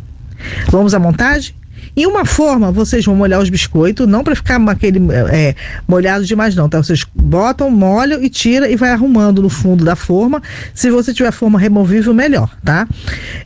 Vamos 0.70 0.94
à 0.94 0.98
montagem? 0.98 1.54
Em 1.94 2.06
uma 2.06 2.24
forma, 2.24 2.72
vocês 2.72 3.04
vão 3.04 3.14
molhar 3.14 3.40
os 3.40 3.50
biscoitos, 3.50 4.06
não 4.06 4.24
para 4.24 4.34
ficar 4.34 4.56
aquele 4.68 4.98
é, 5.30 5.54
molhado 5.86 6.24
demais, 6.24 6.54
não, 6.54 6.68
tá? 6.68 6.82
Vocês 6.82 7.04
botam, 7.14 7.70
molham 7.70 8.22
e 8.22 8.30
tira 8.30 8.70
e 8.70 8.76
vai 8.76 8.90
arrumando 8.90 9.42
no 9.42 9.50
fundo 9.50 9.84
da 9.84 9.94
forma. 9.94 10.42
Se 10.74 10.90
você 10.90 11.12
tiver 11.12 11.30
forma 11.32 11.58
removível, 11.58 12.14
melhor, 12.14 12.50
tá? 12.64 12.88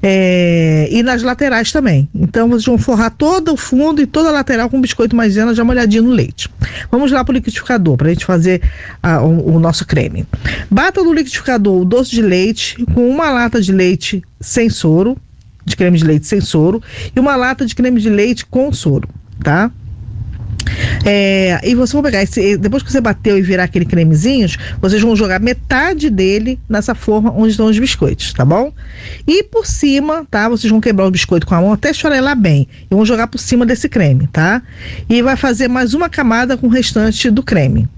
É, 0.00 0.88
e 0.90 1.02
nas 1.02 1.22
laterais 1.22 1.72
também. 1.72 2.08
Então, 2.14 2.48
vocês 2.48 2.64
vão 2.64 2.78
forrar 2.78 3.10
todo 3.10 3.52
o 3.52 3.56
fundo 3.56 4.00
e 4.00 4.06
toda 4.06 4.28
a 4.28 4.32
lateral 4.32 4.70
com 4.70 4.80
biscoito 4.80 5.16
maisena 5.16 5.52
já 5.52 5.64
molhadinho 5.64 6.04
no 6.04 6.10
leite. 6.10 6.48
Vamos 6.90 7.10
lá 7.10 7.24
para 7.24 7.32
o 7.32 7.34
liquidificador, 7.34 7.96
para 7.96 8.08
a 8.08 8.10
gente 8.12 8.24
fazer 8.24 8.62
ah, 9.02 9.22
o, 9.22 9.56
o 9.56 9.60
nosso 9.60 9.84
creme. 9.84 10.24
Bata 10.70 11.02
no 11.02 11.12
liquidificador 11.12 11.80
o 11.80 11.84
doce 11.84 12.10
de 12.10 12.22
leite 12.22 12.84
com 12.94 13.08
uma 13.08 13.30
lata 13.30 13.60
de 13.60 13.72
leite 13.72 14.22
sem 14.40 14.70
soro, 14.70 15.16
de 15.66 15.76
creme 15.76 15.98
de 15.98 16.04
leite 16.04 16.26
sem 16.26 16.40
soro 16.40 16.80
e 17.14 17.20
uma 17.20 17.36
lata 17.36 17.66
de 17.66 17.74
creme 17.74 18.00
de 18.00 18.08
leite 18.08 18.46
com 18.46 18.72
soro, 18.72 19.08
tá? 19.42 19.70
É, 21.04 21.60
e 21.62 21.74
vocês 21.74 21.92
vão 21.92 22.02
pegar 22.02 22.22
esse, 22.22 22.56
depois 22.56 22.82
que 22.82 22.90
você 22.90 23.00
bateu 23.00 23.38
e 23.38 23.42
virar 23.42 23.64
aquele 23.64 23.84
cremezinhos, 23.84 24.56
vocês 24.80 25.00
vão 25.00 25.14
jogar 25.14 25.40
metade 25.40 26.10
dele 26.10 26.58
nessa 26.68 26.94
forma 26.94 27.32
onde 27.32 27.50
estão 27.50 27.66
os 27.66 27.78
biscoitos, 27.78 28.32
tá 28.32 28.44
bom? 28.44 28.72
E 29.26 29.42
por 29.44 29.66
cima, 29.66 30.26
tá? 30.30 30.48
Vocês 30.48 30.70
vão 30.70 30.80
quebrar 30.80 31.06
o 31.06 31.10
biscoito 31.10 31.46
com 31.46 31.54
a 31.54 31.60
mão 31.60 31.72
até 31.72 31.92
chorelar 31.92 32.36
bem 32.36 32.68
e 32.90 32.94
vão 32.94 33.04
jogar 33.04 33.28
por 33.28 33.38
cima 33.38 33.64
desse 33.64 33.88
creme, 33.88 34.26
tá? 34.32 34.62
E 35.08 35.22
vai 35.22 35.36
fazer 35.36 35.68
mais 35.68 35.94
uma 35.94 36.08
camada 36.08 36.56
com 36.56 36.66
o 36.66 36.70
restante 36.70 37.30
do 37.30 37.42
creme. 37.42 37.88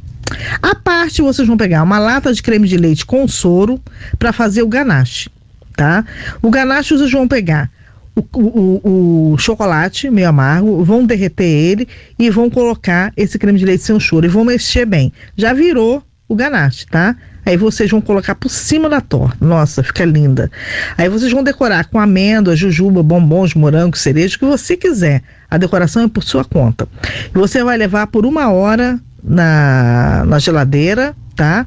A 0.60 0.74
parte, 0.74 1.22
vocês 1.22 1.48
vão 1.48 1.56
pegar 1.56 1.82
uma 1.82 1.98
lata 1.98 2.32
de 2.34 2.42
creme 2.42 2.68
de 2.68 2.76
leite 2.76 3.06
com 3.06 3.26
soro 3.26 3.80
para 4.18 4.32
fazer 4.32 4.62
o 4.62 4.68
ganache, 4.68 5.30
tá? 5.78 6.04
O 6.42 6.50
ganache 6.50 6.92
vocês 6.92 7.12
vão 7.12 7.28
pegar 7.28 7.70
o, 8.16 8.24
o, 8.34 9.32
o, 9.32 9.38
chocolate 9.38 10.10
meio 10.10 10.28
amargo, 10.28 10.82
vão 10.82 11.06
derreter 11.06 11.44
ele 11.44 11.88
e 12.18 12.28
vão 12.30 12.50
colocar 12.50 13.12
esse 13.16 13.38
creme 13.38 13.60
de 13.60 13.64
leite 13.64 13.84
sem 13.84 13.98
choro 14.00 14.26
e 14.26 14.28
vão 14.28 14.44
mexer 14.44 14.84
bem. 14.84 15.12
Já 15.36 15.52
virou 15.52 16.02
o 16.26 16.34
ganache, 16.34 16.84
tá? 16.86 17.14
Aí 17.46 17.56
vocês 17.56 17.88
vão 17.88 18.00
colocar 18.00 18.34
por 18.34 18.50
cima 18.50 18.88
da 18.88 19.00
torta. 19.00 19.38
Nossa, 19.40 19.84
fica 19.84 20.04
linda. 20.04 20.50
Aí 20.98 21.08
vocês 21.08 21.32
vão 21.32 21.44
decorar 21.44 21.86
com 21.86 21.98
amêndoa, 21.98 22.56
jujuba, 22.56 23.02
bombons, 23.02 23.54
morango, 23.54 23.96
cereja, 23.96 24.36
o 24.36 24.38
que 24.40 24.44
você 24.44 24.76
quiser. 24.76 25.22
A 25.48 25.56
decoração 25.56 26.02
é 26.02 26.08
por 26.08 26.24
sua 26.24 26.44
conta. 26.44 26.88
E 27.32 27.38
você 27.38 27.62
vai 27.62 27.78
levar 27.78 28.08
por 28.08 28.26
uma 28.26 28.50
hora 28.50 29.00
na, 29.22 30.24
na 30.26 30.38
geladeira, 30.38 31.14
tá? 31.34 31.64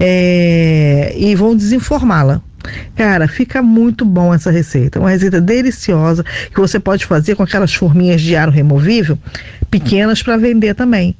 É, 0.00 1.14
e 1.14 1.34
vão 1.36 1.54
desenformá-la. 1.54 2.42
Cara, 2.94 3.26
fica 3.26 3.62
muito 3.62 4.04
bom 4.04 4.34
essa 4.34 4.50
receita. 4.50 5.00
Uma 5.00 5.10
receita 5.10 5.40
deliciosa 5.40 6.24
que 6.52 6.60
você 6.60 6.78
pode 6.78 7.06
fazer 7.06 7.34
com 7.34 7.42
aquelas 7.42 7.74
forminhas 7.74 8.20
de 8.20 8.36
aro 8.36 8.50
removível 8.50 9.18
pequenas 9.70 10.22
para 10.22 10.36
vender 10.36 10.74
também. 10.74 11.16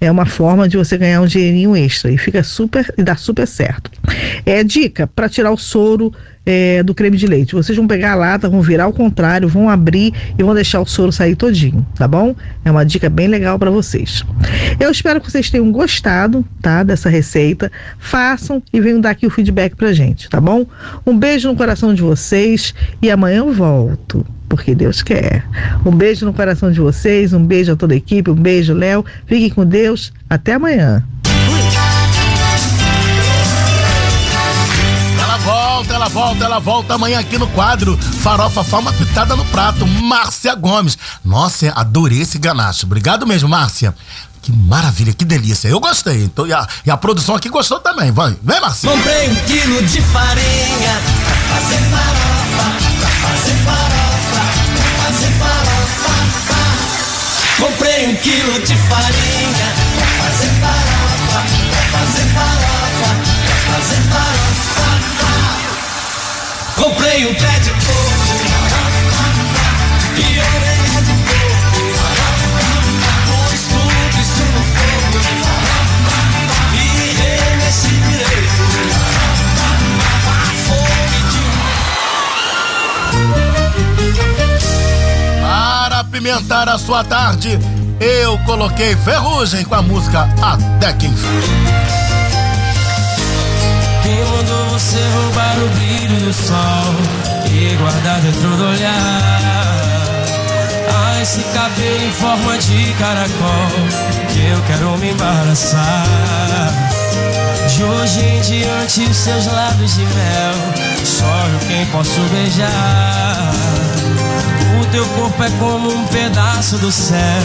É 0.00 0.10
uma 0.10 0.26
forma 0.26 0.68
de 0.68 0.76
você 0.76 0.98
ganhar 0.98 1.22
um 1.22 1.26
dinheirinho 1.26 1.74
extra 1.76 2.10
e 2.10 2.18
fica 2.18 2.42
super 2.42 2.92
e 2.98 3.02
dá 3.02 3.16
super 3.16 3.46
certo. 3.46 3.90
É 4.44 4.62
dica 4.62 5.06
para 5.06 5.28
tirar 5.28 5.50
o 5.50 5.56
soro 5.56 6.12
é, 6.46 6.82
do 6.82 6.94
creme 6.94 7.16
de 7.16 7.26
leite. 7.26 7.54
Vocês 7.54 7.76
vão 7.76 7.86
pegar 7.86 8.12
a 8.12 8.14
lata, 8.14 8.48
vão 8.48 8.60
virar 8.60 8.84
ao 8.84 8.92
contrário, 8.92 9.48
vão 9.48 9.68
abrir 9.68 10.12
e 10.38 10.42
vão 10.42 10.54
deixar 10.54 10.80
o 10.80 10.86
soro 10.86 11.12
sair 11.12 11.36
todinho, 11.36 11.86
tá 11.94 12.06
bom? 12.06 12.34
É 12.64 12.70
uma 12.70 12.84
dica 12.84 13.08
bem 13.08 13.28
legal 13.28 13.58
para 13.58 13.70
vocês. 13.70 14.24
Eu 14.78 14.90
espero 14.90 15.20
que 15.20 15.30
vocês 15.30 15.50
tenham 15.50 15.70
gostado, 15.70 16.44
tá, 16.60 16.82
dessa 16.82 17.08
receita. 17.08 17.70
Façam 17.98 18.62
e 18.72 18.80
venham 18.80 19.00
dar 19.00 19.10
aqui 19.10 19.26
o 19.26 19.30
feedback 19.30 19.74
pra 19.74 19.92
gente, 19.92 20.28
tá 20.28 20.40
bom? 20.40 20.66
Um 21.06 21.16
beijo 21.16 21.48
no 21.48 21.56
coração 21.56 21.94
de 21.94 22.02
vocês 22.02 22.74
e 23.00 23.10
amanhã 23.10 23.38
eu 23.38 23.52
volto 23.52 24.24
porque 24.48 24.74
Deus 24.74 25.02
quer. 25.02 25.44
Um 25.84 25.90
beijo 25.90 26.24
no 26.24 26.32
coração 26.32 26.70
de 26.70 26.78
vocês, 26.78 27.32
um 27.32 27.44
beijo 27.44 27.72
a 27.72 27.76
toda 27.76 27.94
a 27.94 27.96
equipe, 27.96 28.30
um 28.30 28.34
beijo, 28.34 28.72
Léo. 28.72 29.04
Fiquem 29.26 29.50
com 29.50 29.66
Deus. 29.66 30.12
Até 30.30 30.52
amanhã. 30.52 31.04
Volta, 35.74 35.94
ela 35.94 36.08
volta, 36.08 36.44
ela 36.44 36.58
volta 36.60 36.94
amanhã 36.94 37.18
aqui 37.18 37.36
no 37.36 37.48
quadro 37.48 37.98
Farofa 38.22 38.62
Fama 38.62 38.92
Pitada 38.92 39.34
no 39.34 39.44
Prato, 39.46 39.84
Márcia 39.84 40.54
Gomes. 40.54 40.96
Nossa, 41.24 41.72
adorei 41.74 42.20
esse 42.20 42.38
ganache. 42.38 42.84
Obrigado 42.84 43.26
mesmo, 43.26 43.48
Márcia. 43.48 43.92
Que 44.40 44.52
maravilha, 44.52 45.12
que 45.12 45.24
delícia. 45.24 45.66
Eu 45.66 45.80
gostei. 45.80 46.22
Então, 46.22 46.46
e, 46.46 46.52
a, 46.52 46.64
e 46.86 46.90
a 46.92 46.96
produção 46.96 47.34
aqui 47.34 47.48
gostou 47.48 47.80
também. 47.80 48.12
Vai, 48.12 48.36
vem, 48.40 48.60
Márcia. 48.60 48.88
Comprei 48.88 49.28
um 49.28 49.34
quilo 49.34 49.82
de 49.82 50.00
farinha 50.00 51.00
pra 51.24 51.34
fazer 51.56 51.82
farofa, 51.90 52.66
pra 53.00 53.08
fazer 53.08 53.56
farofa, 53.64 54.42
pra 54.76 55.02
fazer 55.02 55.32
farofa. 55.40 56.14
Comprei 57.58 58.06
um 58.06 58.16
quilo 58.16 58.60
de 58.60 58.76
farinha 58.76 59.74
pra 59.96 60.06
fazer 60.06 60.23
fome 80.66 81.18
de 81.30 81.44
Para 85.40 86.00
apimentar 86.00 86.68
a 86.68 86.76
sua 86.78 87.04
tarde, 87.04 87.56
eu 88.00 88.36
coloquei 88.38 88.96
ferrugem 88.96 89.64
com 89.64 89.76
a 89.76 89.82
música 89.82 90.28
Até 90.42 90.92
que 90.94 91.06
enfim. 91.06 92.03
Você 94.74 94.98
roubar 94.98 95.56
o 95.62 95.68
brilho 95.68 96.20
do 96.20 96.32
sol 96.32 96.94
e 97.48 97.76
guardar 97.76 98.20
dentro 98.20 98.56
do 98.56 98.64
olhar? 98.64 100.02
Ah, 100.92 101.22
esse 101.22 101.44
cabelo 101.44 102.02
em 102.02 102.10
forma 102.10 102.58
de 102.58 102.92
caracol 102.94 103.70
que 104.32 104.44
eu 104.48 104.60
quero 104.66 104.98
me 104.98 105.12
embaraçar. 105.12 106.72
De 107.68 107.84
hoje 107.84 108.20
em 108.26 108.40
diante, 108.40 109.02
os 109.02 109.16
seus 109.16 109.46
lábios 109.46 109.94
de 109.94 110.06
mel, 110.06 110.54
só 111.04 111.46
eu 111.52 111.68
quem 111.68 111.86
posso 111.86 112.20
beijar. 112.32 113.52
O 114.82 114.84
teu 114.86 115.06
corpo 115.06 115.40
é 115.40 115.50
como 115.50 115.88
um 115.88 116.04
pedaço 116.08 116.78
do 116.78 116.90
céu 116.90 117.42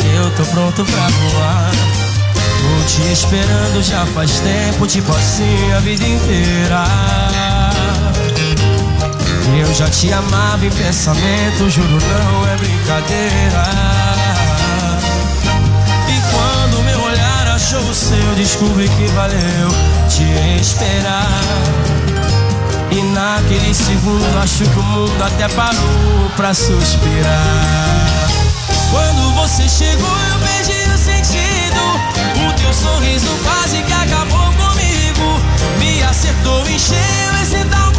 que 0.00 0.14
eu 0.14 0.30
tô 0.36 0.44
pronto 0.52 0.84
pra 0.84 1.08
voar. 1.08 2.09
Tô 2.60 2.84
te 2.86 3.10
esperando 3.10 3.82
já 3.82 4.04
faz 4.06 4.40
tempo, 4.40 4.86
tipo 4.86 5.10
assim 5.12 5.72
a 5.72 5.80
vida 5.80 6.06
inteira. 6.06 6.84
Eu 9.58 9.74
já 9.74 9.88
te 9.88 10.12
amava 10.12 10.66
em 10.66 10.70
pensamento, 10.70 11.70
juro 11.70 11.88
não 11.88 12.46
é 12.46 12.56
brincadeira. 12.56 13.64
E 16.08 16.20
quando 16.30 16.84
meu 16.84 17.02
olhar 17.02 17.48
achou 17.48 17.80
o 17.80 17.94
seu, 17.94 18.34
descobri 18.36 18.88
que 18.88 19.06
valeu 19.08 19.68
te 20.08 20.60
esperar. 20.60 21.40
E 22.90 23.02
naquele 23.02 23.72
segundo 23.72 24.38
acho 24.42 24.64
que 24.64 24.78
o 24.78 24.82
mundo 24.82 25.22
até 25.22 25.48
parou 25.48 26.30
pra 26.36 26.52
suspirar. 26.52 28.20
Quando 28.90 29.34
você 29.34 29.68
chegou, 29.68 30.16
eu 30.32 30.38
perdi 30.40 30.92
o 30.92 30.98
sentido. 30.98 31.49
O 32.70 32.72
teu 32.72 32.82
sorriso 32.82 33.26
quase 33.42 33.82
que 33.82 33.92
acabou 33.92 34.52
comigo. 34.52 35.40
Me 35.80 36.00
acertou 36.04 36.64
em 36.68 36.78
cheio 36.78 37.42
esse 37.42 37.64
tal 37.64 37.89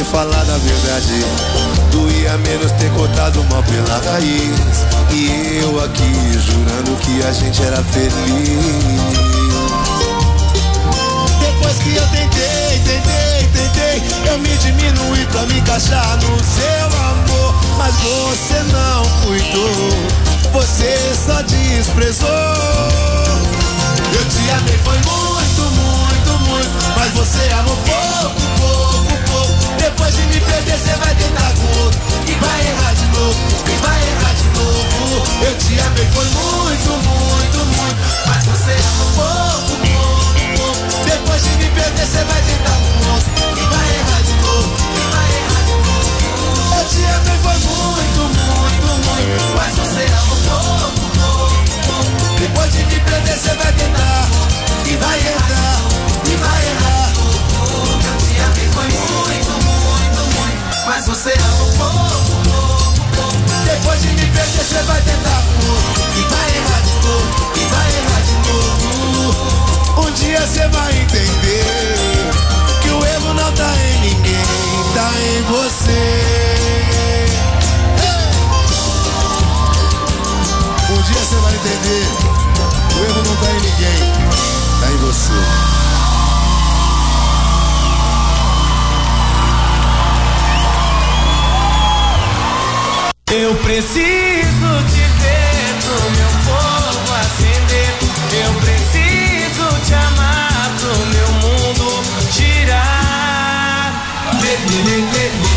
ter 0.00 0.04
falado 0.04 0.50
a 0.50 0.58
verdade. 0.58 1.24
Doía 1.90 2.36
menos 2.38 2.72
ter 2.72 2.90
cortado 2.92 3.44
mal 3.50 3.62
pela 3.64 3.98
raiz. 4.10 4.86
E 5.10 5.60
eu 5.62 5.84
aqui 5.84 6.38
jurando 6.38 6.98
que 7.00 7.22
a 7.22 7.32
gente 7.32 7.62
era 7.62 7.82
feliz. 7.84 8.12
Depois 11.40 11.76
que 11.78 11.96
eu 11.96 12.06
tentei, 12.08 12.80
tentei, 12.84 13.48
tentei, 13.52 14.02
eu 14.30 14.38
me 14.38 14.56
diminuí 14.58 15.26
pra 15.26 15.42
me 15.46 15.58
encaixar 15.58 16.16
no 16.16 16.38
seu 16.44 16.86
amor. 16.86 17.54
Mas 17.76 17.94
você 17.96 18.62
não 18.72 19.02
cuidou, 19.26 20.52
você 20.52 20.96
só 21.14 21.42
desprezou. 21.42 22.28
Eu 24.12 24.24
te 24.28 24.50
amei, 24.50 24.78
foi 24.78 24.96
muito, 24.96 25.62
muito, 25.62 26.38
muito. 26.48 26.70
Mas 26.96 27.12
você 27.12 27.52
amou 27.52 27.76
pouco, 27.76 28.40
pouco, 28.58 29.06
pouco. 29.24 29.29
Depois 29.90 30.14
de 30.14 30.22
me 30.22 30.40
perder, 30.40 30.78
você 30.78 30.94
vai 30.98 31.14
tentar 31.16 31.52
com 31.54 31.82
outro. 31.82 32.00
E 32.28 32.34
vai 32.34 32.60
errar 32.60 32.94
de 32.94 33.06
novo, 33.06 33.38
e 33.66 33.76
vai 33.84 34.00
errar 34.08 34.34
de 34.34 34.48
novo. 34.56 35.26
Eu 35.42 35.58
te 35.58 35.80
amei, 35.80 36.06
foi 36.14 36.26
muito, 36.26 36.90
muito, 36.90 37.58
muito. 37.58 37.98
Mas 38.24 38.46
você 38.46 38.70
amou 38.70 39.10
pouco, 39.18 39.74
pouco, 39.82 40.38
pouco. 40.54 41.04
Depois 41.04 41.42
de 41.42 41.50
me 41.56 41.68
perder, 41.70 42.06
você 42.06 42.22
vai 42.22 42.40
tentar 42.42 42.78
com 42.78 43.10
outro. 43.10 43.30
E 43.58 43.64
vai 43.66 43.86
errar 43.98 44.22
de 44.22 44.34
novo, 44.46 44.70
e 44.94 45.02
vai 45.10 45.28
errar 45.40 45.62
de 45.66 45.74
novo. 45.82 46.10
Eu 46.78 46.84
te 46.86 47.02
amei, 47.16 47.38
foi 47.42 47.58
muito, 47.66 48.20
muito, 48.46 48.90
muito. 49.10 49.42
Mas 49.56 49.74
você 49.74 50.02
amou 50.06 50.38
pouco, 50.46 51.02
pouco, 51.18 51.58
pouco. 51.88 52.38
Depois 52.38 52.72
de 52.72 52.84
me 52.84 53.00
perder, 53.00 53.36
você 53.36 53.52
vai 53.56 53.72
tentar. 53.72 54.28
E 54.86 54.96
vai 54.96 55.18
errar, 55.18 55.82
e 56.26 56.36
vai 56.36 56.62
errar. 56.62 56.89
Mas 61.00 61.08
você 61.08 61.32
amou 61.32 61.72
pouco, 61.78 61.96
pouco, 62.44 62.92
pouco. 63.16 63.38
Depois 63.64 64.02
de 64.02 64.08
me 64.08 64.16
perder, 64.16 64.64
você 64.64 64.82
vai 64.82 65.00
tentar 65.00 65.42
outro. 65.66 66.02
E 66.14 66.22
vai 66.28 66.56
errar 66.58 66.80
de 66.82 66.92
novo, 67.06 67.52
e 67.56 67.64
vai 67.64 67.88
errar 67.96 68.20
de 68.20 68.34
novo. 68.50 70.06
Um 70.06 70.10
dia 70.12 70.40
você 70.46 70.68
vai 70.68 70.92
entender 71.00 72.30
que 72.82 72.90
o 72.90 73.02
erro 73.02 73.32
não 73.32 73.50
tá 73.52 73.74
em 73.76 74.00
ninguém, 74.00 74.44
tá 74.94 75.10
em 75.16 75.42
você. 75.44 76.02
Um 80.90 81.02
dia 81.02 81.24
você 81.24 81.36
vai 81.36 81.54
entender, 81.54 82.08
o 82.94 83.04
erro 83.06 83.22
não 83.24 83.36
tá 83.36 83.50
em 83.52 83.60
ninguém, 83.62 84.12
tá 84.82 84.90
em 84.92 84.96
você. 84.98 85.89
Preciso 93.70 94.70
te 94.88 95.04
ver 95.20 95.70
pro 95.80 95.98
meu 96.10 96.30
fogo 96.44 97.10
acender. 97.20 97.92
Eu 98.32 98.52
preciso 98.54 99.64
te 99.86 99.94
amar 99.94 100.72
pro 100.80 100.94
meu 101.06 101.30
mundo 101.34 101.86
girar. 102.32 103.92
Lê. 104.42 104.54
Lê, 104.74 104.86
lê, 104.86 104.98
lê. 104.98 105.50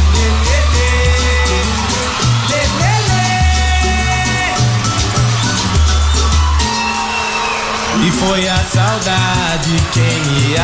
E 8.05 8.11
foi 8.11 8.47
a 8.47 8.57
saudade 8.57 9.73
quem 9.91 10.19
me 10.25 10.55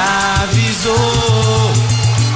avisou. 0.43 1.73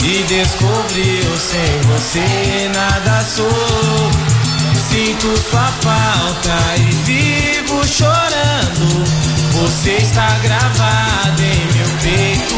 E 0.01 0.23
descobriu 0.23 1.37
sem 1.37 1.81
você 1.81 2.71
nada 2.73 3.23
sou. 3.23 4.32
Sinto 4.93 5.35
sua 5.49 5.67
falta 5.81 6.55
e 6.77 6.81
vivo 7.03 7.83
chorando. 7.83 9.03
Você 9.53 9.93
está 9.93 10.37
gravado 10.43 11.41
em 11.41 11.65
meu 11.73 11.89
peito. 12.03 12.53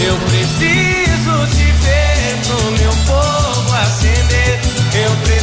Eu 0.00 0.16
preciso 0.28 1.46
te 1.56 1.72
ver 1.72 2.38
pro 2.46 2.70
meu 2.78 2.92
fogo 2.92 3.74
acender. 3.82 4.60
Eu 4.94 5.10
preciso 5.24 5.41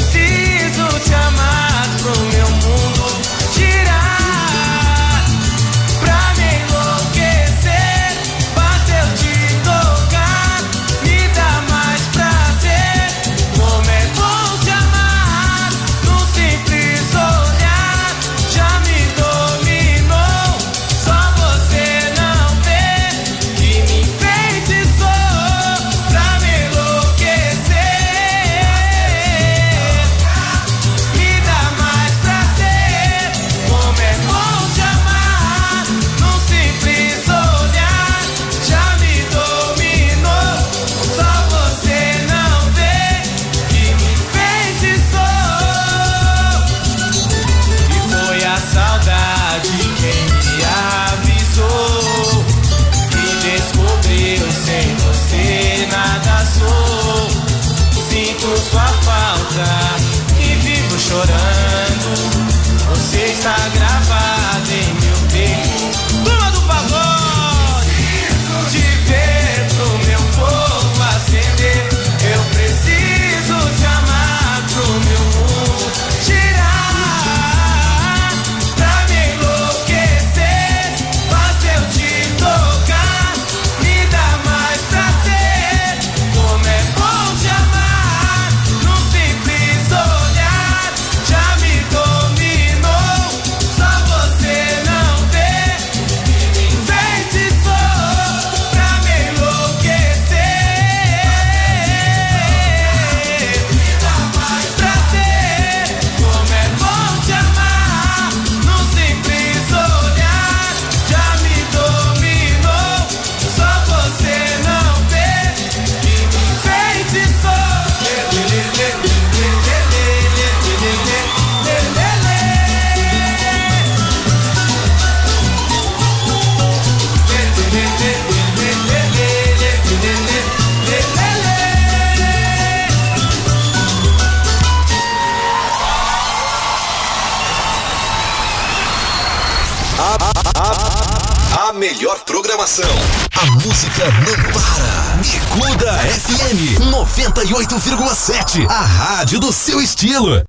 98,7. 148.59 148.67
A 148.67 148.81
rádio 148.81 149.39
do 149.39 149.53
seu 149.53 149.79
estilo. 149.81 150.43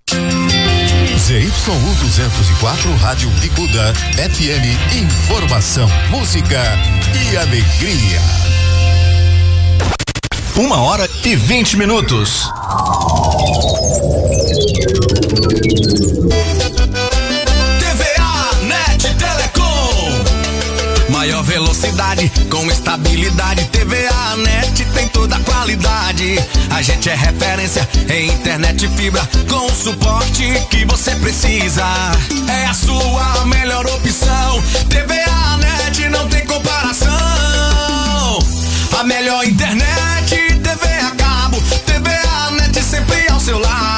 ZYU 1.18 1.50
204 2.00 2.94
Rádio 2.96 3.30
Bicuda 3.40 3.92
FM. 4.16 4.94
Informação, 4.94 5.88
música 6.10 6.60
e 7.30 7.36
alegria. 7.36 8.20
Uma 10.56 10.80
hora 10.80 11.08
e 11.24 11.36
20 11.36 11.76
minutos. 11.76 12.50
Velocidade 21.70 22.30
com 22.50 22.68
estabilidade. 22.68 23.64
TVA 23.66 24.36
Net 24.38 24.84
tem 24.86 25.06
toda 25.08 25.36
a 25.36 25.40
qualidade. 25.40 26.36
A 26.70 26.82
gente 26.82 27.08
é 27.08 27.14
referência 27.14 27.88
em 28.08 28.28
internet 28.28 28.88
fibra 28.96 29.22
com 29.48 29.66
o 29.66 29.70
suporte 29.70 30.44
que 30.68 30.84
você 30.84 31.14
precisa. 31.16 31.84
É 32.48 32.66
a 32.66 32.74
sua 32.74 33.46
melhor 33.46 33.86
opção. 33.86 34.62
TVA 34.88 35.56
Net 35.58 36.08
não 36.08 36.28
tem 36.28 36.44
comparação. 36.44 37.08
A 38.98 39.04
melhor 39.04 39.44
internet, 39.44 40.30
TV 40.30 40.86
a 41.06 41.10
cabo, 41.12 41.56
TVA 41.86 42.50
Net 42.50 42.82
sempre 42.82 43.28
ao 43.30 43.38
seu 43.38 43.58
lado. 43.60 43.89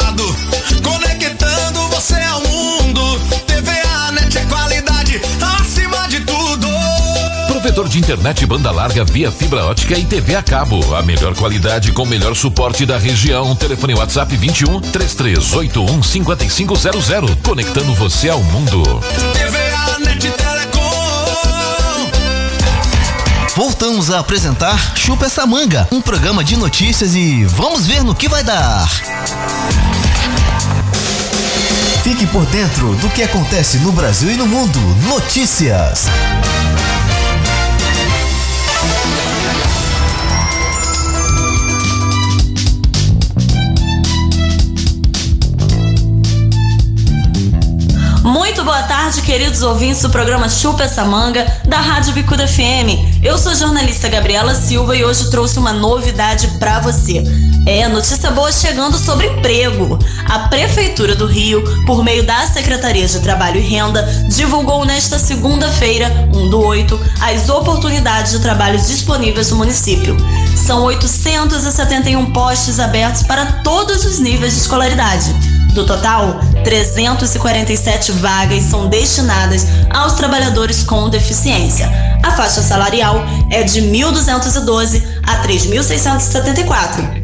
Provedor 7.63 7.89
de 7.89 8.01
internet 8.01 8.45
banda 8.45 8.73
larga 8.73 9.05
via 9.05 9.31
fibra 9.31 9.65
ótica 9.67 9.97
e 9.97 10.05
TV 10.05 10.35
a 10.35 10.43
cabo. 10.43 10.97
A 10.97 11.03
melhor 11.03 11.33
qualidade 11.37 11.93
com 11.93 12.03
o 12.03 12.07
melhor 12.07 12.35
suporte 12.35 12.85
da 12.85 12.99
região. 12.99 13.55
Telefone 13.55 13.95
WhatsApp 13.95 14.37
21 14.37 14.81
3381 14.81 16.03
5500. 16.03 17.37
Conectando 17.41 17.95
você 17.95 18.31
ao 18.31 18.43
mundo. 18.43 18.83
TVA 19.33 19.99
Net 20.01 20.29
Telecom. 20.33 20.81
Voltamos 23.55 24.11
a 24.11 24.19
apresentar 24.19 24.97
Chupa 24.97 25.27
essa 25.27 25.47
manga, 25.47 25.87
um 25.93 26.01
programa 26.01 26.43
de 26.43 26.57
notícias 26.57 27.15
e 27.15 27.45
vamos 27.45 27.87
ver 27.87 28.03
no 28.03 28.13
que 28.13 28.29
vai 28.29 28.43
dar. 28.43 28.89
Fique 32.03 32.27
por 32.27 32.45
dentro 32.47 32.97
do 32.97 33.09
que 33.11 33.23
acontece 33.23 33.79
no 33.79 33.93
Brasil 33.93 34.33
e 34.33 34.37
no 34.37 34.49
mundo. 34.49 34.81
Notícias. 35.07 36.09
Muito 48.63 48.75
boa 48.75 48.85
tarde, 48.85 49.23
queridos 49.23 49.61
ouvintes 49.63 50.03
do 50.03 50.11
programa 50.11 50.49
Chupa 50.49 50.85
essa 50.85 51.05
manga 51.05 51.45
da 51.65 51.79
Rádio 51.79 52.13
Bicuda 52.13 52.47
FM. 52.47 53.21
Eu 53.21 53.37
sou 53.37 53.51
a 53.51 53.57
jornalista 53.57 54.09
Gabriela 54.09 54.55
Silva 54.55 54.95
e 54.95 55.05
hoje 55.05 55.29
trouxe 55.33 55.59
uma 55.59 55.73
novidade 55.73 56.47
para 56.61 56.79
você. 56.79 57.25
É, 57.67 57.89
notícia 57.89 58.31
boa 58.31 58.53
chegando 58.53 58.97
sobre 58.97 59.27
emprego. 59.27 59.99
A 60.29 60.47
Prefeitura 60.49 61.17
do 61.17 61.27
Rio, 61.27 61.61
por 61.87 62.05
meio 62.05 62.25
da 62.25 62.47
Secretaria 62.47 63.05
de 63.05 63.19
Trabalho 63.19 63.59
e 63.59 63.67
Renda, 63.67 64.01
divulgou 64.29 64.85
nesta 64.85 65.19
segunda-feira, 65.19 66.29
1 66.33 66.49
do 66.49 66.61
8, 66.61 67.01
as 67.21 67.49
oportunidades 67.49 68.31
de 68.31 68.39
trabalho 68.39 68.79
disponíveis 68.79 69.51
no 69.51 69.57
município. 69.57 70.17
São 70.57 70.85
871 70.85 72.33
postos 72.33 72.79
abertos 72.79 73.25
para 73.25 73.45
todos 73.65 74.05
os 74.05 74.21
níveis 74.21 74.55
de 74.55 74.61
escolaridade 74.61 75.52
Do 75.73 75.87
total, 75.87 76.39
347 76.65 78.13
vagas 78.13 78.65
são 78.65 78.89
destinadas 78.89 79.67
aos 79.91 80.13
trabalhadores 80.13 80.83
com 80.83 81.09
deficiência. 81.09 81.91
A 82.23 82.33
faixa 82.33 82.61
salarial 82.61 83.25
é 83.51 83.63
de 83.63 83.81
1.212 83.81 85.03
a 85.23 85.43
3.674. 85.43 87.23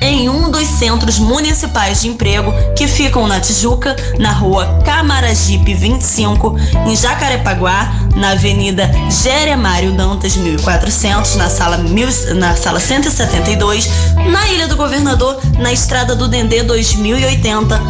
em 0.00 0.28
um 0.28 0.50
dos 0.50 0.66
centros 0.66 1.18
municipais 1.18 2.00
de 2.00 2.08
emprego 2.08 2.52
que 2.76 2.86
ficam 2.86 3.26
na 3.26 3.40
Tijuca, 3.40 3.96
na 4.18 4.32
rua 4.32 4.80
Camaragipe 4.84 5.74
25, 5.74 6.56
em 6.86 6.96
Jacarepaguá, 6.96 7.92
na 8.16 8.30
Avenida 8.30 8.90
Jeremário 9.10 9.92
Dantas 9.92 10.36
1400, 10.36 11.36
na 11.36 11.48
sala, 11.48 11.78
mil, 11.78 12.08
na 12.36 12.54
sala 12.56 12.80
172, 12.80 13.88
na 14.30 14.48
Ilha 14.48 14.68
do 14.68 14.76
Governador, 14.76 15.40
na 15.58 15.72
Estrada 15.72 16.14
do 16.14 16.28
Dendê 16.28 16.62
2080, 16.62 17.80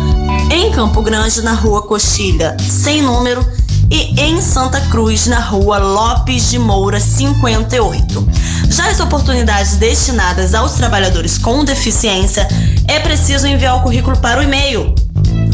em 0.51 0.71
Campo 0.73 1.03
Grande, 1.03 1.43
na 1.43 1.53
rua 1.53 1.83
Coxilha, 1.83 2.57
sem 2.59 3.03
número, 3.03 3.45
e 3.91 4.21
em 4.21 4.41
Santa 4.41 4.81
Cruz, 4.83 5.27
na 5.27 5.41
rua 5.41 5.79
Lopes 5.79 6.51
de 6.51 6.59
Moura 6.59 7.01
58. 7.01 8.29
Já 8.71 8.89
as 8.89 9.01
oportunidades 9.01 9.77
destinadas 9.77 10.55
aos 10.55 10.73
trabalhadores 10.73 11.39
com 11.39 11.65
deficiência, 11.65 12.47
é 12.87 13.01
preciso 13.01 13.47
enviar 13.47 13.77
o 13.77 13.83
currículo 13.83 14.17
para 14.19 14.41
o 14.41 14.43
e-mail 14.43 14.95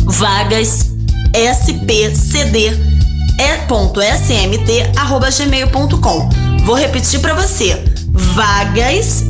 vagas 0.07 0.91
spcd. 1.33 2.95
Vou 6.65 6.77
repetir 6.77 7.21
para 7.21 7.35
você. 7.35 7.83
vagas 8.13 9.25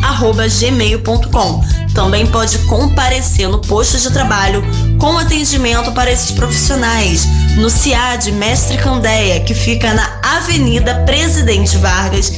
pcd.smt@gmail.com. 0.00 1.62
Também 1.94 2.26
pode 2.26 2.58
comparecer 2.60 3.46
no 3.48 3.58
posto 3.60 3.98
de 3.98 4.10
trabalho 4.12 4.62
com 4.98 5.18
atendimento 5.18 5.92
para 5.92 6.10
esses 6.10 6.30
profissionais 6.30 7.26
no 7.56 7.68
CIAD 7.68 8.32
Mestre 8.32 8.78
Candeia, 8.78 9.40
que 9.40 9.52
fica 9.54 9.92
na 9.92 10.08
Avenida 10.22 11.02
Presidente 11.06 11.76
Vargas, 11.78 12.32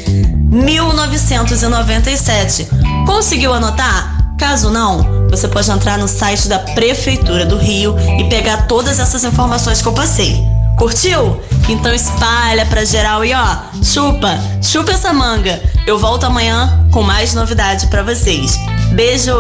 1997. 0.51 2.67
Conseguiu 3.07 3.53
anotar? 3.53 4.35
Caso 4.39 4.71
não, 4.71 5.29
você 5.29 5.47
pode 5.47 5.71
entrar 5.71 5.99
no 5.99 6.09
site 6.09 6.49
da 6.49 6.59
Prefeitura 6.59 7.45
do 7.47 7.59
Rio 7.59 7.95
e 8.19 8.25
pegar 8.29 8.67
todas 8.67 8.99
essas 8.99 9.23
informações 9.25 9.83
que 9.83 9.89
eu 9.89 9.93
passei. 9.93 10.52
Curtiu? 10.77 11.41
Então 11.69 11.95
espalha 11.95 12.67
pra 12.67 12.85
geral 12.85 13.25
e 13.25 13.33
ó, 13.33 13.57
chupa, 13.83 14.39
chupa 14.63 14.93
essa 14.93 15.13
manga. 15.13 15.63
Eu 15.87 15.99
volto 15.99 16.25
amanhã 16.25 16.87
com 16.91 17.03
mais 17.03 17.35
novidade 17.35 17.87
para 17.87 18.03
vocês. 18.03 18.57
Beijo! 18.93 19.33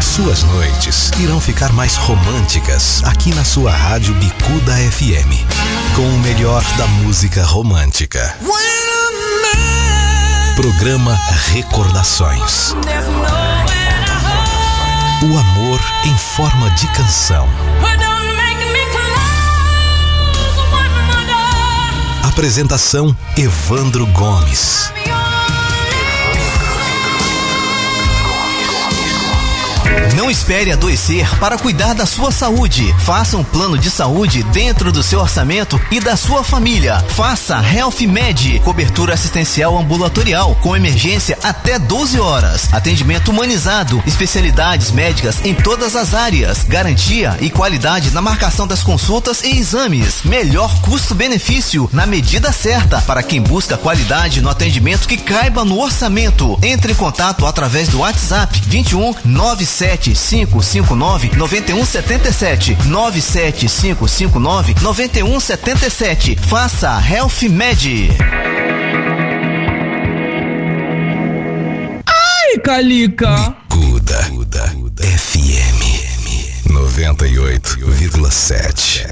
Suas 0.00 0.44
noites 0.44 1.10
irão 1.20 1.38
ficar 1.38 1.72
mais 1.74 1.96
românticas 1.96 3.02
aqui 3.04 3.34
na 3.34 3.44
sua 3.44 3.70
rádio 3.70 4.14
Bicuda 4.14 4.72
FM. 4.92 5.44
Com 5.94 6.08
o 6.08 6.18
melhor 6.20 6.64
da 6.78 6.86
música 6.86 7.44
romântica. 7.44 8.34
Programa 10.56 11.14
Recordações. 11.52 12.74
O 15.22 15.38
amor 15.38 15.80
em 16.04 16.18
forma 16.18 16.70
de 16.72 16.86
canção. 16.88 17.48
Apresentação 22.22 23.16
Evandro 23.34 24.06
Gomes. 24.08 24.92
Não 30.16 30.30
espere 30.30 30.72
adoecer 30.72 31.28
para 31.38 31.58
cuidar 31.58 31.94
da 31.94 32.06
sua 32.06 32.30
saúde. 32.30 32.94
Faça 33.00 33.36
um 33.36 33.44
plano 33.44 33.78
de 33.78 33.90
saúde 33.90 34.42
dentro 34.44 34.92
do 34.92 35.02
seu 35.02 35.20
orçamento 35.20 35.80
e 35.90 36.00
da 36.00 36.16
sua 36.16 36.42
família. 36.42 37.04
Faça 37.08 37.62
Health 37.62 38.00
Med, 38.08 38.60
cobertura 38.60 39.14
assistencial 39.14 39.78
ambulatorial 39.78 40.54
com 40.56 40.76
emergência 40.76 41.38
até 41.42 41.78
12 41.78 42.18
horas. 42.18 42.72
Atendimento 42.72 43.30
humanizado, 43.30 44.02
especialidades 44.06 44.90
médicas 44.90 45.44
em 45.44 45.54
todas 45.54 45.94
as 45.96 46.14
áreas, 46.14 46.64
garantia 46.64 47.36
e 47.40 47.50
qualidade 47.50 48.10
na 48.10 48.20
marcação 48.20 48.66
das 48.66 48.82
consultas 48.82 49.42
e 49.42 49.58
exames. 49.58 50.22
Melhor 50.24 50.74
custo-benefício 50.80 51.88
na 51.92 52.06
medida 52.06 52.52
certa 52.52 53.00
para 53.02 53.22
quem 53.22 53.40
busca 53.40 53.76
qualidade 53.76 54.40
no 54.40 54.50
atendimento 54.50 55.08
que 55.08 55.16
caiba 55.16 55.64
no 55.64 55.78
orçamento. 55.78 56.58
Entre 56.62 56.92
em 56.92 56.96
contato 56.96 57.46
através 57.46 57.88
do 57.88 58.00
WhatsApp 58.00 58.60
21 58.66 59.14
97 59.24 59.85
559 59.86 61.30
9177 61.36 62.76
97559 62.86 64.74
9177. 64.82 66.36
Faça 66.48 66.98
Health 66.98 67.42
Med. 67.48 68.10
Ai, 72.06 72.58
Calica! 72.64 73.54
Bicuda 73.68 74.26
FM 74.98 75.78
98,7. 76.68 79.06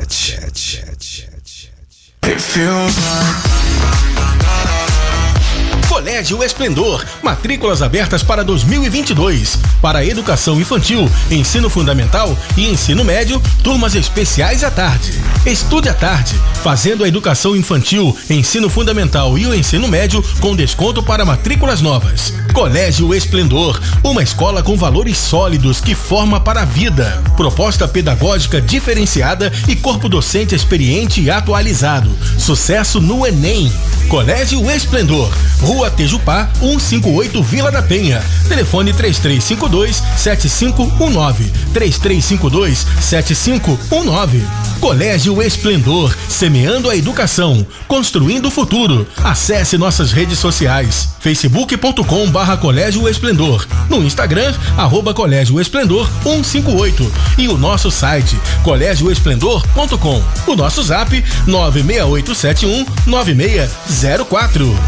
Colégio 5.95 6.43
Esplendor, 6.43 7.05
matrículas 7.23 7.81
abertas 7.81 8.21
para 8.21 8.43
2022. 8.43 9.61
Para 9.81 10.05
educação 10.05 10.61
infantil, 10.61 11.09
ensino 11.31 11.71
fundamental 11.71 12.37
e 12.57 12.69
ensino 12.69 13.05
médio, 13.05 13.41
turmas 13.63 13.95
especiais 13.95 14.65
à 14.65 14.73
tarde. 14.73 15.13
Estude 15.47 15.89
à 15.89 15.95
tarde, 15.95 16.35
fazendo 16.65 17.05
a 17.05 17.09
educação 17.09 17.55
infantil, 17.55 18.15
ensino 18.29 18.69
fundamental 18.69 19.39
e 19.39 19.47
o 19.47 19.55
ensino 19.55 19.87
médio 19.87 20.21
com 20.41 20.57
desconto 20.57 21.01
para 21.01 21.25
matrículas 21.25 21.81
novas. 21.81 22.35
Colégio 22.53 23.15
Esplendor, 23.15 23.81
uma 24.03 24.23
escola 24.23 24.63
com 24.63 24.77
valores 24.77 25.19
sólidos 25.19 25.81
que 25.81 25.95
forma 25.95 26.41
para 26.41 26.63
a 26.63 26.65
vida. 26.65 27.23
Proposta 27.37 27.87
pedagógica 27.87 28.61
diferenciada 28.61 29.53
e 29.69 29.77
corpo 29.77 30.09
docente 30.09 30.55
experiente 30.55 31.21
e 31.21 31.31
atualizado. 31.31 32.11
Sucesso 32.39 33.01
no 33.01 33.25
Enem. 33.27 33.73
Colégio 34.09 34.71
Esplendor, 34.71 35.33
Rua 35.61 35.84
Tejupá, 35.91 36.49
158 36.61 37.43
Vila 37.43 37.71
da 37.71 37.83
Penha. 37.83 38.23
Telefone 38.49 38.93
3352 38.93 40.03
7519. 40.17 41.53
3352 41.73 42.87
7519. 43.01 44.45
Colégio 44.81 45.43
Esplendor, 45.43 46.15
semeando 46.29 46.91
a 46.91 46.97
educação, 46.97 47.67
construindo 47.89 48.47
o 48.47 48.51
futuro. 48.51 49.07
Acesse 49.23 49.79
nossas 49.79 50.13
redes 50.13 50.39
sociais: 50.39 51.09
facebook.com 51.21 52.31
barra 52.31 52.57
Colégio 52.57 53.09
Esplendor, 53.09 53.67
no 53.89 54.03
Instagram, 54.05 54.53
arroba 54.77 55.15
Colégio 55.15 55.59
Esplendor 55.61 56.07
158 56.23 57.11
e 57.39 57.49
o 57.49 57.57
nosso 57.57 57.91
site 57.91 58.39
colégioesplendor.com. 58.63 60.23
O 60.47 60.55
nosso 60.55 60.83
zap 60.83 61.25
96871 61.47 62.87
9604 63.07 64.79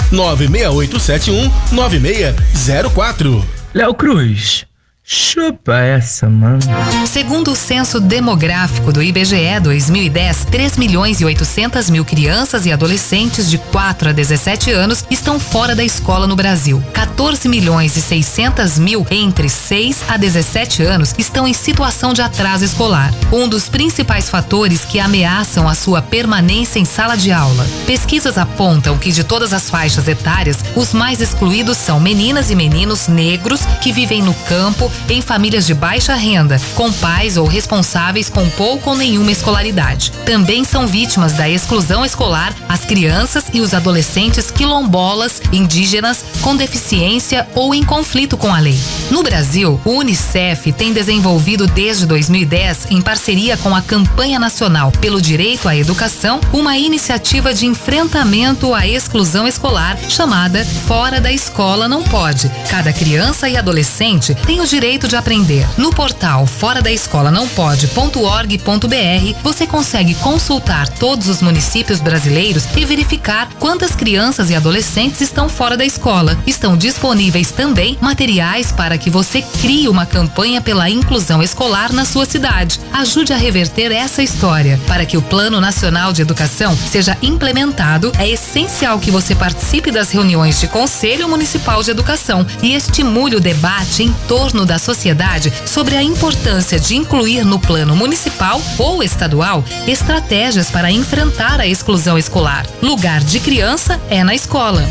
96871 0.88 1.50
9604. 1.72 3.44
Léo 3.74 3.94
Cruz, 3.94 4.66
Chupa 5.08 5.78
essa, 5.78 6.28
mano. 6.28 6.58
Segundo 7.06 7.52
o 7.52 7.54
censo 7.54 8.00
demográfico 8.00 8.92
do 8.92 9.00
IBGE 9.00 9.60
2010, 9.62 10.46
3 10.46 10.76
milhões 10.76 11.20
e 11.20 11.24
800 11.24 11.88
mil 11.90 12.04
crianças 12.04 12.66
e 12.66 12.72
adolescentes 12.72 13.48
de 13.48 13.56
4 13.56 14.08
a 14.08 14.12
17 14.12 14.72
anos 14.72 15.04
estão 15.08 15.38
fora 15.38 15.76
da 15.76 15.84
escola 15.84 16.26
no 16.26 16.34
Brasil. 16.34 16.82
14 16.92 17.48
milhões 17.48 17.96
e 17.96 18.02
600 18.02 18.80
mil 18.80 19.06
entre 19.08 19.48
6 19.48 20.02
a 20.08 20.16
17 20.16 20.82
anos 20.82 21.14
estão 21.16 21.46
em 21.46 21.54
situação 21.54 22.12
de 22.12 22.20
atraso 22.20 22.64
escolar. 22.64 23.14
Um 23.32 23.48
dos 23.48 23.68
principais 23.68 24.28
fatores 24.28 24.84
que 24.84 24.98
ameaçam 24.98 25.68
a 25.68 25.76
sua 25.76 26.02
permanência 26.02 26.80
em 26.80 26.84
sala 26.84 27.14
de 27.14 27.30
aula. 27.30 27.64
Pesquisas 27.86 28.36
apontam 28.36 28.98
que 28.98 29.12
de 29.12 29.22
todas 29.22 29.52
as 29.52 29.70
faixas 29.70 30.08
etárias, 30.08 30.58
os 30.74 30.92
mais 30.92 31.20
excluídos 31.20 31.76
são 31.76 32.00
meninas 32.00 32.50
e 32.50 32.56
meninos 32.56 33.06
negros 33.06 33.60
que 33.80 33.92
vivem 33.92 34.20
no 34.20 34.34
campo 34.34 34.90
em 35.08 35.20
famílias 35.20 35.66
de 35.66 35.74
baixa 35.74 36.14
renda, 36.14 36.60
com 36.74 36.92
pais 36.92 37.36
ou 37.36 37.46
responsáveis 37.46 38.28
com 38.28 38.48
pouco 38.50 38.90
ou 38.90 38.96
nenhuma 38.96 39.30
escolaridade. 39.30 40.10
Também 40.24 40.64
são 40.64 40.86
vítimas 40.86 41.32
da 41.32 41.48
exclusão 41.48 42.04
escolar 42.04 42.54
as 42.68 42.84
crianças 42.84 43.44
e 43.52 43.60
os 43.60 43.74
adolescentes 43.74 44.50
quilombolas, 44.50 45.40
indígenas, 45.52 46.24
com 46.40 46.56
deficiência 46.56 47.46
ou 47.54 47.74
em 47.74 47.82
conflito 47.82 48.36
com 48.36 48.52
a 48.52 48.58
lei. 48.58 48.78
No 49.10 49.22
Brasil, 49.22 49.80
o 49.84 49.90
Unicef 49.90 50.72
tem 50.72 50.92
desenvolvido 50.92 51.66
desde 51.66 52.06
2010, 52.06 52.86
em 52.90 53.00
parceria 53.00 53.56
com 53.56 53.74
a 53.74 53.82
Campanha 53.82 54.38
Nacional 54.38 54.90
pelo 54.92 55.20
Direito 55.20 55.68
à 55.68 55.76
Educação, 55.76 56.40
uma 56.52 56.76
iniciativa 56.76 57.52
de 57.52 57.66
enfrentamento 57.66 58.74
à 58.74 58.86
exclusão 58.86 59.46
escolar 59.46 59.98
chamada 60.08 60.64
Fora 60.86 61.20
da 61.20 61.32
Escola 61.32 61.88
Não 61.88 62.02
Pode. 62.02 62.50
Cada 62.68 62.92
criança 62.92 63.48
e 63.48 63.56
adolescente 63.56 64.34
tem 64.46 64.60
o 64.60 64.66
direito 64.66 64.85
de 64.86 65.16
aprender. 65.16 65.66
No 65.76 65.90
portal 65.90 66.46
fora 66.46 66.80
da 66.80 66.92
escola 66.92 67.28
não 67.28 67.48
pode.org.br 67.48 69.42
você 69.42 69.66
consegue 69.66 70.14
consultar 70.14 70.88
todos 70.88 71.26
os 71.26 71.42
municípios 71.42 72.00
brasileiros 72.00 72.64
e 72.76 72.84
verificar 72.84 73.48
quantas 73.58 73.96
crianças 73.96 74.48
e 74.48 74.54
adolescentes 74.54 75.20
estão 75.20 75.48
fora 75.48 75.76
da 75.76 75.84
escola. 75.84 76.38
Estão 76.46 76.76
disponíveis 76.76 77.50
também 77.50 77.98
materiais 78.00 78.70
para 78.70 78.96
que 78.96 79.10
você 79.10 79.42
crie 79.60 79.88
uma 79.88 80.06
campanha 80.06 80.60
pela 80.60 80.88
inclusão 80.88 81.42
escolar 81.42 81.92
na 81.92 82.04
sua 82.04 82.24
cidade. 82.24 82.78
Ajude 82.92 83.32
a 83.32 83.36
reverter 83.36 83.90
essa 83.90 84.22
história. 84.22 84.80
Para 84.86 85.04
que 85.04 85.16
o 85.16 85.22
Plano 85.22 85.60
Nacional 85.60 86.12
de 86.12 86.22
Educação 86.22 86.76
seja 86.76 87.18
implementado, 87.20 88.12
é 88.20 88.28
essencial 88.28 89.00
que 89.00 89.10
você 89.10 89.34
participe 89.34 89.90
das 89.90 90.12
reuniões 90.12 90.60
de 90.60 90.68
Conselho 90.68 91.28
Municipal 91.28 91.82
de 91.82 91.90
Educação 91.90 92.46
e 92.62 92.72
estimule 92.72 93.34
o 93.34 93.40
debate 93.40 94.04
em 94.04 94.12
torno 94.28 94.64
da 94.64 94.75
sociedade 94.78 95.52
sobre 95.66 95.96
a 95.96 96.02
importância 96.02 96.78
de 96.78 96.96
incluir 96.96 97.44
no 97.44 97.58
plano 97.58 97.94
municipal 97.96 98.60
ou 98.78 99.02
estadual 99.02 99.64
estratégias 99.86 100.70
para 100.70 100.90
enfrentar 100.90 101.60
a 101.60 101.66
exclusão 101.66 102.18
escolar. 102.18 102.66
Lugar 102.82 103.20
de 103.20 103.40
criança 103.40 104.00
é 104.08 104.22
na 104.22 104.34
escola. 104.34 104.84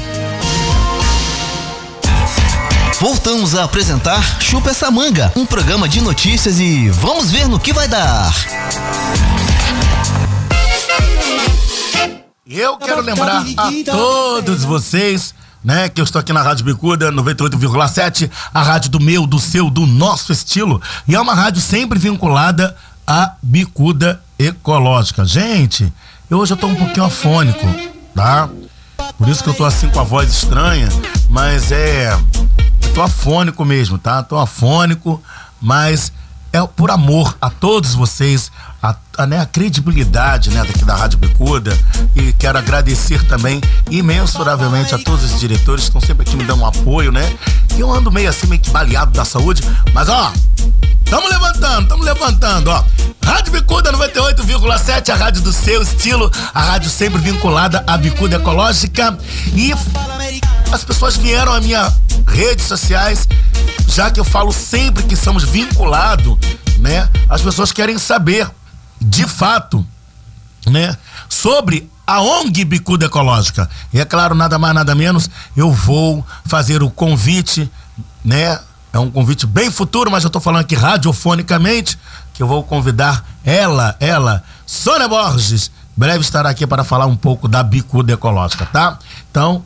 Voltamos 3.00 3.54
a 3.56 3.66
apresentar 3.66 4.42
Chupa 4.42 4.70
essa 4.72 4.90
manga, 4.90 5.32
um 5.36 5.46
programa 5.46 5.88
de 5.88 6.02
notícias 6.02 6.60
e 6.60 6.90
vamos 6.90 7.30
ver 7.30 7.48
no 7.48 7.60
que 7.60 7.74
vai 7.74 7.88
dar. 7.88 8.34
Eu 12.48 12.78
quero 12.78 13.02
lembrar 13.02 13.44
a 13.58 13.72
todos 13.86 14.64
vocês, 14.64 15.36
né, 15.66 15.90
que 15.90 16.00
eu 16.00 16.06
estou 16.06 16.20
aqui 16.20 16.32
na 16.32 16.44
Rádio 16.44 16.64
Bicuda 16.64 17.12
98,7, 17.12 18.30
a 18.54 18.62
rádio 18.62 18.92
do 18.92 19.00
meu, 19.00 19.26
do 19.26 19.40
seu, 19.40 19.68
do 19.68 19.88
nosso 19.88 20.32
estilo, 20.32 20.80
e 21.08 21.16
é 21.16 21.20
uma 21.20 21.34
rádio 21.34 21.60
sempre 21.60 21.98
vinculada 21.98 22.78
à 23.06 23.34
Bicuda 23.42 24.22
Ecológica. 24.38 25.26
Gente, 25.26 25.92
eu 26.30 26.38
hoje 26.38 26.54
eu 26.54 26.58
tô 26.58 26.68
um 26.68 26.76
pouquinho 26.76 27.08
afônico, 27.08 27.66
tá? 28.14 28.48
Por 29.18 29.28
isso 29.28 29.44
que 29.44 29.50
eu 29.50 29.56
tô 29.56 29.66
assim 29.66 29.90
com 29.90 30.00
a 30.00 30.04
voz 30.04 30.32
estranha, 30.32 30.88
mas 31.32 31.72
é 31.72 32.14
eu 32.14 32.94
tô 32.94 33.02
afônico 33.02 33.66
mesmo, 33.66 33.98
tá? 33.98 34.22
Tô 34.22 34.38
afônico, 34.38 35.22
mas 35.60 36.14
é 36.54 36.66
por 36.68 36.92
amor 36.92 37.36
a 37.42 37.50
todos 37.50 37.96
vocês, 37.96 38.52
a, 38.86 39.24
a, 39.24 39.26
né, 39.26 39.40
a 39.40 39.46
credibilidade 39.46 40.52
né, 40.52 40.64
daqui 40.64 40.86
da 40.86 40.96
Rádio 40.96 41.18
Bicuda. 41.18 41.76
E 42.16 42.34
quero 42.34 42.58
agradecer 42.58 43.24
também 43.26 43.62
imensuravelmente 43.90 44.94
a 44.94 44.98
todos 45.00 45.24
os 45.24 45.40
diretores 45.40 45.84
que 45.84 45.90
estão 45.90 46.02
sempre 46.02 46.28
aqui 46.28 46.36
me 46.36 46.44
dando 46.44 46.62
um 46.62 46.68
apoio, 46.68 47.12
né? 47.12 47.36
E 47.76 47.80
eu 47.80 47.92
ando 47.92 48.12
meio 48.12 48.30
assim, 48.30 48.48
meio 48.48 48.62
que 48.62 48.70
baleado 48.70 49.12
da 49.12 49.26
saúde, 49.26 49.64
mas 49.94 50.08
ó, 50.10 50.32
Tamo 51.10 51.28
levantando, 51.30 51.88
tamo 51.88 52.04
levantando, 52.04 52.72
ó. 52.72 52.84
Rádio 53.24 53.52
Bicuda 53.52 53.92
98,7, 53.94 55.10
a 55.10 55.16
rádio 55.16 55.42
do 55.44 55.54
seu 55.54 55.82
estilo, 55.84 56.32
a 56.54 56.62
rádio 56.62 56.90
sempre 56.90 57.20
vinculada 57.22 57.84
à 57.86 57.96
Bicuda 57.96 58.38
Ecológica. 58.38 59.18
E 59.54 59.72
as 60.72 60.84
pessoas 60.84 61.16
vieram 61.16 61.54
à 61.54 61.62
minha 61.62 61.94
redes 62.28 62.66
sociais, 62.66 63.28
já 63.88 64.10
que 64.10 64.20
eu 64.20 64.24
falo 64.24 64.52
sempre 64.52 65.04
que 65.04 65.16
somos 65.16 65.44
vinculados, 65.44 66.38
né? 66.80 67.08
As 67.30 67.42
pessoas 67.42 67.72
querem 67.72 67.98
saber, 67.98 68.50
de 69.06 69.28
fato, 69.28 69.86
né? 70.66 70.98
Sobre 71.30 71.90
a 72.08 72.22
ONG 72.22 72.66
Bicuda 72.66 73.06
Ecológica. 73.06 73.70
E 73.94 74.00
é 74.00 74.06
claro, 74.06 74.36
nada 74.36 74.58
mais, 74.58 74.74
nada 74.74 74.96
menos, 74.96 75.30
eu 75.56 75.72
vou 75.72 76.26
fazer 76.46 76.82
o 76.82 76.90
convite, 76.90 77.72
né? 78.24 78.60
É 78.92 79.00
um 79.00 79.12
convite 79.12 79.46
bem 79.46 79.70
futuro, 79.70 80.10
mas 80.10 80.24
eu 80.24 80.30
tô 80.30 80.40
falando 80.40 80.62
aqui 80.62 80.76
radiofonicamente, 80.76 82.00
que 82.34 82.42
eu 82.42 82.48
vou 82.48 82.64
convidar 82.64 83.26
ela, 83.44 83.96
ela, 84.00 84.44
Sônia 84.66 85.08
Borges, 85.08 85.70
breve 85.96 86.22
estará 86.22 86.50
aqui 86.50 86.66
para 86.66 86.84
falar 86.84 87.06
um 87.06 87.16
pouco 87.16 87.48
da 87.48 87.62
bicuda 87.62 88.14
ecológica, 88.14 88.66
tá? 88.66 88.98
Então, 89.30 89.64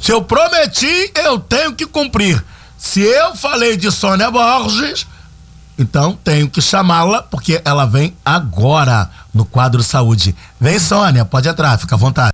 se 0.00 0.12
eu 0.12 0.22
prometi, 0.22 1.12
eu 1.14 1.38
tenho 1.38 1.74
que 1.74 1.86
cumprir. 1.86 2.44
Se 2.76 3.00
eu 3.00 3.34
falei 3.34 3.76
de 3.76 3.90
Sônia 3.90 4.30
Borges, 4.30 5.06
então 5.78 6.18
tenho 6.22 6.48
que 6.48 6.62
chamá-la, 6.62 7.22
porque 7.22 7.60
ela 7.64 7.84
vem 7.84 8.16
agora 8.24 9.10
no 9.32 9.44
quadro 9.44 9.82
Saúde. 9.82 10.34
Vem, 10.60 10.78
Sônia, 10.78 11.24
pode 11.24 11.48
entrar, 11.48 11.78
fica 11.78 11.94
à 11.94 11.98
vontade. 11.98 12.32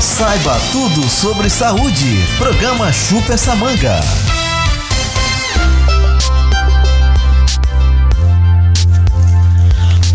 Saiba 0.00 0.56
tudo 0.70 1.08
sobre 1.08 1.50
saúde. 1.50 2.24
Programa 2.38 2.92
Chupa 2.92 3.32
essa 3.32 3.56
manga. 3.56 4.00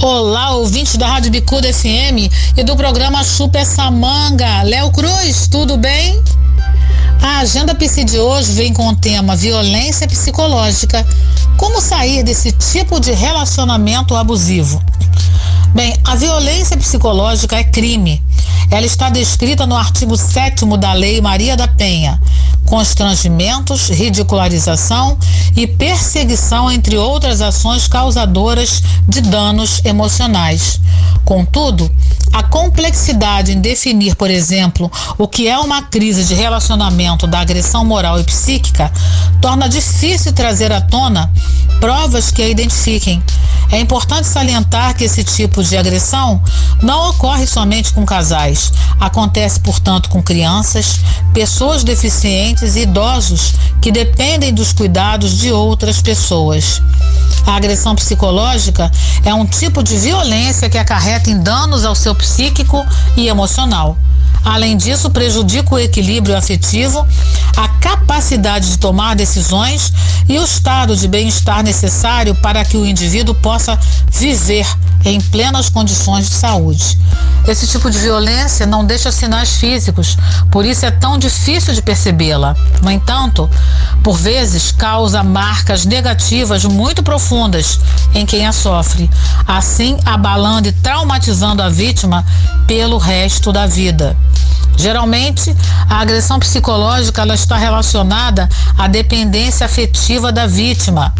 Olá, 0.02 0.52
ouvintes 0.52 0.96
da 0.96 1.06
Rádio 1.06 1.30
Bicuda 1.30 1.74
FM 1.74 2.32
e 2.56 2.64
do 2.64 2.78
programa 2.78 3.22
Chupa 3.26 3.58
essa 3.60 3.92
manga. 3.92 4.62
Léo 4.64 4.90
Cruz, 4.92 5.50
tudo 5.50 5.76
bem? 5.76 6.24
A 7.22 7.40
agenda 7.40 7.76
PC 7.76 8.06
de 8.06 8.18
hoje 8.18 8.54
vem 8.54 8.74
com 8.74 8.88
o 8.88 8.96
tema 8.96 9.36
violência 9.36 10.08
psicológica. 10.08 11.06
Como 11.58 11.82
sair 11.82 12.24
desse 12.24 12.52
tipo 12.52 13.00
de 13.00 13.12
relacionamento 13.12 14.16
abusivo? 14.16 14.82
Bem, 15.74 15.96
a 16.04 16.16
violência 16.16 16.76
psicológica 16.76 17.56
é 17.56 17.64
crime. 17.64 18.22
Ela 18.72 18.88
está 18.88 19.10
descrita 19.10 19.68
no 19.68 19.76
artigo 19.76 20.18
7 20.18 20.66
da 20.78 20.94
Lei 20.94 21.22
Maria 21.22 21.56
da 21.56 21.68
Penha. 21.68 22.20
Constrangimentos, 22.66 23.88
ridicularização 23.88 25.18
e 25.56 25.68
perseguição, 25.68 26.72
entre 26.72 26.98
outras 26.98 27.40
ações 27.42 27.88
causadoras 27.88 28.82
de 29.08 29.22
danos 29.22 29.84
emocionais. 29.86 30.80
Contudo, 31.24 31.90
a 32.34 32.42
complexidade 32.42 33.52
em 33.52 33.62
definir, 33.62 34.16
por 34.16 34.30
exemplo, 34.30 34.92
o 35.18 35.28
que 35.28 35.48
é 35.48 35.58
uma 35.58 35.84
crise 35.84 36.24
de 36.24 36.34
relacionamento 36.34 37.28
da 37.28 37.40
agressão 37.40 37.86
moral 37.86 38.20
e 38.20 38.24
psíquica 38.24 38.92
torna 39.40 39.70
difícil 39.70 40.34
trazer 40.34 40.72
à 40.72 40.82
tona 40.82 41.32
provas 41.80 42.32
que 42.32 42.42
a 42.42 42.48
identifiquem. 42.48 43.22
É 43.72 43.80
importante 43.80 44.28
salientar 44.28 44.96
que 44.96 45.04
esse 45.04 45.24
tipo 45.24 45.59
de 45.68 45.78
agressão 45.78 46.42
não 46.82 47.10
ocorre 47.10 47.46
somente 47.46 47.92
com 47.92 48.06
casais. 48.06 48.72
Acontece, 49.00 49.60
portanto, 49.60 50.10
com 50.10 50.24
crianças, 50.24 51.00
pessoas 51.34 51.84
deficientes 51.84 52.76
e 52.76 52.82
idosos 52.82 53.54
que 53.82 53.92
dependem 53.92 54.54
dos 54.54 54.72
cuidados 54.72 55.38
de 55.38 55.52
outras 55.52 56.02
pessoas. 56.02 56.82
A 57.46 57.56
agressão 57.56 57.96
psicológica 57.96 58.92
é 59.26 59.34
um 59.34 59.46
tipo 59.46 59.84
de 59.84 59.98
violência 59.98 60.70
que 60.70 60.78
acarreta 60.78 61.30
em 61.30 61.42
danos 61.42 61.84
ao 61.84 61.96
seu 61.96 62.14
psíquico 62.14 62.86
e 63.18 63.28
emocional. 63.28 63.98
Além 64.44 64.78
disso, 64.78 65.10
prejudica 65.10 65.76
o 65.76 65.80
equilíbrio 65.80 66.36
afetivo, 66.36 67.06
a 67.58 67.68
capacidade 67.68 68.70
de 68.70 68.78
tomar 68.78 69.16
decisões 69.16 69.94
e 70.28 70.40
o 70.40 70.44
estado 70.44 70.96
de 70.96 71.08
bem-estar 71.08 71.64
necessário 71.64 72.34
para 72.36 72.64
que 72.64 72.78
o 72.78 72.86
indivíduo 72.86 73.36
possa 73.36 73.78
viver 74.12 74.66
em 75.06 75.20
plenas 75.20 75.70
condições 75.70 76.30
de 76.30 76.36
saúde. 76.36 76.98
Esse 77.48 77.66
tipo 77.68 77.90
de 77.90 77.98
violência 77.98 78.66
não 78.66 78.86
deixa 78.86 79.12
sinais 79.12 79.56
físicos, 79.56 80.18
por 80.52 80.66
isso 80.66 80.86
é 80.86 80.92
tão 80.92 81.18
difícil 81.18 81.74
de 81.74 81.82
percebê-la. 81.82 82.56
No 82.82 82.92
entanto, 82.92 83.50
por 84.04 84.16
vezes 84.18 84.72
causa 84.72 85.24
marcas 85.24 85.86
negativas 85.86 86.66
muito 86.66 87.02
profundas 87.02 87.80
em 88.14 88.26
quem 88.26 88.46
a 88.46 88.52
sofre, 88.52 89.10
assim 89.48 89.98
abalando 90.06 90.68
e 90.68 90.72
traumatizando 90.72 91.62
a 91.62 91.70
vítima 91.70 92.26
pelo 92.68 92.98
resto 92.98 93.52
da 93.52 93.66
vida. 93.66 94.16
Geralmente, 94.80 95.54
a 95.90 96.00
agressão 96.00 96.40
psicológica 96.40 97.22
ela 97.22 97.36
está 97.36 97.58
relacionada 97.58 98.48
à 98.78 98.88
dependência 98.88 99.66
afetiva 99.66 100.32
da 100.32 100.48
vítima. 100.48 101.14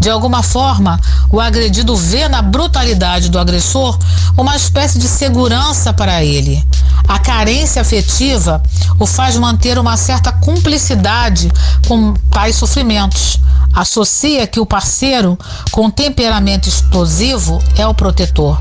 De 0.00 0.08
alguma 0.08 0.42
forma, 0.42 0.98
o 1.30 1.38
agredido 1.38 1.94
vê 1.94 2.26
na 2.26 2.40
brutalidade 2.40 3.28
do 3.28 3.38
agressor 3.38 3.98
uma 4.34 4.56
espécie 4.56 4.98
de 4.98 5.06
segurança 5.06 5.92
para 5.92 6.24
ele. 6.24 6.64
A 7.06 7.18
carência 7.18 7.82
afetiva 7.82 8.62
o 8.98 9.06
faz 9.06 9.36
manter 9.36 9.78
uma 9.78 9.98
certa 9.98 10.32
cumplicidade 10.32 11.52
com 11.86 12.14
tais 12.30 12.56
sofrimentos. 12.56 13.38
Associa 13.74 14.46
que 14.46 14.58
o 14.58 14.64
parceiro 14.64 15.38
com 15.70 15.90
temperamento 15.90 16.66
explosivo 16.66 17.62
é 17.76 17.86
o 17.86 17.92
protetor 17.92 18.58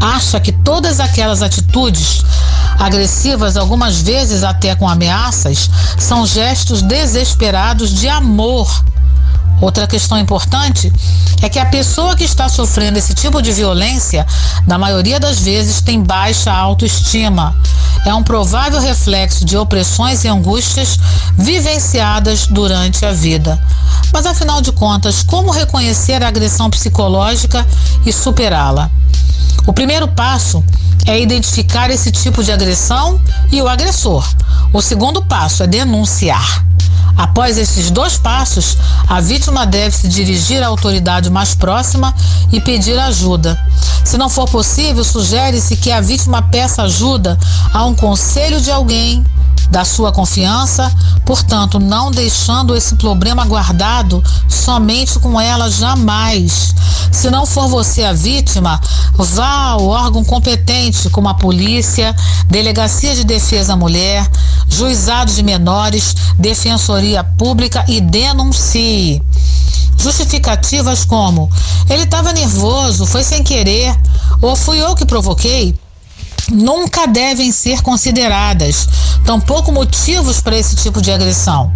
acha 0.00 0.40
que 0.40 0.52
todas 0.52 1.00
aquelas 1.00 1.42
atitudes 1.42 2.24
agressivas, 2.78 3.56
algumas 3.56 4.00
vezes 4.00 4.42
até 4.42 4.74
com 4.74 4.88
ameaças, 4.88 5.70
são 5.98 6.26
gestos 6.26 6.82
desesperados 6.82 7.94
de 7.94 8.08
amor. 8.08 8.68
Outra 9.60 9.86
questão 9.86 10.18
importante 10.18 10.92
é 11.42 11.48
que 11.48 11.58
a 11.58 11.66
pessoa 11.66 12.16
que 12.16 12.24
está 12.24 12.48
sofrendo 12.48 12.98
esse 12.98 13.14
tipo 13.14 13.42
de 13.42 13.52
violência, 13.52 14.26
na 14.66 14.78
maioria 14.78 15.20
das 15.20 15.38
vezes, 15.38 15.80
tem 15.80 16.02
baixa 16.02 16.52
autoestima. 16.52 17.54
É 18.04 18.14
um 18.14 18.22
provável 18.22 18.80
reflexo 18.80 19.44
de 19.44 19.56
opressões 19.56 20.24
e 20.24 20.28
angústias 20.28 20.98
vivenciadas 21.36 22.46
durante 22.46 23.04
a 23.04 23.12
vida. 23.12 23.60
Mas 24.12 24.26
afinal 24.26 24.60
de 24.60 24.72
contas, 24.72 25.22
como 25.22 25.50
reconhecer 25.50 26.22
a 26.22 26.28
agressão 26.28 26.70
psicológica 26.70 27.66
e 28.04 28.12
superá-la? 28.12 28.90
O 29.66 29.72
primeiro 29.72 30.08
passo 30.08 30.64
é 31.06 31.20
identificar 31.20 31.90
esse 31.90 32.10
tipo 32.10 32.42
de 32.42 32.52
agressão 32.52 33.20
e 33.52 33.60
o 33.60 33.68
agressor. 33.68 34.26
O 34.72 34.80
segundo 34.80 35.22
passo 35.22 35.62
é 35.62 35.66
denunciar. 35.66 36.64
Após 37.16 37.58
esses 37.58 37.90
dois 37.90 38.16
passos, 38.16 38.78
a 39.06 39.20
vítima 39.20 39.49
deve 39.66 39.96
se 39.96 40.08
dirigir 40.08 40.62
à 40.62 40.66
autoridade 40.66 41.30
mais 41.30 41.54
próxima 41.54 42.14
e 42.52 42.60
pedir 42.60 42.98
ajuda. 42.98 43.58
Se 44.04 44.16
não 44.16 44.28
for 44.28 44.48
possível, 44.48 45.04
sugere-se 45.04 45.76
que 45.76 45.90
a 45.90 46.00
vítima 46.00 46.42
peça 46.42 46.82
ajuda 46.82 47.38
a 47.72 47.84
um 47.84 47.94
conselho 47.94 48.60
de 48.60 48.70
alguém 48.70 49.24
da 49.70 49.84
sua 49.84 50.10
confiança, 50.12 50.92
portanto, 51.24 51.78
não 51.78 52.10
deixando 52.10 52.74
esse 52.74 52.96
problema 52.96 53.44
guardado 53.44 54.22
somente 54.48 55.18
com 55.18 55.40
ela 55.40 55.70
jamais. 55.70 56.74
Se 57.12 57.30
não 57.30 57.46
for 57.46 57.68
você 57.68 58.04
a 58.04 58.12
vítima, 58.12 58.80
vá 59.14 59.70
ao 59.70 59.86
órgão 59.86 60.24
competente, 60.24 61.08
como 61.10 61.28
a 61.28 61.34
polícia, 61.34 62.14
delegacia 62.46 63.14
de 63.14 63.24
defesa 63.24 63.76
mulher, 63.76 64.28
juizado 64.68 65.32
de 65.32 65.42
menores, 65.42 66.14
defensoria 66.36 67.22
pública 67.22 67.84
e 67.88 68.00
denuncie. 68.00 69.22
Justificativas 69.96 71.04
como: 71.04 71.50
ele 71.88 72.04
estava 72.04 72.32
nervoso, 72.32 73.06
foi 73.06 73.22
sem 73.22 73.42
querer, 73.42 73.94
ou 74.40 74.56
fui 74.56 74.80
eu 74.80 74.94
que 74.94 75.04
provoquei 75.04 75.78
nunca 76.50 77.06
devem 77.06 77.52
ser 77.52 77.82
consideradas, 77.82 78.88
tampouco 79.24 79.72
motivos 79.72 80.40
para 80.40 80.56
esse 80.56 80.76
tipo 80.76 81.00
de 81.00 81.10
agressão. 81.10 81.72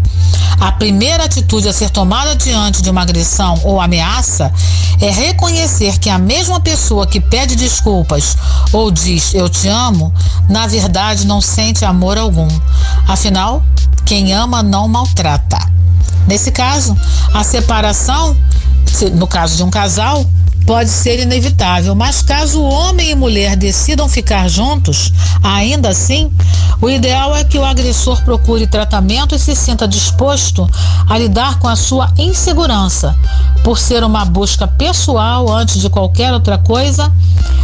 A 0.61 0.73
primeira 0.73 1.25
atitude 1.25 1.69
a 1.69 1.73
ser 1.73 1.91
tomada 1.91 2.35
diante 2.37 2.83
de 2.83 2.91
uma 2.91 3.03
agressão 3.03 3.61
ou 3.65 3.81
ameaça 3.81 4.53
é 5.01 5.11
reconhecer 5.11 5.99
que 5.99 6.09
a 6.09 6.19
mesma 6.19 6.61
pessoa 6.61 7.07
que 7.07 7.21
pede 7.21 7.57
desculpas 7.57 8.37
ou 8.73 8.91
diz 8.91 9.35
eu 9.35 9.49
te 9.49 9.69
amo, 9.69 10.13
na 10.49 10.67
verdade 10.67 11.27
não 11.27 11.41
sente 11.41 11.85
amor 11.85 12.19
algum. 12.19 12.49
Afinal, 13.09 13.63
quem 14.05 14.33
ama 14.33 14.63
não 14.63 14.87
maltrata. 14.89 15.59
Nesse 16.27 16.51
caso, 16.51 16.97
a 17.33 17.45
separação, 17.45 18.37
no 19.15 19.27
caso 19.27 19.57
de 19.57 19.63
um 19.63 19.71
casal, 19.71 20.25
pode 20.67 20.89
ser 20.89 21.21
inevitável, 21.21 21.95
mas 21.95 22.23
caso 22.23 22.63
homem 22.63 23.11
e 23.11 23.15
mulher 23.15 23.57
decidam 23.57 24.09
ficar 24.09 24.49
juntos, 24.49 25.13
ainda 25.43 25.91
assim, 25.91 26.31
o 26.81 26.89
ideal 26.89 27.37
é 27.37 27.45
que 27.45 27.59
o 27.59 27.65
agressor 27.65 28.23
procure 28.25 28.67
tratamento 28.67 29.35
e 29.35 29.39
se 29.39 29.55
sinta 29.55 29.87
disposto 29.87 30.69
a 31.09 31.19
lidar 31.19 31.59
com 31.59 31.69
a 31.69 31.77
sua 31.77 32.13
insegurança. 32.17 33.17
Por 33.63 33.79
ser 33.79 34.03
uma 34.05 34.25
busca 34.25 34.67
pessoal 34.67 35.51
antes 35.51 35.81
de 35.81 35.91
qualquer 35.91 36.33
outra 36.33 36.59
coisa, 36.59 37.13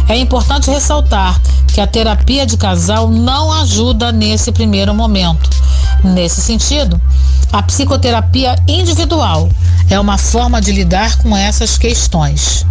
é 0.07 0.17
importante 0.17 0.69
ressaltar 0.69 1.39
que 1.67 1.81
a 1.81 1.87
terapia 1.87 2.45
de 2.45 2.57
casal 2.57 3.09
não 3.09 3.51
ajuda 3.53 4.11
nesse 4.11 4.51
primeiro 4.51 4.93
momento. 4.93 5.49
Nesse 6.03 6.41
sentido, 6.41 6.99
a 7.51 7.61
psicoterapia 7.61 8.55
individual 8.67 9.49
é 9.89 9.99
uma 9.99 10.17
forma 10.17 10.61
de 10.61 10.71
lidar 10.71 11.17
com 11.17 11.35
essas 11.35 11.77
questões. 11.77 12.65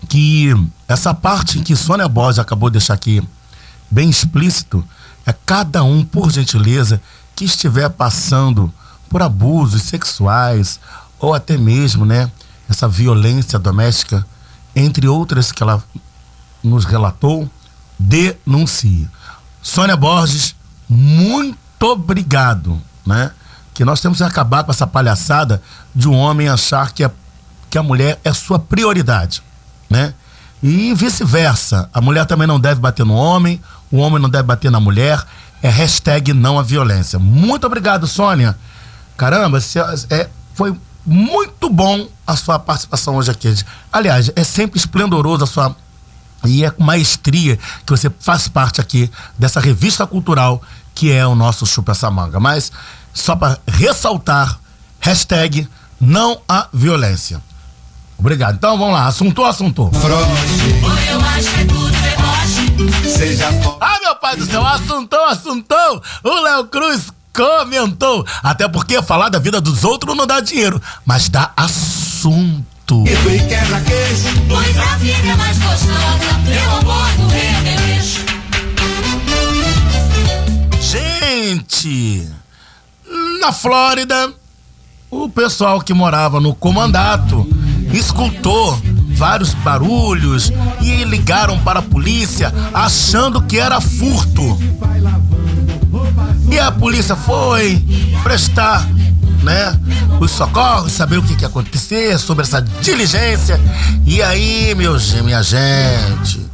que 0.09 0.55
essa 0.89 1.13
parte 1.13 1.59
que 1.61 1.75
Sônia 1.77 2.09
Borges 2.09 2.39
acabou 2.39 2.71
de 2.71 2.79
deixar 2.79 2.95
aqui 2.95 3.23
bem 3.91 4.09
explícito, 4.09 4.85
é 5.25 5.35
cada 5.45 5.83
um, 5.83 6.05
por 6.05 6.31
gentileza, 6.31 7.01
que 7.35 7.45
estiver 7.45 7.89
passando 7.91 8.73
por 9.09 9.23
abusos 9.23 9.83
sexuais 9.83 10.81
ou 11.19 11.35
até 11.35 11.57
mesmo, 11.57 12.05
né, 12.05 12.31
essa 12.69 12.89
violência 12.89 13.59
doméstica, 13.59 14.27
entre 14.75 15.09
outras 15.09 15.53
que 15.53 15.63
ela 15.63 15.83
nos 16.63 16.85
relatou, 16.85 17.49
denuncie. 17.99 19.09
Sônia 19.63 19.97
Borges, 19.97 20.55
muito 20.89 21.83
obrigado, 21.83 22.81
né? 23.05 23.31
Que 23.75 23.85
nós 23.85 24.01
temos 24.01 24.19
que 24.19 24.25
acabar 24.25 24.65
com 24.65 24.71
essa 24.71 24.87
palhaçada 24.87 25.63
de 25.95 26.09
um 26.09 26.15
homem 26.15 26.49
achar 26.49 26.93
que 26.93 27.05
a, 27.05 27.11
que 27.69 27.79
a 27.79 27.83
mulher 27.83 28.21
é 28.25 28.33
sua 28.33 28.59
prioridade, 28.59 29.43
né? 29.89 30.15
E 30.63 30.95
vice-versa. 30.95 31.89
A 31.93 32.01
mulher 32.01 32.27
também 32.27 32.47
não 32.47 32.59
deve 32.59 32.81
bater 32.81 33.05
no 33.05 33.15
homem, 33.15 33.61
o 33.91 33.99
homem 33.99 34.21
não 34.21 34.29
deve 34.29 34.45
bater 34.45 34.71
na 34.71 34.81
mulher. 34.81 35.23
É 35.63 35.69
hashtag 35.69 36.33
não 36.33 36.59
a 36.59 36.63
violência. 36.63 37.19
Muito 37.19 37.67
obrigado, 37.67 38.07
Sônia. 38.07 38.57
Caramba, 39.17 39.61
se- 39.61 39.79
é, 40.11 40.29
foi 40.55 40.75
muito 41.05 41.71
bom 41.71 42.07
a 42.27 42.37
sua 42.37 42.59
participação 42.59 43.17
hoje 43.17 43.31
aqui. 43.31 43.55
Aliás, 43.93 44.31
é 44.37 44.45
sempre 44.45 44.79
esplendoroso 44.79 45.45
a 45.45 45.47
sua 45.47 45.75
e 46.45 46.65
é 46.65 46.71
com 46.71 46.85
maestria 46.85 47.57
que 47.85 47.91
você 47.91 48.11
faz 48.21 48.47
parte 48.49 48.81
aqui 48.81 49.11
dessa 49.39 49.59
revista 49.59 50.07
cultural 50.07 50.63
que 50.95 51.11
é 51.11 51.27
o 51.27 51.35
nosso 51.35 51.65
Chupa 51.67 51.93
essa 51.93 52.11
manga. 52.11 52.39
Mas 52.39 52.71
só 53.15 53.35
para 53.35 53.59
ressaltar, 53.67 54.59
hashtag 55.01 55.67
não 56.01 56.41
a 56.49 56.69
violência. 56.73 57.41
Obrigado. 58.19 58.57
Então 58.57 58.79
vamos 58.79 58.95
lá, 58.95 59.07
assuntou, 59.07 59.45
assuntou. 59.47 59.91
Eu 59.93 61.96
Seja 63.05 63.49
Ah, 63.81 63.99
meu 64.03 64.17
pai 64.17 64.37
do 64.37 64.45
céu, 64.47 64.65
assuntou, 64.67 65.25
assuntou. 65.27 66.03
O 66.25 66.43
Léo 66.43 66.65
Cruz 66.67 67.11
comentou. 67.35 68.25
Até 68.43 68.69
porque 68.69 69.01
falar 69.03 69.29
da 69.29 69.39
vida 69.39 69.61
dos 69.61 69.85
outros 69.85 70.17
não 70.17 70.27
dá 70.27 70.41
dinheiro, 70.41 70.81
mas 71.05 71.29
dá 71.29 71.53
assunto. 71.57 73.05
e 73.07 73.39
quebra 73.47 73.81
queixo. 73.81 74.43
Pois 74.49 74.79
a 74.79 74.97
vida 74.97 75.29
é 75.29 75.37
mais 75.37 75.59
gostosa 75.59 76.41
pelo 76.45 76.77
amor 76.79 77.11
do 77.13 77.29
remeleixo. 77.29 78.25
Gente, 80.81 82.29
na 83.41 83.53
Flórida, 83.53 84.33
o 85.11 85.29
pessoal 85.29 85.81
que 85.81 85.93
morava 85.93 86.41
no 86.41 86.55
comandato 86.55 87.47
escutou 87.93 88.81
vários 89.17 89.55
barulhos 89.55 90.53
e 90.81 91.05
ligaram 91.05 91.59
para 91.61 91.81
a 91.81 91.83
polícia 91.83 92.53
achando 92.73 93.43
que 93.43 93.59
era 93.59 93.81
furto. 93.81 94.59
E 96.51 96.59
a 96.59 96.71
polícia 96.71 97.17
foi 97.17 97.83
prestar, 98.23 98.87
né, 99.43 99.79
os 100.21 100.31
socorros, 100.31 100.93
saber 100.93 101.19
o 101.19 101.23
que, 101.23 101.35
que 101.35 101.43
ia 101.43 101.49
acontecer 101.49 102.19
sobre 102.19 102.45
essa 102.45 102.61
diligência. 102.61 103.61
E 104.05 104.23
aí, 104.23 104.75
meus, 104.75 105.13
minha 105.23 105.43
gente, 105.43 106.47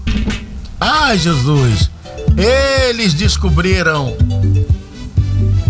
ai 0.81 1.19
Jesus, 1.19 1.91
eles 2.37 3.13
descobriram 3.13 4.17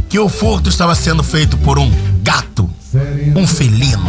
que 0.08 0.18
o 0.18 0.28
furto 0.28 0.68
estava 0.68 0.94
sendo 0.94 1.22
feito 1.22 1.56
por 1.58 1.78
um 1.78 1.90
gato, 2.22 2.68
um 3.34 3.46
felino. 3.46 4.04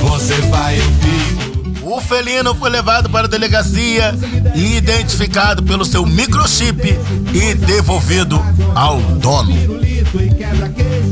Você 0.00 0.34
vai 0.42 0.80
ouvir. 0.80 1.50
O 1.82 2.00
felino 2.00 2.54
foi 2.54 2.70
levado 2.70 3.08
para 3.08 3.26
a 3.26 3.28
delegacia 3.28 4.14
e 4.54 4.76
identificado 4.76 5.62
pelo 5.62 5.84
seu 5.84 6.04
microchip 6.06 6.98
e 7.32 7.54
devolvido 7.54 8.40
ao 8.74 9.00
dono. 9.00 9.54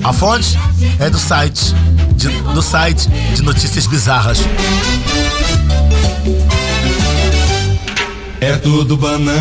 A 0.05 0.13
fonte 0.13 0.59
é 0.99 1.11
do 1.11 1.19
site 1.19 1.75
de, 2.15 2.29
do 2.29 2.63
site 2.63 3.09
de 3.35 3.43
notícias 3.43 3.87
bizarras. 3.87 4.39
É 8.41 8.57
tudo 8.57 8.97
banana. 8.97 9.41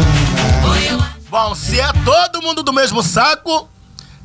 Bom, 1.29 1.53
se 1.53 1.79
é 1.79 1.91
todo 2.05 2.41
mundo 2.41 2.63
do 2.63 2.73
mesmo 2.73 3.03
saco, 3.03 3.69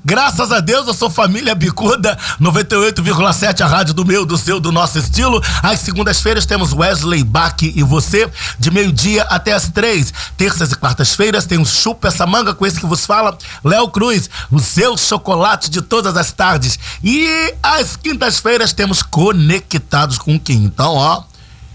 graças 0.05 0.53
a 0.53 0.61
Deus 0.61 0.87
eu 0.87 0.95
sou 0.95 1.11
família 1.11 1.55
bicuda, 1.55 2.19
98,7 2.41 3.61
a 3.61 3.67
rádio 3.67 3.95
do 3.95 4.05
meu, 4.05 4.25
do 4.25 4.37
seu, 4.37 4.59
do 4.61 4.73
nosso 4.73 4.99
estilo. 4.99 5.43
Às 5.63 5.81
segundas-feiras 5.81 6.47
temos 6.47 6.73
Wesley 6.73 7.25
Bach 7.25 7.63
e 7.63 7.83
você, 7.83 8.31
de 8.59 8.71
meio-dia 8.71 9.23
até 9.25 9.53
as 9.53 9.69
três. 9.69 10.13
Terças 10.37 10.73
e 10.73 10.77
quartas-feiras 10.77 11.47
tem 11.47 11.59
o 11.59 11.65
Chupa 11.65 12.09
essa 12.09 12.27
manga 12.27 12.55
com 12.55 12.67
esse 12.67 12.81
que 12.81 12.87
vos 12.87 13.07
fala, 13.07 13.37
Léo 13.65 13.89
Cruz, 13.89 14.29
o 14.51 14.59
seu 14.59 14.97
chocolate 14.97 15.71
de 15.71 15.81
todas 15.81 16.17
as 16.17 16.33
tardes. 16.33 16.79
E 17.03 17.55
às 17.63 17.97
quintas-feiras 17.97 18.73
temos 18.73 19.03
Conectados 19.03 20.19
com 20.19 20.39
quem? 20.39 20.65
Então, 20.65 20.95
ó, 20.95 21.23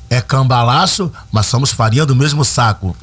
é 0.09 0.21
cambalacho, 0.21 1.11
mas 1.31 1.45
somos 1.45 1.71
farinha 1.71 2.05
do 2.05 2.15
mesmo 2.15 2.43
saco. 2.45 2.95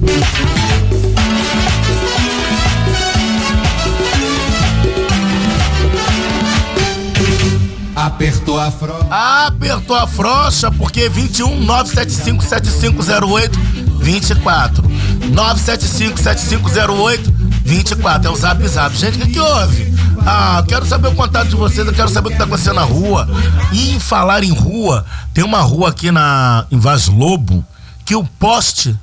Apertou 8.05 8.59
a 8.59 8.69
frocha. 8.69 9.07
Apertou 9.09 9.95
a 9.95 10.05
frocha 10.05 10.71
porque 10.71 11.09
21 11.09 11.61
975 11.61 12.43
7508 12.43 13.59
24. 13.99 14.83
975 15.31 16.19
7508 16.19 17.33
24. 17.63 18.27
É 18.27 18.31
o 18.31 18.35
zap 18.35 18.67
zap. 18.67 18.95
Gente, 18.95 19.17
o 19.17 19.21
que, 19.21 19.33
que 19.33 19.39
houve? 19.39 19.91
Ah, 20.23 20.57
eu 20.59 20.65
quero 20.65 20.85
saber 20.85 21.07
o 21.07 21.15
contato 21.15 21.47
de 21.47 21.55
vocês, 21.55 21.85
eu 21.85 21.93
quero 21.93 22.09
saber 22.09 22.27
o 22.27 22.31
que 22.31 22.37
tá 22.37 22.43
acontecendo 22.43 22.75
na 22.75 22.83
rua. 22.83 23.27
E 23.71 23.95
em 23.95 23.99
falar 23.99 24.43
em 24.43 24.51
rua, 24.51 25.03
tem 25.33 25.43
uma 25.43 25.61
rua 25.61 25.89
aqui 25.89 26.11
na, 26.11 26.65
em 26.71 26.77
Vaz 26.77 27.07
Lobo 27.07 27.65
que 28.05 28.15
o 28.15 28.23
poste 28.23 28.95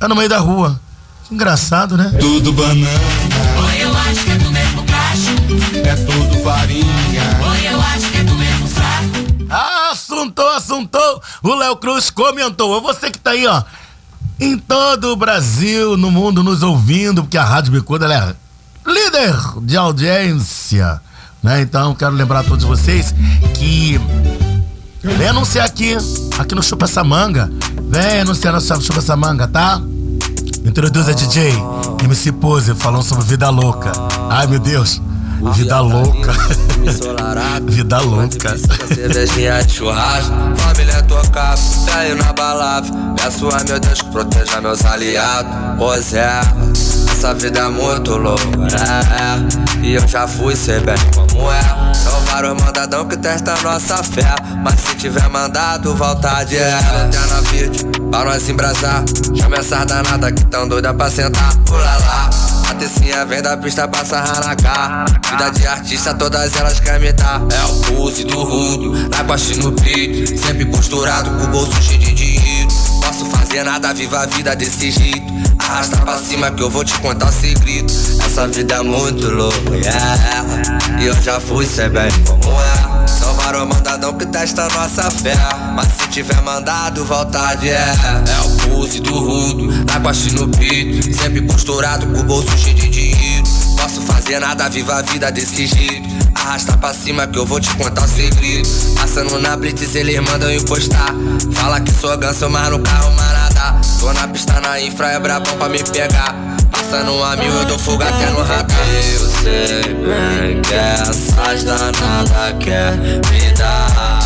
é 0.00 0.08
no 0.08 0.16
meio 0.16 0.28
da 0.28 0.38
rua. 0.38 0.80
Que 1.28 1.34
engraçado, 1.34 1.96
né? 1.96 2.12
Tudo 2.18 2.52
banana. 2.52 2.88
Eu 3.78 3.96
acho 3.96 4.24
que 4.24 4.30
é 4.32 4.36
do 4.36 4.50
mesmo 4.50 4.82
cacho. 4.84 5.30
É 5.84 5.94
tudo 5.94 6.42
farinha. 6.42 7.07
Assuntou, 10.08 10.48
assuntou. 10.50 11.22
O 11.42 11.54
Léo 11.54 11.76
Cruz 11.76 12.10
comentou. 12.10 12.80
Você 12.80 13.10
que 13.10 13.18
tá 13.18 13.32
aí, 13.32 13.46
ó, 13.46 13.62
em 14.40 14.56
todo 14.56 15.12
o 15.12 15.16
Brasil, 15.16 15.96
no 15.96 16.10
mundo, 16.10 16.42
nos 16.42 16.62
ouvindo, 16.62 17.22
porque 17.22 17.36
a 17.36 17.44
Rádio 17.44 17.72
Bicuda 17.72 18.06
é 18.12 18.34
líder 18.90 19.36
de 19.62 19.76
audiência, 19.76 21.00
né? 21.42 21.60
Então, 21.60 21.94
quero 21.94 22.12
lembrar 22.12 22.40
a 22.40 22.44
todos 22.44 22.64
vocês 22.64 23.14
que 23.54 24.00
vem 25.02 25.28
anunciar 25.28 25.66
aqui, 25.66 25.94
aqui 26.38 26.54
no 26.54 26.62
Chupa 26.62 26.86
essa 26.86 27.04
manga. 27.04 27.50
Vem 27.90 28.22
anunciar 28.22 28.54
no 28.54 28.60
Chupa 28.60 29.00
essa 29.00 29.16
manga, 29.16 29.46
tá? 29.46 29.80
Introduz 30.64 31.08
a 31.08 31.12
DJ 31.12 31.52
MC 32.02 32.32
Pose 32.32 32.74
falando 32.74 33.02
sobre 33.02 33.24
vida 33.24 33.50
louca. 33.50 33.92
Ai, 34.30 34.46
meu 34.46 34.58
Deus. 34.58 35.00
Vida 35.54 35.80
louca. 35.80 36.32
Vida 37.70 38.00
louca. 38.00 38.58
Cervejinha 38.94 39.62
de 39.62 39.72
churrasco, 39.72 40.32
família 40.56 41.02
tocava, 41.02 41.56
saiu 41.56 42.16
na 42.16 42.32
balada. 42.32 42.88
Peço 43.16 43.48
a 43.48 43.62
meu 43.64 43.78
Deus 43.78 44.00
que 44.00 44.10
proteja 44.10 44.60
meus 44.60 44.84
aliados. 44.84 45.52
Pois 45.78 46.12
é, 46.14 46.40
essa 47.12 47.34
vida 47.34 47.60
é 47.60 47.68
muito 47.68 48.16
louca, 48.16 48.42
é, 48.72 49.82
é. 49.82 49.86
E 49.86 49.94
eu 49.94 50.08
já 50.08 50.26
fui 50.26 50.56
ser 50.56 50.80
bem 50.80 50.96
como 51.14 51.50
é. 51.52 51.94
São 51.94 52.20
vários 52.22 52.60
mandadão 52.60 53.06
que 53.06 53.16
testam 53.16 53.54
nossa 53.62 54.02
fé. 54.02 54.34
Mas 54.64 54.80
se 54.80 54.96
tiver 54.96 55.28
mandado, 55.28 55.94
vontade 55.94 56.56
é. 56.56 56.78
Eterna 57.06 57.40
vídeo, 57.52 57.86
pra 58.10 58.24
nós 58.24 58.48
embrasar. 58.48 59.04
Chama 59.36 59.56
essa 59.56 59.84
danada 59.84 60.32
que 60.32 60.44
tão 60.46 60.66
doida 60.66 60.92
pra 60.92 61.08
sentar. 61.08 61.56
Pula 61.58 61.96
lá. 61.98 62.47
A 62.68 62.74
tecinha 62.74 63.24
vem 63.24 63.40
da 63.40 63.56
pista 63.56 63.88
pra 63.88 64.04
sarrar 64.04 64.46
na 64.46 64.54
cara. 64.54 65.06
Vida 65.30 65.50
de 65.50 65.66
artista, 65.66 66.14
todas 66.14 66.54
elas 66.54 66.78
querem 66.78 67.00
me. 67.00 67.08
É 67.08 67.64
o 67.64 67.80
pulse 67.80 68.24
do 68.24 68.42
rudo, 68.42 69.08
na 69.08 69.24
costa 69.24 69.56
no 69.56 69.72
peito. 69.72 70.38
Sempre 70.38 70.66
posturado, 70.66 71.30
com 71.30 71.44
o 71.44 71.48
bolso 71.48 71.82
cheio 71.82 71.98
de. 71.98 72.07
Posso 73.08 73.24
fazer 73.24 73.64
nada, 73.64 73.94
viva 73.94 74.20
a 74.20 74.26
vida 74.26 74.54
desse 74.54 74.90
jeito. 74.90 75.32
Arrasta 75.58 75.96
pra 75.96 76.18
cima 76.18 76.50
que 76.50 76.62
eu 76.62 76.68
vou 76.68 76.84
te 76.84 76.92
contar 76.98 77.30
o 77.30 77.32
segredo. 77.32 77.90
Essa 78.22 78.46
vida 78.46 78.74
é 78.74 78.82
muito 78.82 79.30
louca, 79.30 79.76
yeah. 79.76 81.00
E 81.00 81.06
eu 81.06 81.14
já 81.22 81.40
fui 81.40 81.64
ser 81.64 81.88
bem 81.88 82.10
como 82.26 82.52
é. 82.60 83.06
São 83.08 83.32
vários 83.32 83.66
mandadão 83.66 84.12
que 84.12 84.26
testa 84.26 84.68
nossa 84.68 85.10
fé. 85.10 85.34
Mas 85.74 85.88
se 85.98 86.08
tiver 86.08 86.42
mandado, 86.42 87.02
vontade 87.06 87.70
é. 87.70 87.94
É 88.28 88.40
o 88.46 88.56
pulse 88.68 89.00
do 89.00 89.18
rudo, 89.18 89.72
na 89.86 90.00
costa 90.00 90.28
e 90.28 90.32
no 90.32 90.46
peito. 90.46 91.16
Sempre 91.16 91.40
posturado, 91.40 92.06
com 92.08 92.20
o 92.20 92.24
bolso 92.24 92.58
cheio 92.58 92.74
de 92.74 92.88
dinheiro. 92.90 93.17
Posso 93.80 94.02
fazer 94.02 94.38
nada, 94.40 94.68
viva 94.68 94.96
a 94.96 95.02
vida 95.02 95.30
desse 95.30 95.66
jeito. 95.66 96.08
Arrasta 96.34 96.76
pra 96.76 96.92
cima 96.92 97.26
que 97.26 97.38
eu 97.38 97.46
vou 97.46 97.60
te 97.60 97.74
contar 97.76 98.04
o 98.04 98.08
segredo. 98.08 98.68
Passando 98.96 99.38
na 99.40 99.56
blitz, 99.56 99.94
eles 99.94 100.20
mandam 100.20 100.52
encostar. 100.52 101.14
Fala 101.54 101.80
que 101.80 101.90
sou 101.92 102.16
ganso, 102.18 102.48
mas 102.50 102.70
no 102.70 102.78
carro 102.80 103.10
manada. 103.12 103.80
Tô 103.98 104.12
na 104.12 104.28
pista 104.28 104.60
na 104.60 104.80
infra, 104.80 105.12
é 105.12 105.18
brabão 105.18 105.56
pra 105.56 105.68
me 105.68 105.82
pegar. 105.82 106.34
Passando 106.70 107.22
a 107.22 107.36
mil, 107.36 107.52
eu 107.52 107.64
dou 107.66 107.78
fogo 107.78 108.02
até 108.02 108.30
no 108.30 108.42
radar. 108.42 108.78
Eu 109.12 109.28
sei 109.28 109.94
bem 109.94 110.62
que 110.62 110.74
essas 110.74 111.64
danadas 111.64 112.56
quer 112.60 112.96
me 112.96 113.52
dar. 113.56 114.20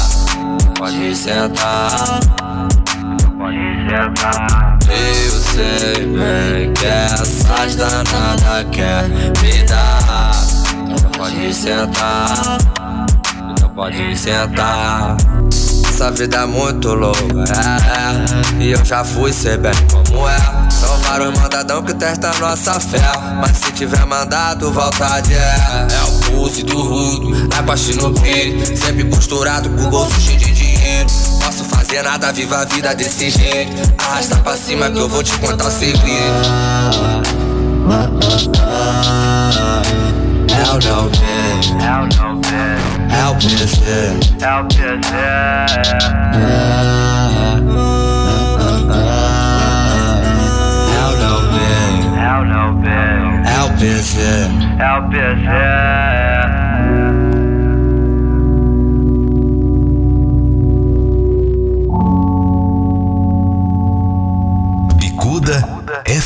Pode 0.77 1.17
sentar. 1.17 2.21
Pode 3.39 3.59
sentar. 3.89 4.82
Eu 4.93 5.41
sei 5.41 6.07
bem 6.07 6.73
que 6.75 6.87
essas 6.87 7.77
danadas 7.77 8.67
quer 8.71 9.09
me 9.09 9.63
dar. 9.65 10.33
Pode 11.17 11.55
sentar. 11.55 12.59
Então 13.51 13.69
pode 13.71 14.17
sentar. 14.19 15.17
Essa 15.89 16.11
vida 16.11 16.39
é 16.39 16.47
muito 16.47 16.95
louca, 16.95 17.21
é, 17.21 18.61
é. 18.61 18.63
E 18.65 18.71
eu 18.73 18.85
já 18.85 19.05
fui 19.05 19.33
ser 19.33 19.59
bem 19.59 19.73
como 19.91 20.27
é. 20.29 20.37
São 20.71 20.99
vários 21.01 21.39
mandadão 21.39 21.83
que 21.83 21.95
testam 21.95 22.33
nossa 22.41 22.81
fé. 22.81 22.99
Mas 23.41 23.59
se 23.59 23.71
tiver 23.73 24.05
mandado, 24.07 24.73
vontade 24.73 25.35
é. 25.35 25.37
É 25.39 26.03
o 26.05 26.19
pulse 26.31 26.63
do 26.63 26.81
rudo, 26.81 27.47
na 27.49 27.63
costa 27.63 27.93
e 27.93 27.97
no 27.97 28.13
peito. 28.15 28.77
Sempre 28.77 29.05
posturado, 29.05 29.69
com 29.69 29.83
o 29.83 29.91
bolso 29.91 30.19
cheio 30.21 30.39
de 30.39 30.52
fazer 31.93 32.03
nada, 32.03 32.33
viva 32.33 32.57
a 32.57 32.65
vida 32.65 32.95
desse 32.95 33.29
jeito. 33.29 33.95
Arrasta 33.99 34.37
pra 34.37 34.57
cima 34.57 34.91
que 34.91 34.99
eu 34.99 35.09
vou 35.09 35.23
te 35.23 35.37
contar 35.39 35.67
o 35.67 35.71
segredo. 35.71 36.03
É 40.49 40.65
o 40.71 40.79
não 40.89 41.11
É 41.85 41.93
o 42.01 42.09
não 42.17 42.41
É 43.15 43.29
o 43.29 43.35
PC. 43.37 43.81
É 44.39 44.61
o 44.61 44.65
PC. 55.11 55.43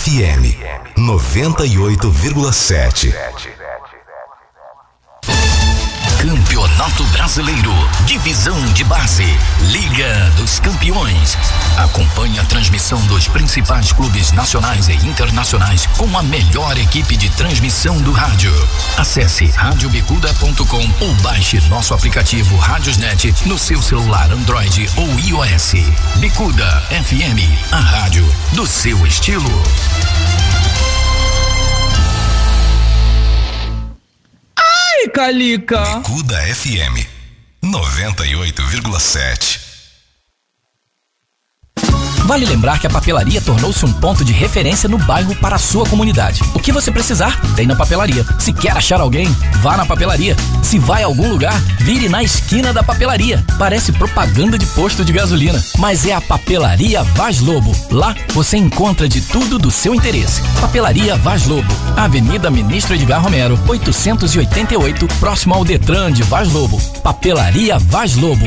FM 0.07 0.55
98,7. 0.97 3.65
Campeonato 6.57 7.05
Brasileiro, 7.09 7.74
Divisão 8.07 8.59
de 8.73 8.83
Base, 8.83 9.27
Liga 9.61 10.33
dos 10.39 10.59
Campeões. 10.59 11.37
Acompanhe 11.77 12.39
a 12.39 12.45
transmissão 12.47 12.99
dos 13.09 13.28
principais 13.28 13.93
clubes 13.93 14.33
nacionais 14.33 14.89
e 14.89 14.95
internacionais 15.07 15.85
com 15.99 16.16
a 16.16 16.23
melhor 16.23 16.78
equipe 16.78 17.15
de 17.15 17.28
transmissão 17.28 18.01
do 18.01 18.11
rádio. 18.11 18.55
Acesse 18.97 19.49
radiobicuda.com 19.49 21.05
ou 21.05 21.15
baixe 21.16 21.61
nosso 21.69 21.93
aplicativo 21.93 22.57
Radiosnet 22.57 23.35
no 23.45 23.59
seu 23.59 23.83
celular 23.83 24.33
Android 24.33 24.89
ou 24.97 25.20
iOS. 25.20 25.74
Bicuda 26.16 26.83
FM, 26.89 27.70
a 27.70 27.81
rádio 27.81 28.27
do 28.55 28.66
seu 28.66 29.07
estilo. 29.07 29.62
Ai, 34.97 35.10
Calica! 35.10 35.98
Bicuda 35.98 36.39
FM 36.55 37.05
98,7. 37.62 39.65
Vale 42.27 42.44
lembrar 42.44 42.81
que 42.81 42.89
a 42.89 42.90
papelaria 42.90 43.40
tornou-se 43.40 43.86
um 43.86 43.93
ponto 43.93 44.24
de 44.24 44.32
referência 44.32 44.89
no 44.89 44.98
bairro 44.98 45.32
para 45.36 45.55
a 45.55 45.59
sua 45.61 45.86
comunidade. 45.86 46.43
O 46.55 46.59
que 46.59 46.73
você 46.73 46.90
precisar, 46.90 47.40
tem 47.55 47.69
na 47.69 47.77
papelaria. 47.77 48.27
Se 48.36 48.53
quer 48.53 48.73
achar 48.73 49.01
alguém, 49.01 49.28
vá 49.62 49.77
na 49.77 49.86
papelaria. 49.86 50.36
Se 50.61 50.77
vai 50.77 51.05
a 51.05 51.07
algum 51.07 51.28
lugar, 51.28 51.57
vire 51.78 52.09
na 52.09 52.24
esquina 52.24 52.73
da 52.73 52.82
papelaria. 52.82 53.44
Parece 53.57 53.93
propaganda 53.93 54.59
de 54.59 54.66
posto 54.66 55.05
de 55.05 55.12
gasolina, 55.12 55.62
mas 55.78 56.05
é 56.05 56.15
a 56.15 56.20
Papelaria 56.20 57.05
Vaz 57.05 57.39
Lobo. 57.39 57.70
Lá 57.93 58.12
você 58.35 58.57
encontra 58.57 59.09
de 59.09 59.20
tudo 59.20 59.57
do 59.57 59.70
seu 59.70 59.94
interesse. 59.94 60.43
Papelaria 60.61 61.15
Vaz 61.15 61.47
Lobo, 61.47 61.73
Avenida 61.97 62.51
Ministro 62.51 62.97
Edgar 62.97 63.23
Romero, 63.23 63.57
888, 63.69 65.07
próximo 65.20 65.55
ao 65.55 65.65
Detran 65.65 66.11
de 66.11 66.24
Vaz 66.24 66.53
Lobo. 66.53 66.81
Papelaria 67.05 67.78
Vaz 67.78 68.16
Lobo. 68.16 68.47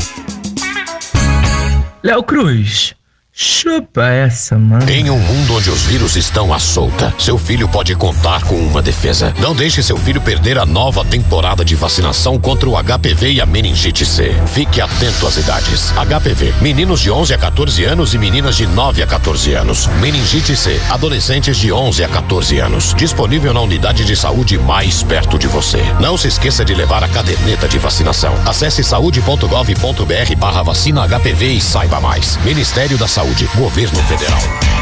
Léo 2.04 2.24
Cruz, 2.24 2.94
chupa 3.42 4.04
essa, 4.04 4.58
mano. 4.58 4.90
Em 4.90 5.10
um 5.10 5.18
mundo 5.18 5.56
onde 5.56 5.70
os 5.70 5.84
vírus 5.84 6.18
estão 6.18 6.54
à 6.54 6.60
solta, 6.60 7.14
seu 7.18 7.38
filho 7.38 7.70
pode 7.70 7.96
contar 7.96 8.44
com 8.44 8.56
uma 8.56 8.82
defesa. 8.82 9.34
Não 9.40 9.56
deixe 9.56 9.82
seu 9.82 9.96
filho 9.96 10.20
perder 10.20 10.58
a 10.58 10.66
nova 10.66 11.06
temporada 11.06 11.64
de 11.64 11.74
vacinação 11.74 12.38
contra 12.38 12.70
o 12.70 12.76
HPV 12.76 13.32
e 13.32 13.42
a 13.42 13.46
meningite 13.46 14.06
C. 14.06 14.36
Fique 14.48 14.82
atento 14.82 15.26
às 15.26 15.38
idades. 15.38 15.92
HPV, 15.92 16.54
meninos 16.62 17.00
de 17.00 17.10
11 17.10 17.34
a 17.34 17.38
14 17.38 17.86
anos 17.86 18.14
e 18.14 18.18
meninas 18.18 18.58
de 18.58 18.68
9 18.68 19.04
a 19.04 19.08
14 19.08 19.54
anos. 19.54 19.88
Meningite 20.02 20.54
C, 20.54 20.78
adolescentes 20.90 21.56
de 21.56 21.72
11 21.72 22.04
a 22.04 22.10
14 22.10 22.60
anos. 22.60 22.94
Disponível 22.94 23.54
na 23.54 23.62
unidade 23.62 24.04
de 24.04 24.18
saúde 24.18 24.58
mais 24.58 25.02
perto 25.02 25.40
de 25.40 25.48
você. 25.48 25.82
Não 26.02 26.18
se 26.18 26.28
esqueça 26.28 26.66
de 26.66 26.74
levar 26.74 27.06
a 27.06 27.08
caderneta 27.08 27.70
de 27.70 27.78
vacinação. 27.78 28.34
Acesse 28.46 28.84
saúde.gov.br 28.84 30.36
barra 30.38 30.62
vacina 30.62 31.08
HPV 31.08 31.54
e 31.54 31.62
saiba 31.62 32.02
mais. 32.02 32.36
Ministério 32.44 32.98
da 32.98 33.08
Saúde, 33.08 33.29
Governo 33.56 34.02
Federal. 34.04 34.40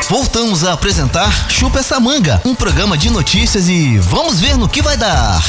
Voltamos 0.10 0.64
a 0.64 0.74
apresentar 0.74 1.50
Chupa 1.50 1.80
essa 1.80 2.00
manga, 2.00 2.42
um 2.46 2.56
programa 2.56 2.98
de 2.98 3.10
notícias 3.10 3.68
e 3.68 3.98
vamos 4.00 4.40
ver 4.40 4.58
no 4.58 4.70
que 4.70 4.82
vai 4.82 4.96
dar. 4.96 5.44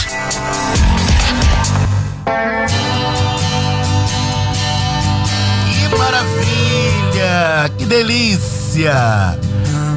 Que 5.70 5.96
maravilha! 5.96 7.70
Que 7.78 7.86
delícia! 7.86 9.38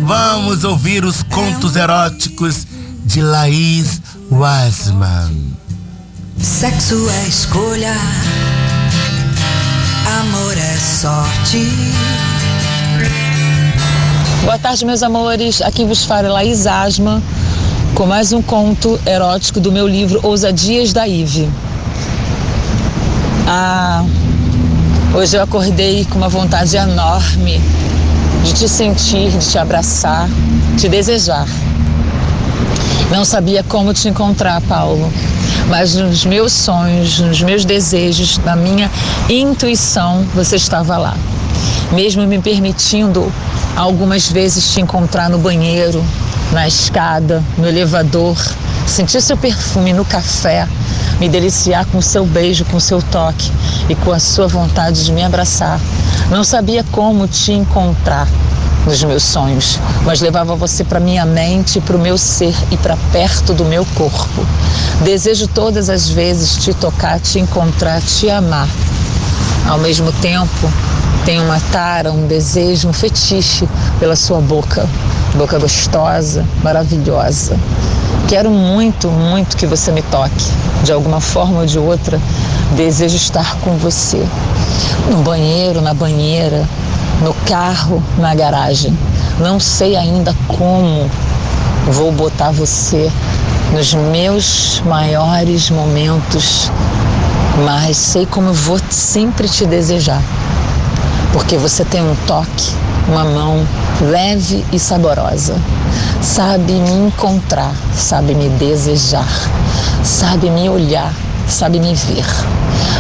Vamos 0.04 0.64
ouvir 0.64 1.04
os 1.04 1.24
contos 1.24 1.76
eróticos 1.76 2.68
de 3.04 3.22
Laís 3.22 4.00
Wiseman. 4.30 5.54
Sexo 6.38 7.10
é 7.10 7.28
escolha, 7.28 7.96
amor 10.22 10.58
é 10.58 10.78
sorte. 10.78 11.68
Boa 14.44 14.58
tarde, 14.58 14.84
meus 14.86 15.04
amores. 15.04 15.62
Aqui 15.62 15.86
vos 15.86 16.04
fala 16.04 16.28
Laís 16.28 16.66
Asma 16.66 17.22
com 17.94 18.08
mais 18.08 18.34
um 18.34 18.42
conto 18.42 19.00
erótico 19.06 19.60
do 19.60 19.72
meu 19.72 19.88
livro 19.88 20.20
Ousadias 20.24 20.92
da 20.92 21.08
Ive. 21.08 21.48
Ah, 23.48 24.04
hoje 25.14 25.38
eu 25.38 25.44
acordei 25.44 26.06
com 26.06 26.18
uma 26.18 26.28
vontade 26.28 26.76
enorme 26.76 27.62
de 28.44 28.54
te 28.54 28.68
sentir, 28.68 29.30
de 29.30 29.48
te 29.48 29.60
abraçar, 29.60 30.28
te 30.76 30.90
desejar. 30.90 31.46
Não 33.12 33.24
sabia 33.24 33.64
como 33.64 33.94
te 33.94 34.10
encontrar, 34.10 34.60
Paulo, 34.62 35.14
mas 35.68 35.94
nos 35.94 36.26
meus 36.26 36.52
sonhos, 36.52 37.20
nos 37.20 37.44
meus 37.44 37.64
desejos, 37.64 38.40
na 38.40 38.56
minha 38.56 38.90
intuição, 39.30 40.26
você 40.34 40.56
estava 40.56 40.98
lá. 40.98 41.16
Mesmo 41.92 42.26
me 42.26 42.40
permitindo 42.40 43.32
algumas 43.76 44.30
vezes 44.30 44.74
te 44.74 44.82
encontrar 44.82 45.30
no 45.30 45.38
banheiro, 45.38 46.04
na 46.52 46.68
escada, 46.68 47.44
no 47.58 47.68
elevador, 47.68 48.38
sentir 48.86 49.22
seu 49.22 49.38
perfume 49.38 49.94
no 49.94 50.04
café, 50.04 50.68
me 51.20 51.30
deliciar 51.30 51.86
com 51.86 52.02
seu 52.02 52.26
beijo, 52.26 52.66
com 52.66 52.80
seu 52.80 53.02
toque 53.02 53.52
e 53.90 53.96
com 53.96 54.12
a 54.12 54.20
sua 54.20 54.48
vontade 54.48 55.06
de 55.06 55.12
me 55.12 55.24
abraçar. 55.24 55.80
Não 56.30 56.44
sabia 56.44 56.84
como 56.92 57.28
te 57.28 57.52
encontrar 57.52 58.28
nos 58.86 59.04
meus 59.04 59.24
sonhos, 59.24 59.80
mas 60.06 60.22
levava 60.22 60.56
você 60.56 60.84
para 60.84 61.00
minha 61.00 61.26
mente, 61.26 61.80
para 61.80 61.96
o 61.96 62.00
meu 62.00 62.18
ser 62.18 62.56
e 62.72 62.78
para 62.78 62.98
perto 63.12 63.54
do 63.54 63.64
meu 63.64 63.86
corpo. 63.96 64.46
Desejo 65.04 65.48
todas 65.48 65.90
as 65.90 66.10
vezes 66.10 66.56
te 66.58 66.74
tocar, 66.74 67.20
te 67.20 67.40
encontrar, 67.40 68.02
te 68.02 68.30
amar. 68.30 68.68
Ao 69.68 69.78
mesmo 69.78 70.12
tempo, 70.14 70.72
tenho 71.26 71.44
uma 71.44 71.60
tara, 71.72 72.12
um 72.12 72.26
desejo, 72.26 72.88
um 72.88 72.94
fetiche 72.94 73.68
pela 74.00 74.16
sua 74.16 74.40
boca. 74.40 74.88
Boca 75.36 75.60
gostosa, 75.60 76.46
maravilhosa. 76.64 77.56
Quero 78.28 78.50
muito, 78.50 79.08
muito 79.08 79.56
que 79.56 79.66
você 79.66 79.92
me 79.92 80.02
toque. 80.04 80.46
De 80.84 80.92
alguma 80.92 81.22
forma 81.22 81.60
ou 81.60 81.66
de 81.66 81.78
outra, 81.78 82.20
desejo 82.76 83.16
estar 83.16 83.56
com 83.58 83.78
você. 83.78 84.26
No 85.10 85.18
banheiro, 85.18 85.82
na 85.82 85.94
banheira, 85.94 86.68
no 87.22 87.34
carro, 87.46 88.02
na 88.18 88.34
garagem. 88.34 88.98
Não 89.40 89.60
sei 89.60 89.96
ainda 89.96 90.36
como 90.48 91.10
vou 91.88 92.12
botar 92.12 92.52
você 92.52 93.12
nos 93.74 93.94
meus 93.94 94.82
maiores 94.86 95.70
momentos, 95.70 96.72
mas 97.66 97.96
sei 97.98 98.26
como 98.26 98.54
vou 98.54 98.80
sempre 98.90 99.48
te 99.48 99.66
desejar. 99.66 100.22
Porque 101.34 101.58
você 101.58 101.86
tem 101.86 102.02
um 102.02 102.16
toque, 102.28 102.74
uma 103.08 103.24
mão 103.24 103.66
leve 104.02 104.66
e 104.72 104.80
saborosa. 104.80 105.56
Sabe 106.22 106.74
me 106.74 107.08
encontrar, 107.08 107.74
sabe 107.96 108.36
me 108.36 108.50
desejar, 108.50 109.28
sabe 110.04 110.50
me 110.50 110.70
olhar, 110.70 111.14
sabe 111.48 111.80
me 111.80 111.96
ver. 111.96 112.26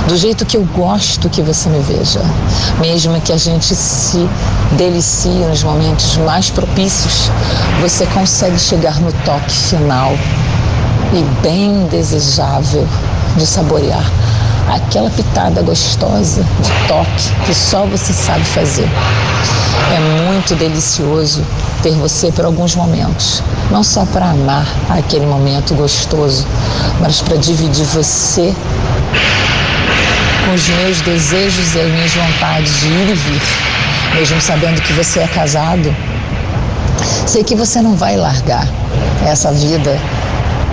Do 0.07 0.17
jeito 0.17 0.45
que 0.45 0.57
eu 0.57 0.63
gosto 0.75 1.29
que 1.29 1.41
você 1.41 1.69
me 1.69 1.79
veja. 1.79 2.21
Mesmo 2.79 3.19
que 3.21 3.31
a 3.31 3.37
gente 3.37 3.75
se 3.75 4.27
delicie 4.77 5.29
nos 5.29 5.63
momentos 5.63 6.17
mais 6.17 6.49
propícios, 6.49 7.29
você 7.81 8.05
consegue 8.07 8.57
chegar 8.57 8.99
no 8.99 9.11
toque 9.23 9.51
final 9.51 10.11
e 11.13 11.41
bem 11.41 11.87
desejável 11.87 12.87
de 13.37 13.45
saborear 13.45 14.05
aquela 14.69 15.09
pitada 15.09 15.61
gostosa 15.61 16.43
de 16.43 16.87
toque 16.87 17.45
que 17.45 17.53
só 17.53 17.85
você 17.85 18.13
sabe 18.13 18.43
fazer. 18.45 18.87
É 19.93 19.99
muito 20.25 20.55
delicioso 20.55 21.43
ter 21.81 21.91
você 21.91 22.31
por 22.31 22.45
alguns 22.45 22.75
momentos, 22.75 23.43
não 23.69 23.83
só 23.83 24.05
para 24.05 24.29
amar 24.29 24.65
aquele 24.89 25.25
momento 25.25 25.73
gostoso, 25.75 26.45
mas 26.99 27.21
para 27.21 27.37
dividir 27.37 27.85
você 27.85 28.53
com 30.45 30.53
os 30.53 30.67
meus 30.69 31.01
desejos 31.01 31.75
e 31.75 31.79
as 31.79 31.91
minhas 31.91 32.13
vontades 32.13 32.79
de 32.79 32.87
ir 32.87 33.09
e 33.09 33.13
vir, 33.13 33.41
mesmo 34.15 34.39
sabendo 34.41 34.81
que 34.81 34.93
você 34.93 35.19
é 35.21 35.27
casado. 35.27 35.93
Sei 37.25 37.43
que 37.43 37.55
você 37.55 37.81
não 37.81 37.95
vai 37.95 38.17
largar 38.17 38.67
essa 39.25 39.51
vida 39.51 39.97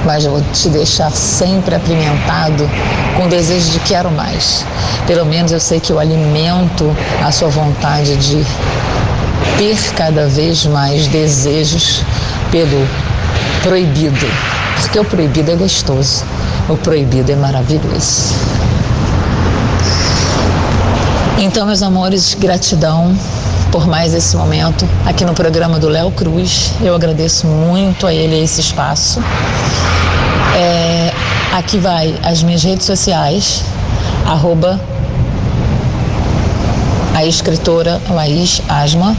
mas 0.04 0.24
eu 0.24 0.32
vou 0.32 0.42
te 0.52 0.68
deixar 0.68 1.10
sempre 1.10 1.74
apimentado 1.74 2.68
com 3.16 3.24
o 3.26 3.28
desejo 3.28 3.70
de 3.70 3.80
quero 3.80 4.10
mais. 4.10 4.64
Pelo 5.06 5.24
menos 5.26 5.52
eu 5.52 5.60
sei 5.60 5.80
que 5.80 5.90
eu 5.90 5.98
alimento 5.98 6.94
a 7.24 7.30
sua 7.32 7.48
vontade 7.48 8.16
de 8.16 8.44
ter 9.56 9.76
cada 9.94 10.26
vez 10.26 10.66
mais 10.66 11.06
desejos 11.08 12.02
pelo 12.50 12.86
proibido. 13.62 14.26
Porque 14.80 14.98
o 14.98 15.04
proibido 15.04 15.50
é 15.50 15.56
gostoso, 15.56 16.24
o 16.68 16.76
proibido 16.76 17.32
é 17.32 17.36
maravilhoso. 17.36 18.34
Então, 21.36 21.66
meus 21.66 21.82
amores, 21.82 22.34
gratidão 22.34 23.16
por 23.70 23.86
mais 23.86 24.14
esse 24.14 24.36
momento 24.36 24.88
aqui 25.04 25.24
no 25.24 25.34
programa 25.34 25.78
do 25.78 25.88
Léo 25.88 26.10
Cruz. 26.10 26.72
Eu 26.80 26.94
agradeço 26.94 27.46
muito 27.46 28.06
a 28.06 28.14
ele 28.14 28.42
esse 28.42 28.60
espaço. 28.60 29.22
É, 30.56 31.12
aqui 31.52 31.78
vai 31.78 32.14
as 32.22 32.42
minhas 32.42 32.62
redes 32.62 32.86
sociais, 32.86 33.64
arroba 34.26 34.80
a 37.14 37.24
escritora 37.24 38.00
Laís 38.10 38.62
Asma, 38.68 39.16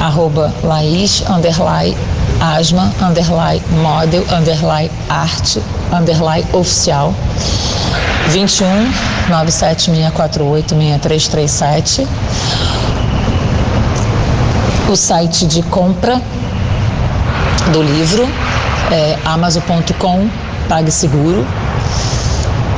arroba 0.00 0.52
Laís 0.62 1.22
underline 1.28 1.96
Asma 2.40 2.92
underline 3.02 3.62
model 3.82 4.24
underline 4.30 4.90
arte 5.08 5.60
underline 5.92 6.46
oficial 6.52 7.12
21 8.28 8.66
97648 9.28 10.68
6337 10.68 12.06
o 14.88 14.96
site 14.96 15.46
de 15.46 15.62
compra 15.64 16.20
do 17.72 17.82
livro 17.82 18.26
é 18.90 19.18
amazon.com 19.24 20.28
PagSeguro 20.68 21.46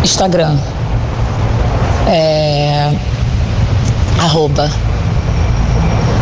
Instagram 0.03 0.57
é 2.09 2.93
arroba 4.21 4.71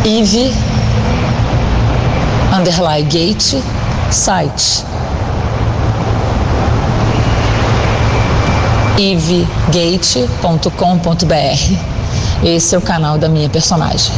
Ive 0.04 0.52
underline 2.54 3.08
gate 3.08 3.62
site. 4.10 4.84
ivegate.com.br 8.96 11.76
Esse 12.42 12.74
é 12.74 12.78
o 12.78 12.80
canal 12.80 13.18
da 13.18 13.28
minha 13.28 13.48
personagem. 13.48 14.12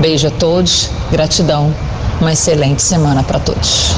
Beijo 0.00 0.26
a 0.26 0.30
todos, 0.30 0.90
gratidão, 1.14 1.72
uma 2.20 2.32
excelente 2.32 2.82
semana 2.82 3.22
para 3.22 3.38
todos. 3.38 3.94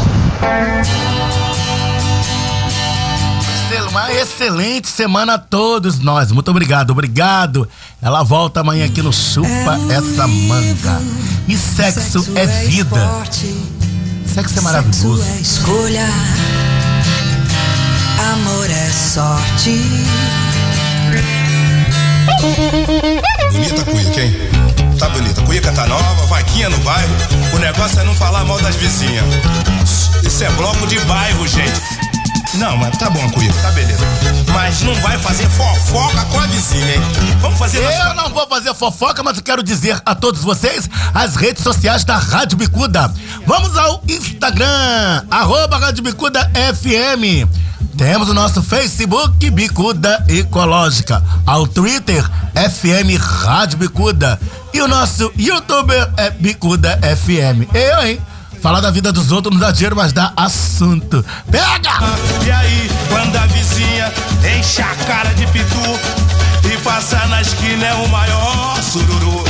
Uma 3.88 4.12
excelente 4.12 4.86
semana 4.86 5.34
a 5.34 5.38
todos 5.38 5.98
nós. 5.98 6.30
Muito 6.30 6.51
obrigado, 6.51 6.90
obrigado. 6.90 7.66
Ela 8.02 8.22
volta 8.22 8.60
amanhã 8.60 8.84
aqui 8.84 9.01
no 9.01 9.14
Chupa 9.14 9.78
Essa 9.90 10.28
Manga. 10.28 11.01
E 11.48 11.56
sexo 11.56 12.30
é 12.34 12.47
vida. 12.66 13.09
Sexo 14.26 14.59
é 14.59 14.60
maravilhoso. 14.60 15.16
Sexo 15.16 15.38
é 15.38 15.40
escolha, 15.40 16.06
amor 18.18 18.70
é 18.70 18.90
sorte. 18.90 19.80
Das 28.77 28.81
vizinhas. 28.81 29.24
Isso 30.23 30.44
é 30.44 30.51
bloco 30.51 30.86
de 30.86 30.98
bairro, 31.01 31.47
gente. 31.47 31.81
Não, 32.55 32.77
mas 32.77 32.97
tá 32.97 33.11
bom 33.11 33.28
cuica, 33.31 33.55
tá 33.61 33.70
beleza. 33.73 34.05
Mas 34.53 34.81
não 34.82 34.94
vai 34.97 35.19
fazer 35.19 35.48
fofoca 35.51 36.24
com 36.27 36.39
a 36.39 36.47
vizinha, 36.47 36.94
hein? 36.94 37.03
Vamos 37.40 37.59
fazer 37.59 37.78
Eu 37.78 38.15
não 38.15 38.31
vou 38.31 38.47
fazer 38.47 38.73
fofoca, 38.74 39.23
mas 39.23 39.36
eu 39.36 39.43
quero 39.43 39.62
dizer 39.62 40.01
a 40.05 40.15
todos 40.15 40.43
vocês 40.43 40.89
as 41.12 41.36
redes 41.36 41.62
sociais 41.62 42.05
da 42.05 42.16
Rádio 42.16 42.57
Bicuda. 42.57 43.12
Vamos 43.47 43.77
ao 43.77 44.03
Instagram, 44.09 45.24
arroba 45.31 45.78
Rádio 45.78 46.03
Bicuda 46.03 46.51
FM. 46.55 47.47
Temos 47.97 48.28
o 48.28 48.35
nosso 48.35 48.62
Facebook 48.62 49.51
Bicuda 49.51 50.24
Ecológica, 50.28 51.23
ao 51.47 51.66
Twitter 51.66 52.23
FM 52.55 53.20
Rádio 53.20 53.78
Bicuda 53.78 54.39
e 54.73 54.81
o 54.81 54.89
nosso 54.89 55.32
YouTuber 55.36 56.11
é 56.16 56.31
Bicuda 56.31 56.98
FM. 57.03 57.74
Eu, 57.74 58.07
hein? 58.07 58.20
Falar 58.66 58.80
da 58.80 58.90
vida 58.90 59.12
dos 59.12 59.30
outros 59.30 59.55
não 59.55 59.60
dá 59.60 59.70
dinheiro, 59.70 59.94
mas 59.94 60.12
dá 60.12 60.32
assunto. 60.36 61.24
Pega! 61.48 62.01
E 62.44 62.51
aí, 62.51 62.90
quando 63.09 63.36
a 63.36 63.47
vizinha 63.47 64.12
enche 64.59 64.82
a 64.82 64.93
cara 65.06 65.32
de 65.34 65.47
pitu 65.47 65.76
e 66.64 66.76
passa 66.78 67.24
na 67.26 67.43
esquina 67.43 67.86
é 67.86 67.94
o 67.94 68.09
maior 68.09 68.76
sururu. 68.82 69.44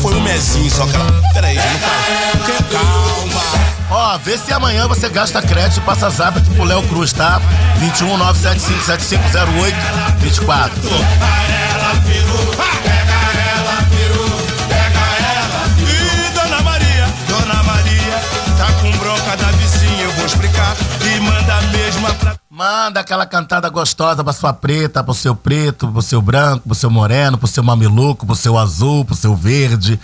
Foi 0.00 0.14
um 0.14 0.22
mesinho 0.22 0.70
só 0.70 0.86
que 0.86 0.96
ela. 0.96 1.12
Peraí, 1.34 1.56
não. 1.56 2.70
Calma. 2.70 3.42
Ó, 3.90 4.16
vê 4.24 4.38
se 4.38 4.50
amanhã 4.50 4.88
você 4.88 5.10
gasta 5.10 5.42
crédito 5.42 5.76
e 5.76 5.80
passa 5.82 6.08
zap 6.08 6.38
aqui 6.38 6.48
pro 6.54 6.64
Léo 6.64 6.82
Cruz, 6.84 7.12
tá? 7.12 7.38
21 7.80 8.16
975 8.16 8.82
7508 8.82 9.76
24. 10.20 10.80
Explicar. 20.32 20.76
E 21.04 21.20
manda 21.20 21.54
a 21.54 21.62
mesma 21.62 22.14
pra. 22.14 22.36
Manda 22.50 23.00
aquela 23.00 23.26
cantada 23.26 23.68
gostosa 23.68 24.22
pra 24.22 24.32
sua 24.32 24.52
preta, 24.52 25.02
pro 25.02 25.14
seu 25.14 25.34
preto, 25.34 25.88
pro 25.88 26.02
seu 26.02 26.20
branco, 26.20 26.66
pro 26.66 26.74
seu 26.74 26.90
moreno, 26.90 27.38
pro 27.38 27.48
seu 27.48 27.62
mameluco, 27.62 28.26
pro 28.26 28.34
seu 28.34 28.58
azul, 28.58 29.04
pro 29.04 29.14
seu 29.14 29.34
verde. 29.34 29.98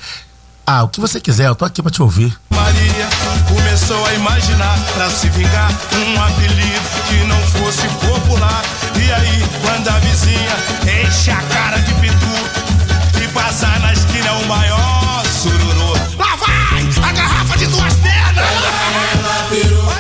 Ah, 0.66 0.82
o 0.82 0.88
que 0.88 1.00
você 1.00 1.20
quiser, 1.20 1.46
eu 1.46 1.54
tô 1.54 1.64
aqui 1.64 1.82
pra 1.82 1.90
te 1.90 2.02
ouvir. 2.02 2.38
Maria 2.50 3.08
começou 3.48 4.04
a 4.06 4.14
imaginar 4.14 4.78
pra 4.94 5.10
se 5.10 5.28
vingar 5.30 5.70
um 5.70 6.22
apelido 6.22 6.88
que 7.08 7.24
não 7.26 7.40
fosse 7.42 7.88
popular. 7.88 8.62
E 8.96 9.12
aí, 9.12 9.48
quando 9.62 9.88
a 9.88 9.98
vizinha 9.98 11.06
enche 11.06 11.30
a 11.30 11.40
cara 11.42 11.78
de 11.78 11.94
pitu 11.94 13.24
e 13.24 13.28
passar 13.28 13.80
na 13.80 13.92
esquina 13.92 14.32
o 14.32 14.46
maior 14.46 14.87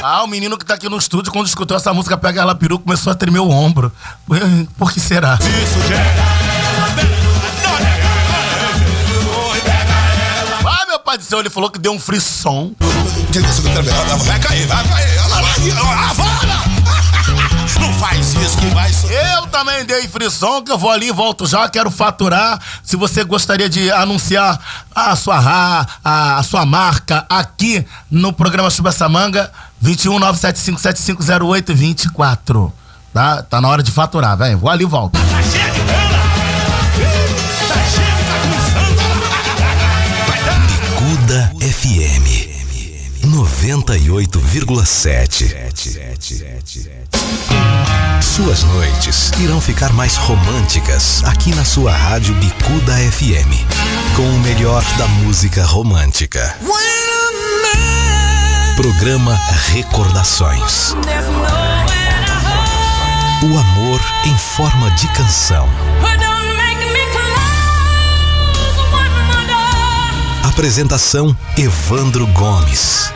Ah, 0.02 0.22
o 0.22 0.26
menino 0.26 0.56
que 0.56 0.64
tá 0.64 0.74
aqui 0.74 0.88
no 0.88 0.96
estúdio, 0.96 1.32
quando 1.32 1.46
escutou 1.46 1.76
essa 1.76 1.92
música 1.92 2.16
Pega 2.16 2.40
Ela 2.40 2.54
Peru, 2.54 2.78
começou 2.78 3.12
a 3.12 3.14
tremer 3.14 3.40
o 3.40 3.50
ombro. 3.50 3.92
Por 4.76 4.92
que 4.92 5.00
será? 5.00 5.38
Isso 5.40 5.78
Ah, 10.64 10.86
meu 10.86 11.00
pai 11.00 11.18
do 11.18 11.24
céu, 11.24 11.40
ele 11.40 11.50
falou 11.50 11.70
que 11.70 11.78
deu 11.78 11.92
um 11.92 11.98
frisson. 11.98 12.72
Vai 14.24 14.38
cair, 14.40 14.66
vai 14.66 14.86
cair. 14.86 15.18
Fala! 16.14 16.78
Não 17.80 17.92
faz 17.94 18.34
isso 18.34 18.56
que 18.58 18.66
vai 18.70 18.90
Eu 19.34 19.46
também 19.48 19.84
dei 19.84 20.08
frisson, 20.08 20.62
que 20.62 20.72
eu 20.72 20.78
vou 20.78 20.90
ali 20.90 21.08
e 21.08 21.12
volto 21.12 21.46
já, 21.46 21.68
quero 21.68 21.90
faturar. 21.90 22.58
Se 22.82 22.96
você 22.96 23.22
gostaria 23.22 23.68
de 23.68 23.90
anunciar 23.90 24.58
a 24.94 25.14
sua 25.14 25.86
a, 26.04 26.38
a 26.38 26.42
sua 26.42 26.64
marca 26.66 27.24
aqui 27.28 27.86
no 28.10 28.32
programa 28.32 28.70
Chuba 28.70 28.88
essa 28.88 29.08
manga, 29.08 29.50
21 29.80 30.18
975 30.18 30.80
7508 30.80 31.74
24. 31.74 32.72
Tá? 33.12 33.42
Tá 33.42 33.60
na 33.60 33.68
hora 33.68 33.82
de 33.82 33.90
faturar, 33.90 34.36
velho. 34.36 34.58
Vou 34.58 34.70
ali 34.70 34.84
e 34.84 34.86
volto. 34.86 35.18
Bicuda 40.66 41.52
FM 41.60 42.48
98,7. 43.24 45.54
Suas 48.20 48.62
noites 48.64 49.30
irão 49.40 49.60
ficar 49.60 49.92
mais 49.92 50.16
românticas 50.16 51.22
aqui 51.24 51.54
na 51.54 51.64
sua 51.64 51.92
rádio 51.92 52.34
Bicuda 52.36 52.94
FM, 53.12 53.52
com 54.16 54.22
o 54.22 54.38
melhor 54.40 54.82
da 54.96 55.06
música 55.08 55.64
romântica. 55.64 56.56
Programa 58.78 59.36
Recordações. 59.72 60.94
O 63.42 63.58
amor 63.58 64.00
em 64.24 64.38
forma 64.38 64.88
de 64.92 65.08
canção. 65.14 65.68
Apresentação 70.44 71.36
Evandro 71.56 72.24
Gomes. 72.28 73.12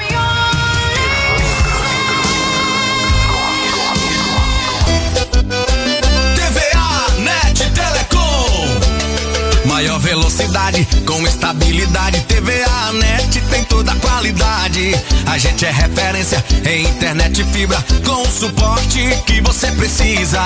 Velocidade 10.14 10.86
com 11.06 11.26
estabilidade. 11.26 12.20
TVA 12.28 12.92
Net 12.92 13.40
tem 13.50 13.64
toda 13.64 13.92
a 13.92 13.96
qualidade. 13.96 14.92
A 15.26 15.38
gente 15.38 15.64
é 15.64 15.70
referência 15.70 16.44
em 16.66 16.84
internet 16.84 17.42
fibra 17.44 17.82
com 18.04 18.20
o 18.20 18.30
suporte 18.30 19.00
que 19.26 19.40
você 19.40 19.68
precisa. 19.72 20.38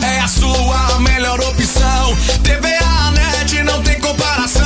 É 0.00 0.20
a 0.20 0.28
sua 0.28 1.00
melhor 1.00 1.40
opção. 1.40 2.16
TVA 2.44 3.10
Net 3.10 3.62
não 3.64 3.82
tem 3.82 3.98
comparação. 3.98 4.62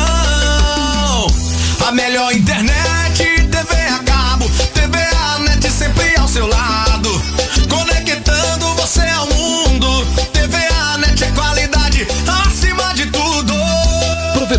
A 1.86 1.92
melhor 1.92 2.30
internet, 2.34 3.03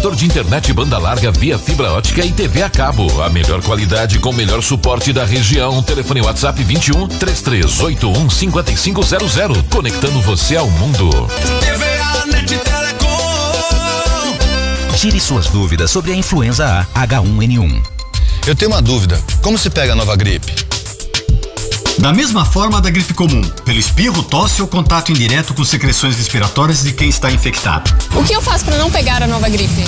operador 0.05 0.15
de 0.15 0.25
internet 0.25 0.73
banda 0.73 0.97
larga 0.99 1.31
via 1.31 1.57
fibra 1.57 1.91
ótica 1.93 2.23
e 2.23 2.31
TV 2.31 2.61
a 2.61 2.69
cabo. 2.69 3.21
A 3.23 3.29
melhor 3.29 3.61
qualidade 3.63 4.19
com 4.19 4.29
o 4.29 4.33
melhor 4.33 4.61
suporte 4.61 5.11
da 5.11 5.25
região. 5.25 5.81
Telefone 5.81 6.21
WhatsApp 6.21 6.63
21 6.63 7.07
3381 7.07 8.29
5500. 8.29 9.63
Conectando 9.69 10.21
você 10.21 10.57
ao 10.57 10.69
mundo. 10.69 11.09
TVA 11.59 12.25
Net 12.27 12.57
Telecom. 12.57 13.07
Tire 14.97 15.19
suas 15.19 15.47
dúvidas 15.47 15.89
sobre 15.89 16.11
a 16.11 16.15
influenza 16.15 16.87
A 16.93 17.07
H1N1. 17.07 17.83
Eu 18.45 18.55
tenho 18.55 18.71
uma 18.71 18.81
dúvida. 18.81 19.19
Como 19.41 19.57
se 19.57 19.69
pega 19.71 19.93
a 19.93 19.95
nova 19.95 20.15
gripe? 20.15 20.74
Da 21.99 22.11
mesma 22.11 22.43
forma 22.43 22.81
da 22.81 22.89
gripe 22.89 23.13
comum, 23.13 23.41
pelo 23.63 23.79
espirro, 23.79 24.21
tosse 24.21 24.61
ou 24.61 24.67
contato 24.67 25.11
indireto 25.11 25.53
com 25.53 25.63
secreções 25.63 26.17
respiratórias 26.17 26.83
de 26.83 26.91
quem 26.91 27.09
está 27.09 27.31
infectado. 27.31 27.89
O 28.15 28.23
que 28.23 28.33
eu 28.33 28.41
faço 28.41 28.65
para 28.65 28.77
não 28.77 28.91
pegar 28.91 29.23
a 29.23 29.27
nova 29.27 29.47
gripe? 29.47 29.85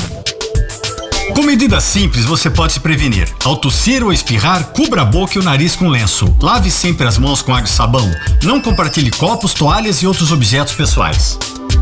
Com 1.35 1.43
medidas 1.43 1.83
simples, 1.83 2.25
você 2.25 2.49
pode 2.49 2.73
se 2.73 2.79
prevenir. 2.79 3.27
Ao 3.43 3.57
tossir 3.57 4.03
ou 4.03 4.13
espirrar, 4.13 4.67
cubra 4.67 5.01
a 5.01 5.05
boca 5.05 5.37
e 5.37 5.39
o 5.39 5.43
nariz 5.43 5.75
com 5.75 5.89
lenço. 5.89 6.33
Lave 6.41 6.71
sempre 6.71 7.05
as 7.05 7.17
mãos 7.17 7.41
com 7.41 7.53
água 7.53 7.67
e 7.67 7.71
sabão. 7.71 8.09
Não 8.41 8.61
compartilhe 8.61 9.11
copos, 9.11 9.53
toalhas 9.53 10.01
e 10.01 10.07
outros 10.07 10.31
objetos 10.31 10.73
pessoais. 10.73 11.37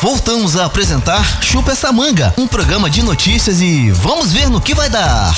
Voltamos 0.00 0.56
a 0.56 0.66
apresentar 0.66 1.42
Chupa 1.42 1.72
essa 1.72 1.90
manga, 1.92 2.32
um 2.38 2.46
programa 2.46 2.88
de 2.88 3.02
notícias 3.02 3.60
e 3.60 3.90
vamos 3.90 4.32
ver 4.32 4.48
no 4.48 4.60
que 4.60 4.74
vai 4.74 4.88
dar. 4.88 5.34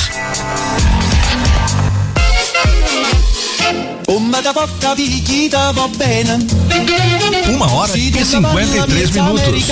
Uma 7.48 7.72
hora 7.72 7.96
e 7.96 8.24
53 8.24 9.10
minutos. 9.12 9.64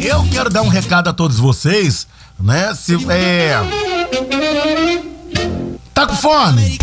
Eu 0.00 0.26
quero 0.30 0.50
dar 0.50 0.62
um 0.62 0.68
recado 0.68 1.08
a 1.08 1.12
todos 1.12 1.38
vocês, 1.38 2.06
né? 2.38 2.74
Se 2.74 2.96
é. 3.08 3.56
Tá 5.94 6.06
com 6.06 6.16
fome? 6.16 6.78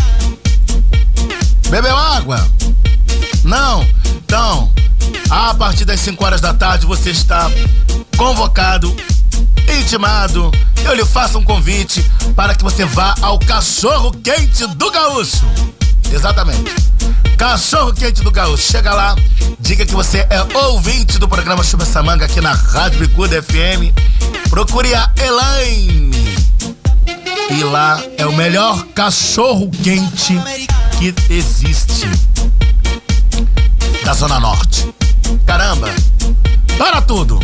Bebeu 1.72 1.95
água? 1.95 2.45
Não? 3.45 3.88
Então, 4.26 4.69
a 5.30 5.53
partir 5.53 5.85
das 5.85 6.02
5 6.02 6.22
horas 6.26 6.41
da 6.41 6.53
tarde 6.53 6.85
você 6.85 7.11
está 7.11 7.49
convocado, 8.18 8.93
intimado. 9.80 10.52
Eu 10.84 10.93
lhe 10.93 11.06
faço 11.06 11.38
um 11.38 11.43
convite 11.45 12.03
para 12.35 12.56
que 12.56 12.61
você 12.61 12.84
vá 12.84 13.15
ao 13.22 13.39
Cachorro 13.39 14.11
Quente 14.11 14.68
do 14.68 14.91
Gaúcho. 14.91 15.45
Exatamente. 16.11 16.76
Cachorro 17.38 17.93
Quente 17.93 18.22
do 18.22 18.31
Gaúcho. 18.31 18.69
Chega 18.69 18.93
lá, 18.93 19.15
diga 19.57 19.85
que 19.85 19.93
você 19.93 20.27
é 20.30 20.57
ouvinte 20.57 21.18
do 21.18 21.27
programa 21.30 21.64
Chuva 21.64 21.85
Samanga 21.85 22.26
aqui 22.26 22.41
na 22.41 22.52
Rádio 22.52 22.99
Bicuda 22.99 23.41
FM. 23.41 23.95
Procure 24.49 24.93
a 24.93 25.10
Elaine. 25.15 26.11
E 27.49 27.64
lá 27.64 28.03
é 28.18 28.26
o 28.26 28.34
melhor 28.34 28.84
cachorro 28.88 29.72
quente 29.81 30.38
que 31.02 31.34
existe 31.34 32.07
da 34.06 34.14
Zona 34.14 34.40
Norte. 34.40 34.88
Caramba, 35.48 35.90
para 36.78 37.02
tudo! 37.02 37.40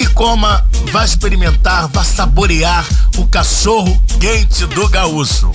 E 0.00 0.06
coma, 0.08 0.66
vá 0.90 1.04
experimentar, 1.04 1.86
vá 1.86 2.02
saborear 2.02 2.84
o 3.18 3.26
cachorro 3.28 4.02
quente 4.18 4.66
do 4.66 4.88
gaúcho. 4.88 5.52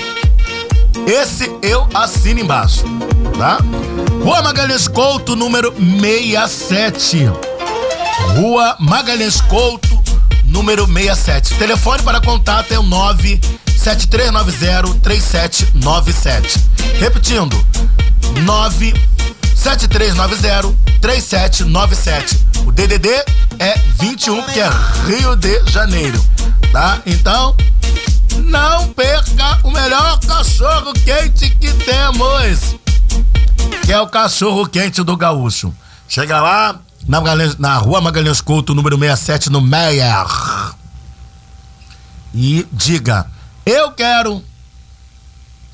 Esse 1.05 1.51
eu 1.61 1.85
assino 1.93 2.39
embaixo, 2.39 2.85
tá? 3.37 3.57
Rua 4.23 4.41
Magalhães 4.41 4.87
Couto, 4.87 5.35
número 5.35 5.73
67. 5.73 7.29
Rua 8.37 8.77
Magalhães 8.79 9.41
Couto, 9.41 10.01
número 10.45 10.85
67. 10.87 11.55
Telefone 11.55 12.01
para 12.03 12.21
contato 12.21 12.71
é 12.71 12.79
o 12.79 12.83
973903797. 13.83 16.59
Repetindo, 16.99 17.55
973903797. 21.01 22.37
O 22.65 22.71
DDD 22.71 23.09
é 23.59 23.77
21, 23.99 24.41
que 24.43 24.59
é 24.61 24.69
Rio 25.05 25.35
de 25.35 25.61
Janeiro, 25.69 26.23
tá? 26.71 27.01
Então, 27.05 27.53
não 28.45 28.87
perca 28.93 29.59
o 29.63 29.71
melhor 29.71 30.17
cachorro 30.21 30.93
quente 30.93 31.49
que 31.49 31.71
temos, 31.73 32.75
que 33.83 33.91
é 33.91 33.99
o 33.99 34.07
cachorro 34.07 34.65
quente 34.67 35.03
do 35.03 35.17
gaúcho. 35.17 35.73
Chega 36.07 36.39
lá 36.41 36.75
na, 37.07 37.19
Magalhães- 37.19 37.57
na 37.57 37.77
rua 37.77 37.99
Magalhães 37.99 38.39
Couto, 38.39 38.73
número 38.73 38.97
67, 38.97 39.49
no 39.49 39.59
Meyer. 39.59 40.25
E 42.33 42.65
diga: 42.71 43.27
Eu 43.65 43.91
quero 43.91 44.43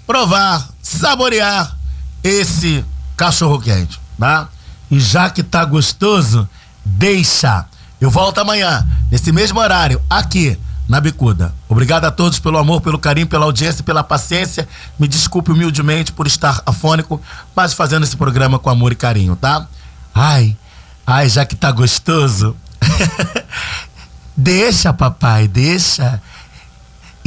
provar, 0.06 0.70
saborear 0.82 1.76
esse 2.24 2.86
cachorro 3.18 3.60
quente, 3.60 3.99
tá? 4.18 4.48
E 4.91 4.99
já 4.99 5.30
que 5.30 5.44
tá 5.44 5.66
gostoso, 5.66 6.48
deixa. 6.86 7.66
Eu 7.99 8.10
volto 8.10 8.40
amanhã, 8.40 8.88
nesse 9.11 9.32
mesmo 9.32 9.60
horário, 9.60 10.02
aqui 10.10 10.57
na 10.88 10.99
Bicuda. 10.99 11.53
Obrigado 11.68 12.06
a 12.06 12.11
todos 12.11 12.40
pelo 12.40 12.57
amor, 12.57 12.82
pelo 12.82 12.98
carinho, 12.98 13.28
pela 13.28 13.45
audiência, 13.45 13.84
pela 13.84 14.03
paciência. 14.03 14.68
Me 14.98 15.07
desculpe 15.07 15.52
humildemente 15.52 16.11
por 16.11 16.26
estar 16.26 16.61
afônico, 16.66 17.22
mas 17.56 17.74
fazendo 17.74 18.03
esse 18.03 18.18
programa 18.18 18.57
com 18.57 18.70
amor 18.70 18.91
e 18.91 18.95
carinho, 18.95 19.36
tá? 19.36 19.68
Ai, 20.14 20.57
ai, 21.06 21.30
já 21.30 21.45
que 21.45 21.56
tá 21.56 21.72
gostoso. 21.72 22.56
deixa, 24.36 24.91
papai, 24.91 25.48
deixa. 25.48 26.20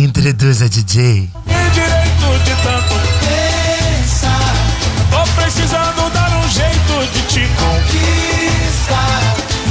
Introduza 0.02 0.68
DJ. 0.68 1.30
Tem 1.46 1.70
direito 1.70 2.44
de 2.44 2.50
tanto 2.64 2.94
pensar. 3.20 4.52
Tô 5.12 5.22
precisando 5.40 6.10
dar 6.10 6.28
um 6.38 6.48
jeito 6.50 7.12
de 7.12 7.22
te 7.28 7.48
conquistar. 7.54 9.22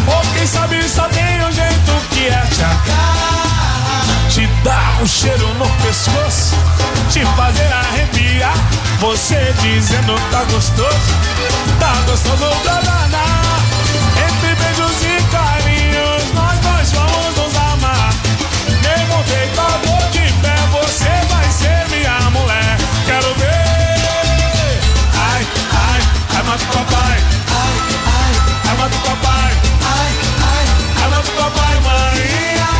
Ou 0.07 0.21
quem 0.33 0.47
sabe 0.47 0.81
só 0.87 1.03
tem 1.09 1.43
um 1.43 1.51
jeito 1.51 1.91
que 2.11 2.27
é 2.27 2.45
te 2.45 2.63
agarrar. 2.63 4.29
Te 4.29 4.47
dar 4.63 5.01
um 5.01 5.05
cheiro 5.05 5.53
no 5.55 5.69
pescoço. 5.83 6.55
Te 7.09 7.25
fazer 7.35 7.69
arrepiar. 7.73 8.55
Você 9.01 9.53
dizendo 9.61 10.15
tá 10.31 10.45
gostoso. 10.45 11.11
Tá 11.77 11.93
gostoso 12.05 12.45
pra 12.63 12.79
danar. 12.79 13.59
Entre 14.15 14.55
beijos 14.55 15.03
e 15.03 15.21
carinhos, 15.29 16.33
nós 16.33 16.57
dois 16.59 16.91
vamos 16.93 17.35
nos 17.35 17.55
amar. 17.57 18.13
Mesmo 18.81 19.23
deitado 19.25 19.70
ai, 26.51 26.57
ai, 26.57 26.59
mata 26.59 26.63
o 26.63 26.73
papai. 26.73 27.17
Ai, 27.47 27.77
ai, 28.11 28.33
ai, 28.67 28.75
mata 28.77 28.95
o 28.95 29.01
papai. 29.01 29.51
Ai, 29.87 30.11
ai, 30.51 30.65
ai, 31.01 31.07
mata 31.09 31.29
o 31.29 31.35
papai, 31.35 31.75
Maria. 31.87 32.71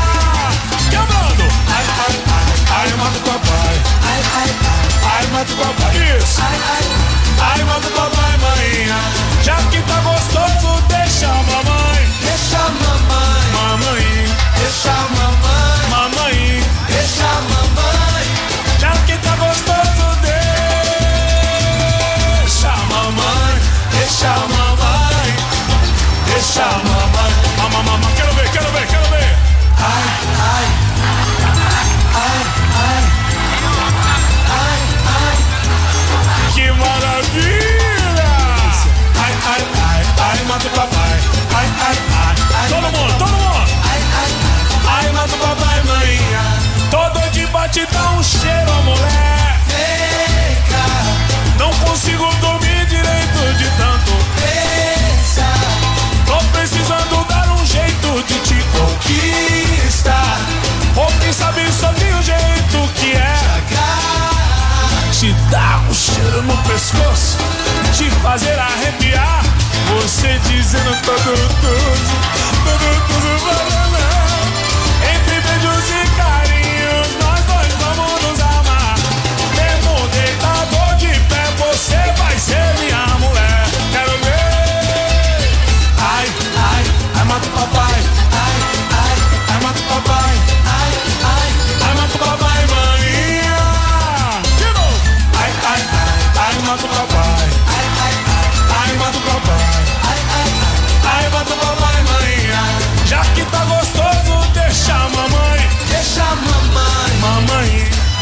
Quebrando. 0.90 1.46
Ai, 1.72 1.86
ai, 2.04 2.16
ai, 2.36 2.48
ai, 2.78 2.94
mata 2.98 3.18
o 3.18 3.22
papai. 3.22 3.76
Ai, 4.10 4.22
ai, 4.36 4.52
ai, 4.72 4.84
ai, 5.14 5.28
mata 5.32 5.54
o 5.54 5.58
papai. 5.58 6.18
Isso. 6.18 6.42
Ai, 6.42 6.58
ai, 6.74 6.86
ai, 7.54 7.64
mata 7.64 7.88
o 7.88 7.92
papai, 7.92 8.38
Maria. 8.38 8.98
Já 9.42 9.56
que 9.72 9.82
tá 9.84 10.02
gostoso, 10.02 10.82
deixa 10.90 11.28
a 11.28 11.44
mamãe. 11.44 12.02
Deixa 12.24 12.58
a 12.58 12.70
mamãe. 12.70 13.44
Mamãe. 13.54 14.06
Deixa 14.60 14.92
a 14.92 15.08
mamãe. 15.16 15.90
Mamãe. 15.90 16.64
Deixa 16.88 17.24
a 17.24 17.42
mamãe. 17.42 18.26
Já 18.80 18.92
que 19.06 19.18
tá 19.20 19.36
gostoso, 19.38 20.11
Deixa 24.22 24.36
a 24.36 24.48
mamãe. 24.48 25.36
Deixa 26.28 26.64
a 26.64 26.78
mamãe. 26.78 27.01
Um 66.42 66.48
no 66.48 66.58
pescoço, 66.64 67.38
te 67.94 68.10
fazer 68.22 68.58
arrepiar. 68.58 69.44
Você 69.94 70.40
dizendo 70.48 70.92
tudo, 71.02 71.36
tudo, 71.62 72.18
tudo, 72.64 72.90
tudo 73.08 73.30
banana. 73.46 74.04
Entre 75.14 75.36
beijos 75.42 75.90
e 75.90 76.02
carinhos, 76.18 76.51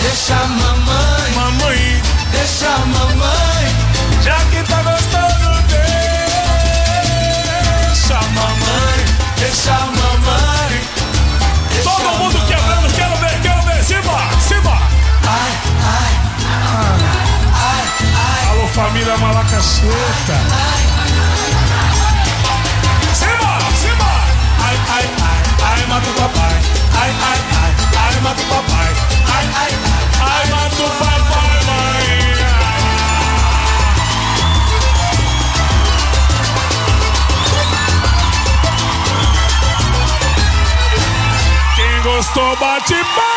Deixa 0.01 0.34
a 0.35 0.47
mamãe. 0.47 1.31
Mamãe. 1.35 2.01
Deixa 2.31 2.67
a 2.67 2.85
mamãe. 2.85 3.76
Já 4.23 4.35
que 4.51 4.63
tá 4.63 4.81
gostoso, 4.81 5.51
deixa 7.99 8.15
a 8.15 8.21
mamãe. 8.21 9.05
Deixa 9.38 9.71
a 9.71 9.85
mamãe. 9.85 10.81
Todo 11.84 12.17
mundo 12.19 12.39
quebrando, 12.47 12.89
quero 12.93 13.15
ver, 13.17 13.41
quero 13.41 13.61
ver. 13.63 13.84
Simba, 13.84 14.19
Simba. 14.47 14.77
Ai, 15.27 15.51
ai, 15.84 16.13
ai, 17.55 17.84
ai. 18.15 18.41
Alô, 18.51 18.67
família 18.67 19.17
Malacacheta. 19.17 20.38
Simba, 23.13 23.59
Simba. 23.81 24.11
Ai, 24.65 24.77
ai, 24.95 25.05
ai, 25.21 25.41
ai, 25.71 25.85
mata 25.88 26.09
o 26.09 26.13
papai. 26.13 26.55
Ai, 27.01 27.11
ai, 27.31 27.39
ai, 28.20 28.22
mata 28.22 28.41
o 28.41 28.46
papai. 28.46 28.94
Ai, 29.34 29.50
ai, 29.56 29.72
ai, 30.22 30.22
ai, 30.22 30.48
mata 30.50 30.84
o 30.84 30.90
papai, 30.90 31.60
mãe. 31.66 32.20
Quem 41.76 42.02
gostou, 42.04 42.56
bate 42.58 42.96
palma. 43.16 43.30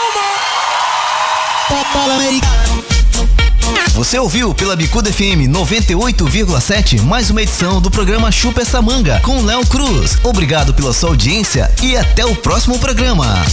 Você 3.94 4.18
ouviu 4.18 4.52
pela 4.52 4.74
Bicuda 4.74 5.12
FM 5.12 5.48
98,7 5.48 7.00
mais 7.02 7.30
uma 7.30 7.42
edição 7.42 7.80
do 7.80 7.90
programa 7.90 8.32
Chupa 8.32 8.62
essa 8.62 8.82
manga 8.82 9.20
com 9.20 9.42
Léo 9.42 9.64
Cruz. 9.66 10.18
Obrigado 10.24 10.74
pela 10.74 10.92
sua 10.92 11.10
audiência 11.10 11.70
e 11.82 11.96
até 11.96 12.26
o 12.26 12.34
próximo 12.34 12.78
programa. 12.78 13.44